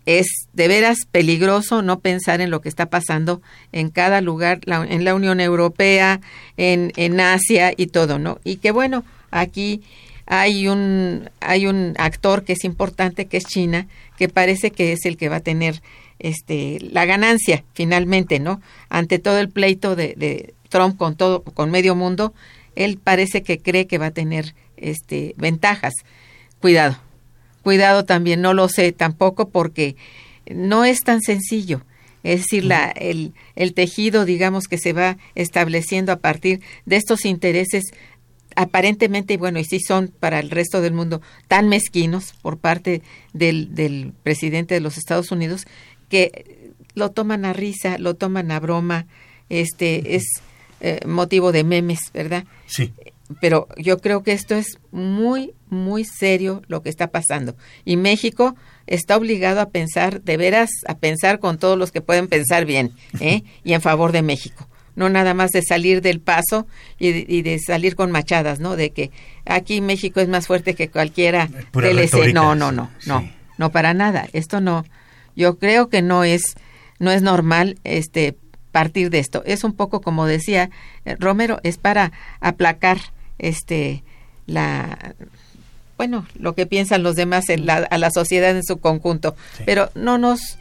es 0.06 0.28
de 0.54 0.68
veras 0.68 0.98
peligroso 1.12 1.82
no 1.82 2.00
pensar 2.00 2.42
en 2.42 2.50
lo 2.50 2.62
que 2.62 2.68
está 2.70 2.88
pasando 2.88 3.42
en 3.72 3.90
cada 3.90 4.20
lugar, 4.22 4.60
la- 4.66 4.84
en 4.86 5.06
la 5.06 5.16
Unión 5.16 5.40
Europea, 5.40 6.20
en, 6.58 6.92
en 6.98 7.20
Asia 7.22 7.74
y 7.76 7.88
todo, 7.88 8.20
¿no? 8.20 8.40
Y 8.44 8.58
que 8.58 8.72
bueno, 8.72 9.04
aquí 9.32 9.82
hay 10.28 10.68
un, 10.68 11.30
hay 11.40 11.68
un 11.68 11.96
actor 11.98 12.44
que 12.44 12.54
es 12.54 12.64
importante, 12.66 13.26
que 13.26 13.38
es 13.38 13.46
China, 13.46 13.88
que 14.18 14.30
parece 14.30 14.72
que 14.72 14.92
es 14.92 15.06
el 15.06 15.18
que 15.18 15.30
va 15.30 15.38
a 15.38 15.42
tener 15.42 15.82
este, 16.20 16.80
la 16.82 17.06
ganancia 17.06 17.64
finalmente, 17.74 18.40
¿no? 18.40 18.62
Ante 18.90 19.20
todo 19.20 19.40
el 19.40 19.50
pleito 19.50 19.96
de, 19.96 20.14
de 20.18 20.54
Trump 20.70 20.98
con 20.98 21.16
todo, 21.16 21.44
con 21.44 21.72
medio 21.72 21.96
mundo, 21.96 22.34
él 22.76 23.00
parece 23.02 23.42
que 23.42 23.60
cree 23.60 23.88
que 23.88 23.98
va 23.98 24.08
a 24.08 24.12
tener 24.12 24.54
este, 24.76 25.34
ventajas. 25.38 25.94
Cuidado, 26.60 26.98
cuidado 27.64 28.04
también, 28.04 28.42
no 28.42 28.54
lo 28.54 28.68
sé 28.68 28.92
tampoco 28.92 29.50
porque 29.50 29.96
no 30.50 30.84
es 30.84 31.00
tan 31.02 31.22
sencillo. 31.22 31.84
Es 32.24 32.42
decir, 32.42 32.66
la, 32.66 32.90
el, 32.90 33.34
el 33.56 33.74
tejido, 33.74 34.26
digamos, 34.26 34.68
que 34.68 34.78
se 34.78 34.92
va 34.92 35.18
estableciendo 35.36 36.12
a 36.12 36.18
partir 36.18 36.62
de 36.86 36.98
estos 36.98 37.24
intereses 37.24 37.86
aparentemente, 38.58 39.38
bueno, 39.38 39.60
y 39.60 39.66
sí 39.66 39.80
son 39.80 40.12
para 40.20 40.40
el 40.40 40.50
resto 40.50 40.82
del 40.82 40.92
mundo 40.92 41.22
tan 41.48 41.70
mezquinos 41.70 42.34
por 42.42 42.58
parte 42.58 43.04
del, 43.32 43.76
del 43.76 44.14
presidente 44.24 44.74
de 44.74 44.82
los 44.82 44.98
Estados 44.98 45.32
Unidos 45.32 45.68
que 46.10 46.74
lo 46.96 47.12
toman 47.12 47.46
a 47.46 47.54
risa, 47.54 48.00
lo 48.00 48.16
toman 48.16 48.52
a 48.52 48.60
broma, 48.60 49.06
este 49.50 50.16
es 50.16 50.24
eh, 50.82 51.00
motivo 51.06 51.52
de 51.52 51.64
memes, 51.64 52.00
¿verdad? 52.14 52.46
Sí. 52.66 52.92
pero 53.42 53.68
yo 53.78 54.00
creo 54.00 54.24
que 54.24 54.32
esto 54.32 54.56
es 54.56 54.80
muy, 54.92 55.54
muy 55.70 56.04
serio 56.04 56.64
lo 56.68 56.82
que 56.82 56.90
está 56.90 57.12
pasando. 57.12 57.56
Y 57.86 57.96
México 57.96 58.56
está 58.88 59.18
obligado 59.18 59.62
a 59.62 59.70
pensar, 59.70 60.24
de 60.24 60.36
veras, 60.36 60.72
a 60.88 60.98
pensar 60.98 61.40
con 61.40 61.60
todos 61.60 61.78
los 61.78 61.92
que 61.92 62.02
pueden 62.02 62.28
pensar 62.28 62.66
bien, 62.66 62.92
¿eh? 63.20 63.44
y 63.64 63.74
en 63.74 63.82
favor 63.82 64.12
de 64.12 64.24
México. 64.24 64.68
No 64.98 65.08
nada 65.10 65.34
más 65.34 65.52
de 65.52 65.62
salir 65.62 66.02
del 66.02 66.20
paso 66.20 66.68
y 67.00 67.12
de, 67.14 67.26
y 67.30 67.42
de 67.44 67.58
salir 67.60 67.96
con 67.96 68.12
machadas, 68.12 68.60
¿no? 68.60 68.76
De 68.76 68.90
que 68.90 69.12
aquí 69.46 69.80
México 69.80 70.20
es 70.20 70.28
más 70.28 70.48
fuerte 70.48 70.74
que 70.74 70.90
cualquiera 70.90 71.50
No, 72.34 72.56
no, 72.56 72.72
no, 72.74 72.90
sí. 73.00 73.08
no, 73.08 73.30
no 73.58 73.72
para 73.72 73.94
nada. 73.94 74.28
Esto 74.34 74.60
no. 74.60 74.84
Yo 75.36 75.58
creo 75.60 75.88
que 75.88 76.02
no 76.02 76.24
es, 76.26 76.56
no 77.00 77.12
es 77.12 77.22
normal, 77.22 77.78
este, 77.84 78.36
partir 78.72 79.10
de 79.12 79.20
esto. 79.20 79.44
Es 79.46 79.64
un 79.64 79.74
poco 79.74 80.02
como 80.02 80.26
decía 80.26 80.70
eh, 81.06 81.16
Romero, 81.20 81.60
es 81.64 81.78
para 81.78 82.12
aplacar 82.42 82.98
este 83.38 84.04
la 84.48 85.16
bueno, 85.98 86.28
lo 86.40 86.54
que 86.54 86.66
piensan 86.68 87.02
los 87.04 87.16
demás 87.16 87.50
en 87.50 87.66
la- 87.66 87.88
a 87.90 87.98
la 87.98 88.12
sociedad 88.12 88.52
en 88.56 88.64
su 88.64 88.78
conjunto, 88.78 89.36
Sí. 89.58 89.64
pero 89.66 89.90
no 89.96 90.18
nos 90.18 90.58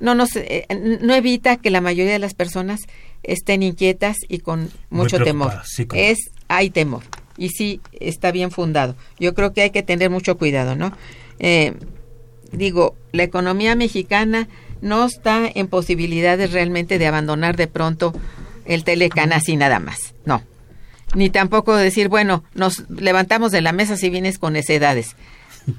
no 0.00 0.14
nos 0.14 0.36
eh, 0.36 0.66
no 1.00 1.14
evita 1.14 1.56
que 1.56 1.70
la 1.70 1.80
mayoría 1.80 2.12
de 2.12 2.18
las 2.18 2.34
personas 2.34 2.80
estén 3.24 3.62
inquietas 3.62 4.16
y 4.28 4.38
con 4.38 4.70
mucho 4.90 5.18
temor. 5.18 5.52
sí, 5.64 5.86
como- 5.86 6.00
es 6.00 6.18
hay 6.48 6.70
temor 6.70 7.02
y 7.36 7.48
sí 7.50 7.80
está 7.92 8.30
bien 8.32 8.50
fundado. 8.50 8.96
Yo 9.18 9.34
creo 9.34 9.52
que 9.52 9.62
hay 9.62 9.70
que 9.70 9.82
tener 9.82 10.10
mucho 10.10 10.36
cuidado, 10.38 10.76
¿no? 10.76 10.92
Eh, 11.38 11.74
digo, 12.52 12.96
la 13.12 13.22
economía 13.24 13.74
mexicana 13.74 14.48
no 14.80 15.04
está 15.06 15.50
en 15.52 15.66
posibilidades 15.68 16.52
realmente 16.52 16.98
de 16.98 17.06
abandonar 17.06 17.56
de 17.56 17.66
pronto 17.66 18.12
el 18.66 18.84
Telecan 18.84 19.32
así 19.32 19.56
nada 19.56 19.78
más. 19.80 20.14
No. 20.24 20.42
Ni 21.14 21.30
tampoco 21.30 21.74
decir, 21.76 22.08
bueno, 22.08 22.44
nos 22.54 22.88
levantamos 22.90 23.52
de 23.52 23.60
la 23.62 23.72
mesa 23.72 23.96
si 23.96 24.10
vienes 24.10 24.38
con 24.38 24.52
necedades. 24.54 25.16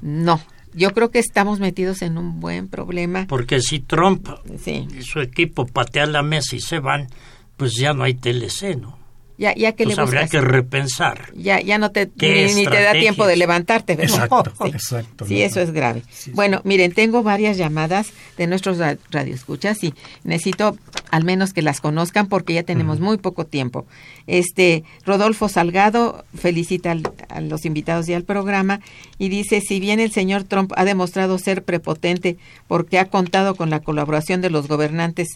No. 0.02 0.40
Yo 0.74 0.90
creo 0.92 1.10
que 1.10 1.18
estamos 1.18 1.58
metidos 1.58 2.02
en 2.02 2.18
un 2.18 2.38
buen 2.40 2.68
problema. 2.68 3.26
Porque 3.28 3.60
si 3.60 3.80
Trump 3.80 4.28
Sí. 4.62 4.86
y 4.98 5.02
su 5.02 5.20
equipo 5.20 5.66
patean 5.66 6.12
la 6.12 6.22
mesa 6.22 6.54
y 6.56 6.60
se 6.60 6.80
van, 6.80 7.08
pues 7.56 7.74
ya 7.74 7.92
no 7.94 8.04
hay 8.04 8.14
TLC, 8.14 8.76
¿no? 8.80 8.96
Ya, 9.38 9.54
ya 9.54 9.72
que 9.72 9.84
Pues 9.84 9.98
le 9.98 10.02
habría 10.02 10.26
que 10.28 10.40
repensar. 10.40 11.30
ya 11.34 11.60
ya 11.60 11.76
no 11.76 11.90
te 11.90 12.08
¿Qué 12.08 12.46
ni, 12.46 12.54
ni 12.54 12.64
te 12.66 12.80
da 12.82 12.92
tiempo 12.92 13.26
de 13.26 13.36
levantarte 13.36 13.94
¿verdad? 13.94 14.24
Exacto, 14.24 14.52
sí, 14.64 14.70
exacto, 14.70 15.26
sí 15.26 15.42
eso 15.42 15.60
es 15.60 15.72
grave 15.72 16.00
Sí, 16.08 16.24
sí. 16.24 16.30
bueno 16.30 16.62
miren 16.64 16.92
tengo 16.92 17.22
varias 17.22 17.58
llamadas 17.58 18.14
de 18.38 18.46
nuestros 18.46 18.78
ra- 18.78 18.96
radioescuchas 19.10 19.84
y 19.84 19.92
necesito 20.24 20.78
al 21.10 21.24
menos 21.24 21.52
que 21.52 21.60
las 21.60 21.82
conozcan 21.82 22.28
porque 22.28 22.54
ya 22.54 22.62
tenemos 22.62 22.98
muy 22.98 23.18
poco 23.18 23.44
tiempo 23.44 23.84
este 24.26 24.84
Rodolfo 25.04 25.50
Salgado 25.50 26.24
felicita 26.34 26.92
al- 26.92 27.12
a 27.28 27.42
los 27.42 27.66
invitados 27.66 28.08
y 28.08 28.14
al 28.14 28.24
programa 28.24 28.80
y 29.18 29.28
dice 29.28 29.60
si 29.60 29.80
bien 29.80 30.00
el 30.00 30.12
señor 30.12 30.44
Trump 30.44 30.72
ha 30.76 30.86
demostrado 30.86 31.36
ser 31.36 31.62
prepotente 31.62 32.38
porque 32.68 32.98
ha 32.98 33.04
contado 33.10 33.54
con 33.54 33.68
la 33.68 33.80
colaboración 33.80 34.40
de 34.40 34.48
los 34.48 34.66
gobernantes 34.66 35.28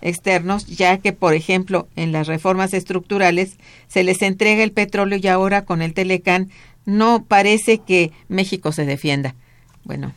externos, 0.00 0.66
ya 0.66 0.98
que, 0.98 1.12
por 1.12 1.34
ejemplo, 1.34 1.88
en 1.96 2.12
las 2.12 2.26
reformas 2.26 2.72
estructurales 2.74 3.56
se 3.88 4.04
les 4.04 4.22
entrega 4.22 4.62
el 4.62 4.72
petróleo 4.72 5.18
y 5.20 5.26
ahora 5.28 5.64
con 5.64 5.82
el 5.82 5.94
Telecán 5.94 6.50
no 6.86 7.24
parece 7.24 7.78
que 7.78 8.12
México 8.28 8.72
se 8.72 8.86
defienda. 8.86 9.34
Bueno, 9.84 10.12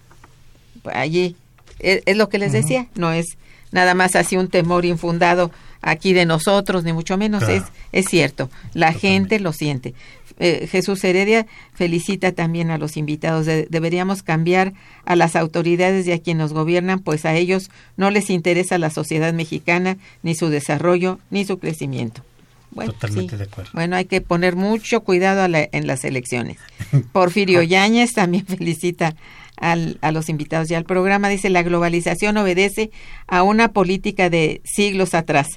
allí 0.93 1.35
es, 1.79 2.01
es 2.05 2.17
lo 2.17 2.29
que 2.29 2.37
les 2.37 2.51
decía, 2.51 2.87
no 2.95 3.11
es 3.11 3.25
nada 3.71 3.93
más 3.93 4.15
así 4.15 4.37
un 4.37 4.49
temor 4.49 4.85
infundado 4.85 5.51
aquí 5.81 6.13
de 6.13 6.25
nosotros, 6.25 6.83
ni 6.83 6.93
mucho 6.93 7.17
menos, 7.17 7.43
Claro. 7.43 7.55
es, 7.55 7.63
es 7.91 8.05
cierto, 8.05 8.49
la 8.73 8.93
gente 8.93 9.39
lo 9.39 9.51
siente. 9.51 9.93
Eh, 10.41 10.67
Jesús 10.69 11.01
Heredia 11.05 11.45
felicita 11.73 12.33
también 12.33 12.71
a 12.71 12.77
los 12.77 12.97
invitados. 12.97 13.45
De- 13.45 13.67
deberíamos 13.69 14.23
cambiar 14.23 14.73
a 15.05 15.15
las 15.15 15.35
autoridades 15.37 16.05
y 16.07 16.11
a 16.11 16.19
quienes 16.19 16.41
nos 16.41 16.53
gobiernan, 16.53 16.99
pues 16.99 17.23
a 17.25 17.35
ellos 17.35 17.69
no 17.95 18.09
les 18.11 18.29
interesa 18.29 18.77
la 18.77 18.89
sociedad 18.89 19.31
mexicana, 19.33 19.97
ni 20.23 20.35
su 20.35 20.49
desarrollo, 20.49 21.19
ni 21.29 21.45
su 21.45 21.59
crecimiento. 21.59 22.23
Bueno, 22.71 22.93
Totalmente 22.93 23.31
sí. 23.31 23.37
de 23.37 23.43
acuerdo. 23.43 23.69
Bueno, 23.73 23.95
hay 23.97 24.05
que 24.05 24.21
poner 24.21 24.55
mucho 24.55 25.01
cuidado 25.01 25.41
a 25.41 25.47
la- 25.47 25.67
en 25.71 25.87
las 25.87 26.03
elecciones. 26.05 26.57
Porfirio 27.11 27.61
Yáñez 27.61 28.13
también 28.13 28.45
felicita 28.47 29.15
al- 29.57 29.97
a 30.01 30.11
los 30.11 30.29
invitados 30.29 30.71
y 30.71 30.75
al 30.75 30.85
programa. 30.85 31.29
Dice, 31.29 31.49
la 31.49 31.63
globalización 31.63 32.37
obedece 32.37 32.89
a 33.27 33.43
una 33.43 33.73
política 33.73 34.29
de 34.29 34.61
siglos 34.63 35.13
atrás, 35.13 35.47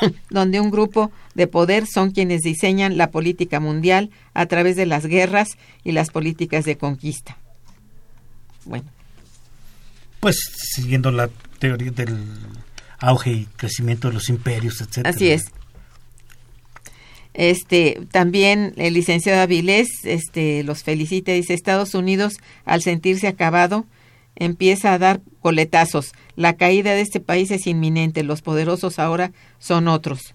donde 0.30 0.60
un 0.60 0.70
grupo 0.70 1.10
de 1.34 1.46
poder 1.46 1.86
son 1.86 2.10
quienes 2.10 2.42
diseñan 2.42 2.96
la 2.96 3.10
política 3.10 3.60
mundial 3.60 4.10
a 4.34 4.46
través 4.46 4.76
de 4.76 4.86
las 4.86 5.06
guerras 5.06 5.56
y 5.84 5.92
las 5.92 6.10
políticas 6.10 6.64
de 6.64 6.76
conquista. 6.76 7.36
Bueno, 8.64 8.86
Pues 10.20 10.36
siguiendo 10.74 11.10
la 11.10 11.28
teoría 11.58 11.90
del 11.90 12.16
auge 12.98 13.32
y 13.32 13.44
crecimiento 13.56 14.08
de 14.08 14.14
los 14.14 14.28
imperios, 14.28 14.80
etcétera. 14.80 15.10
Así 15.10 15.30
es. 15.30 15.44
Este, 17.34 18.00
también 18.10 18.72
el 18.76 18.94
licenciado 18.94 19.42
Avilés, 19.42 19.88
este, 20.04 20.64
los 20.64 20.82
felicita, 20.82 21.32
dice 21.32 21.52
Estados 21.52 21.94
Unidos, 21.94 22.38
al 22.64 22.80
sentirse 22.80 23.28
acabado, 23.28 23.84
empieza 24.36 24.92
a 24.92 24.98
dar 24.98 25.20
coletazos. 25.40 26.12
La 26.36 26.54
caída 26.54 26.92
de 26.94 27.00
este 27.00 27.20
país 27.20 27.50
es 27.50 27.66
inminente, 27.66 28.22
los 28.22 28.42
poderosos 28.42 28.98
ahora 28.98 29.32
son 29.58 29.88
otros. 29.88 30.34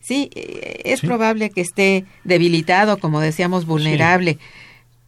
Sí, 0.00 0.30
eh, 0.34 0.80
es 0.84 1.00
Sí. 1.00 1.06
probable 1.06 1.50
que 1.50 1.60
esté 1.60 2.04
debilitado, 2.24 2.98
como 2.98 3.20
decíamos, 3.20 3.66
vulnerable, 3.66 4.38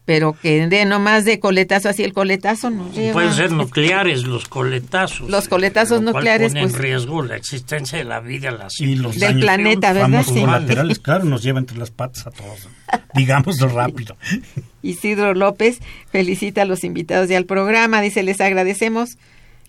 pero 0.05 0.35
que 0.35 0.67
de 0.67 0.85
nomás 0.85 1.25
de 1.25 1.41
coletazo 1.41 1.89
así 1.89 2.05
el 2.05 2.13
coletazo 2.13 2.69
no 2.71 2.91
lleva. 2.93 3.15
Pueden 3.15 3.33
ser 3.33 3.53
nucleares 3.53 4.25
los 4.25 4.47
coletazos. 4.49 5.31
Los 5.31 5.49
coletazos 5.49 6.03
lo 6.03 6.13
nucleares, 6.13 6.49
pone 6.49 6.61
en 6.61 6.71
pues- 6.71 6.81
riesgo 6.81 7.23
la 7.23 7.37
existencia 7.37 7.97
de 7.97 8.05
la 8.05 8.21
vida, 8.21 8.51
la 8.51 8.69
Y 8.79 8.97
los 8.97 9.19
Del 9.19 9.41
planeta, 9.41 9.93
¿verdad? 9.95 10.23
Sí. 10.25 10.41
colaterales, 10.41 10.99
claro, 10.99 11.25
nos 11.25 11.43
lleva 11.43 11.59
entre 11.59 11.79
las 11.79 11.91
patas 11.91 12.27
a 12.27 12.31
todos. 12.31 12.69
Digámoslo 13.15 13.69
rápido. 13.69 14.17
Isidro 14.83 15.33
López 15.33 15.79
felicita 16.11 16.63
a 16.63 16.65
los 16.67 16.85
invitados 16.85 17.31
y 17.31 17.35
al 17.35 17.47
programa. 17.47 18.03
Dice, 18.03 18.23
les 18.23 18.41
agradecemos, 18.43 19.17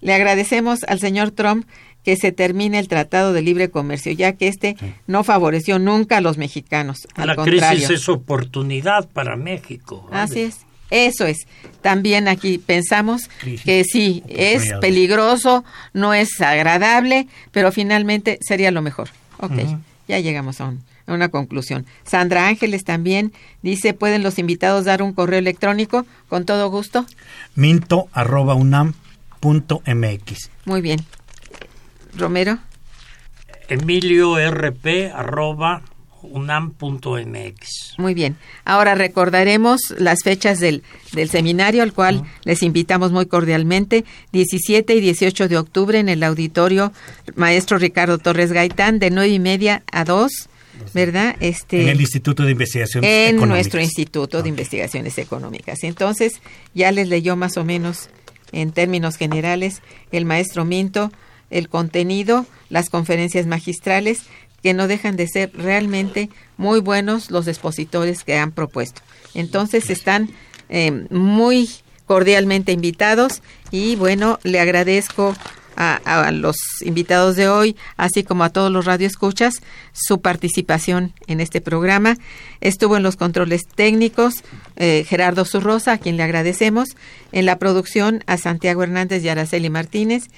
le 0.02 0.14
agradecemos 0.14 0.84
al 0.84 1.00
señor 1.00 1.32
Trump 1.32 1.66
que 2.06 2.16
se 2.16 2.32
termine 2.32 2.80
el 2.80 2.88
Tratado 2.88 3.34
de 3.34 3.42
Libre 3.42 3.70
Comercio, 3.70 4.12
ya 4.14 4.34
que 4.34 4.48
este 4.48 4.78
no 5.08 5.24
favoreció 5.24 5.80
nunca 5.80 6.18
a 6.18 6.22
los 6.22 6.38
mexicanos. 6.38 7.08
Al 7.16 7.28
La 7.28 7.36
contrario. 7.36 7.68
crisis 7.88 7.90
es 7.90 8.08
oportunidad 8.10 9.10
para 9.10 9.36
México. 9.36 10.08
¿vale? 10.10 10.24
Así 10.24 10.40
es. 10.42 10.58
Eso 10.92 11.26
es. 11.26 11.48
También 11.82 12.28
aquí 12.28 12.60
pensamos 12.60 13.28
que 13.66 13.84
sí, 13.84 14.22
es 14.28 14.72
peligroso, 14.82 15.66
no 15.94 16.14
es 16.14 16.40
agradable, 16.40 17.28
pero 17.52 17.72
finalmente 17.72 18.38
sería 18.42 18.70
lo 18.70 18.84
mejor. 18.84 19.10
Ok, 19.40 19.54
ya 20.08 20.20
llegamos 20.20 20.62
a, 20.62 20.66
un- 20.66 20.84
a 21.08 21.14
una 21.14 21.30
conclusión. 21.30 21.88
Sandra 22.06 22.48
Ángeles 22.48 22.84
también 22.84 23.34
dice, 23.64 23.96
¿pueden 23.96 24.22
los 24.22 24.38
invitados 24.38 24.86
dar 24.86 25.02
un 25.02 25.12
correo 25.14 25.40
electrónico? 25.40 26.06
Con 26.30 26.46
todo 26.46 26.70
gusto. 26.70 27.06
Minto 27.56 28.08
arroba 28.14 28.54
unam 28.54 28.94
punto 29.40 29.82
mx. 29.88 30.52
Muy 30.66 30.82
bien. 30.82 31.00
Romero. 32.18 32.60
Emilio 33.68 34.38
RP 34.38 35.12
arroba 35.14 35.82
unam.mx. 36.22 37.96
Muy 37.98 38.14
bien. 38.14 38.36
Ahora 38.64 38.96
recordaremos 38.96 39.82
las 39.98 40.24
fechas 40.24 40.60
del, 40.60 40.84
del 41.14 41.30
seminario 41.30 41.84
al 41.84 41.94
cual 41.94 42.24
les 42.44 42.64
invitamos 42.64 43.12
muy 43.12 43.26
cordialmente. 43.26 44.06
17 44.32 44.96
y 44.96 45.02
18 45.02 45.48
de 45.48 45.58
octubre 45.58 46.00
en 46.00 46.10
el 46.10 46.24
auditorio 46.24 46.92
Maestro 47.36 47.78
Ricardo 47.78 48.18
Torres 48.18 48.52
Gaitán 48.52 49.00
de 49.00 49.12
nueve 49.12 49.30
y 49.30 49.40
media 49.40 49.84
a 49.92 50.04
2, 50.04 50.32
¿verdad? 50.94 51.36
Este, 51.40 51.84
En 51.84 51.90
el 51.90 52.02
Instituto 52.02 52.44
de 52.44 52.52
Investigaciones 52.52 53.10
en 53.10 53.36
Económicas. 53.36 53.50
nuestro 53.50 53.82
Instituto 53.82 54.42
de 54.44 54.50
Investigaciones 54.50 55.18
Económicas. 55.18 55.84
Entonces, 55.84 56.42
ya 56.74 56.92
les 56.92 57.08
leyó 57.08 57.36
más 57.36 57.58
o 57.58 57.64
menos 57.66 58.10
en 58.52 58.72
términos 58.72 59.18
generales 59.18 59.82
el 60.12 60.26
maestro 60.26 60.66
Minto, 60.66 61.12
el 61.50 61.70
contenido, 61.70 62.46
las 62.70 62.90
conferencias 62.90 63.48
magistrales, 63.48 64.24
que 64.62 64.74
no 64.74 64.88
dejan 64.88 65.16
de 65.16 65.28
ser 65.28 65.52
realmente 65.54 66.30
muy 66.58 66.80
buenos 66.80 67.30
los 67.30 67.48
expositores 67.48 68.24
que 68.24 68.38
han 68.38 68.52
propuesto. 68.52 69.02
Entonces, 69.34 69.90
están 69.90 70.30
eh, 70.70 71.06
muy 71.12 71.70
cordialmente 72.08 72.72
invitados 72.72 73.42
y 73.72 73.96
bueno, 73.96 74.40
le 74.44 74.60
agradezco 74.60 75.36
a, 75.76 76.32
los 76.32 76.58
invitados 76.82 77.36
de 77.36 77.50
hoy, 77.50 77.76
así 77.98 78.24
como 78.24 78.44
a 78.44 78.50
todos 78.50 78.72
los 78.72 78.86
radioescuchas, 78.86 79.62
su 79.94 80.22
participación 80.22 81.14
en 81.28 81.42
este 81.42 81.62
programa. 81.62 82.18
Estuvo 82.62 82.98
en 82.98 83.04
los 83.04 83.16
controles 83.16 83.64
técnicos 83.68 84.44
eh, 84.76 85.06
Gerardo 85.08 85.46
Zurrosa, 85.46 85.94
a 85.94 85.98
quien 85.98 86.18
le 86.18 86.24
agradecemos, 86.24 86.90
en 87.32 87.46
la 87.46 87.58
producción 87.60 88.24
a 88.28 88.38
Santiago 88.38 88.84
Hernández 88.84 89.24
y 89.24 89.30
Araceli 89.30 89.70
Martínez, 89.70 90.30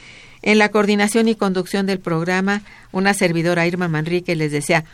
en 0.42 0.60
la 0.60 0.70
coordinación 0.70 1.28
y 1.28 1.36
conducción 1.36 1.86
del 1.86 2.00
programa, 2.00 2.62
una 2.92 3.14
servidora 3.14 3.68
Irma 3.68 3.88
Manrique 3.88 4.36
les 4.36 4.52
desea 4.52 4.86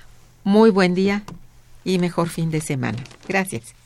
muy 0.44 0.70
buen 0.70 0.96
día 0.96 1.24
y 1.84 2.00
mejor 2.00 2.30
fin 2.30 2.50
de 2.50 2.62
semana. 2.62 3.04
Gracias. 3.28 3.83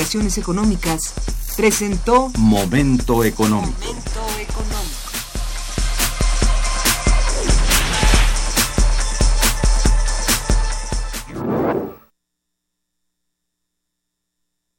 Investigaciones 0.00 0.38
Económicas 0.38 1.12
presentó 1.58 2.32
Momento 2.38 3.22
económico. 3.22 3.99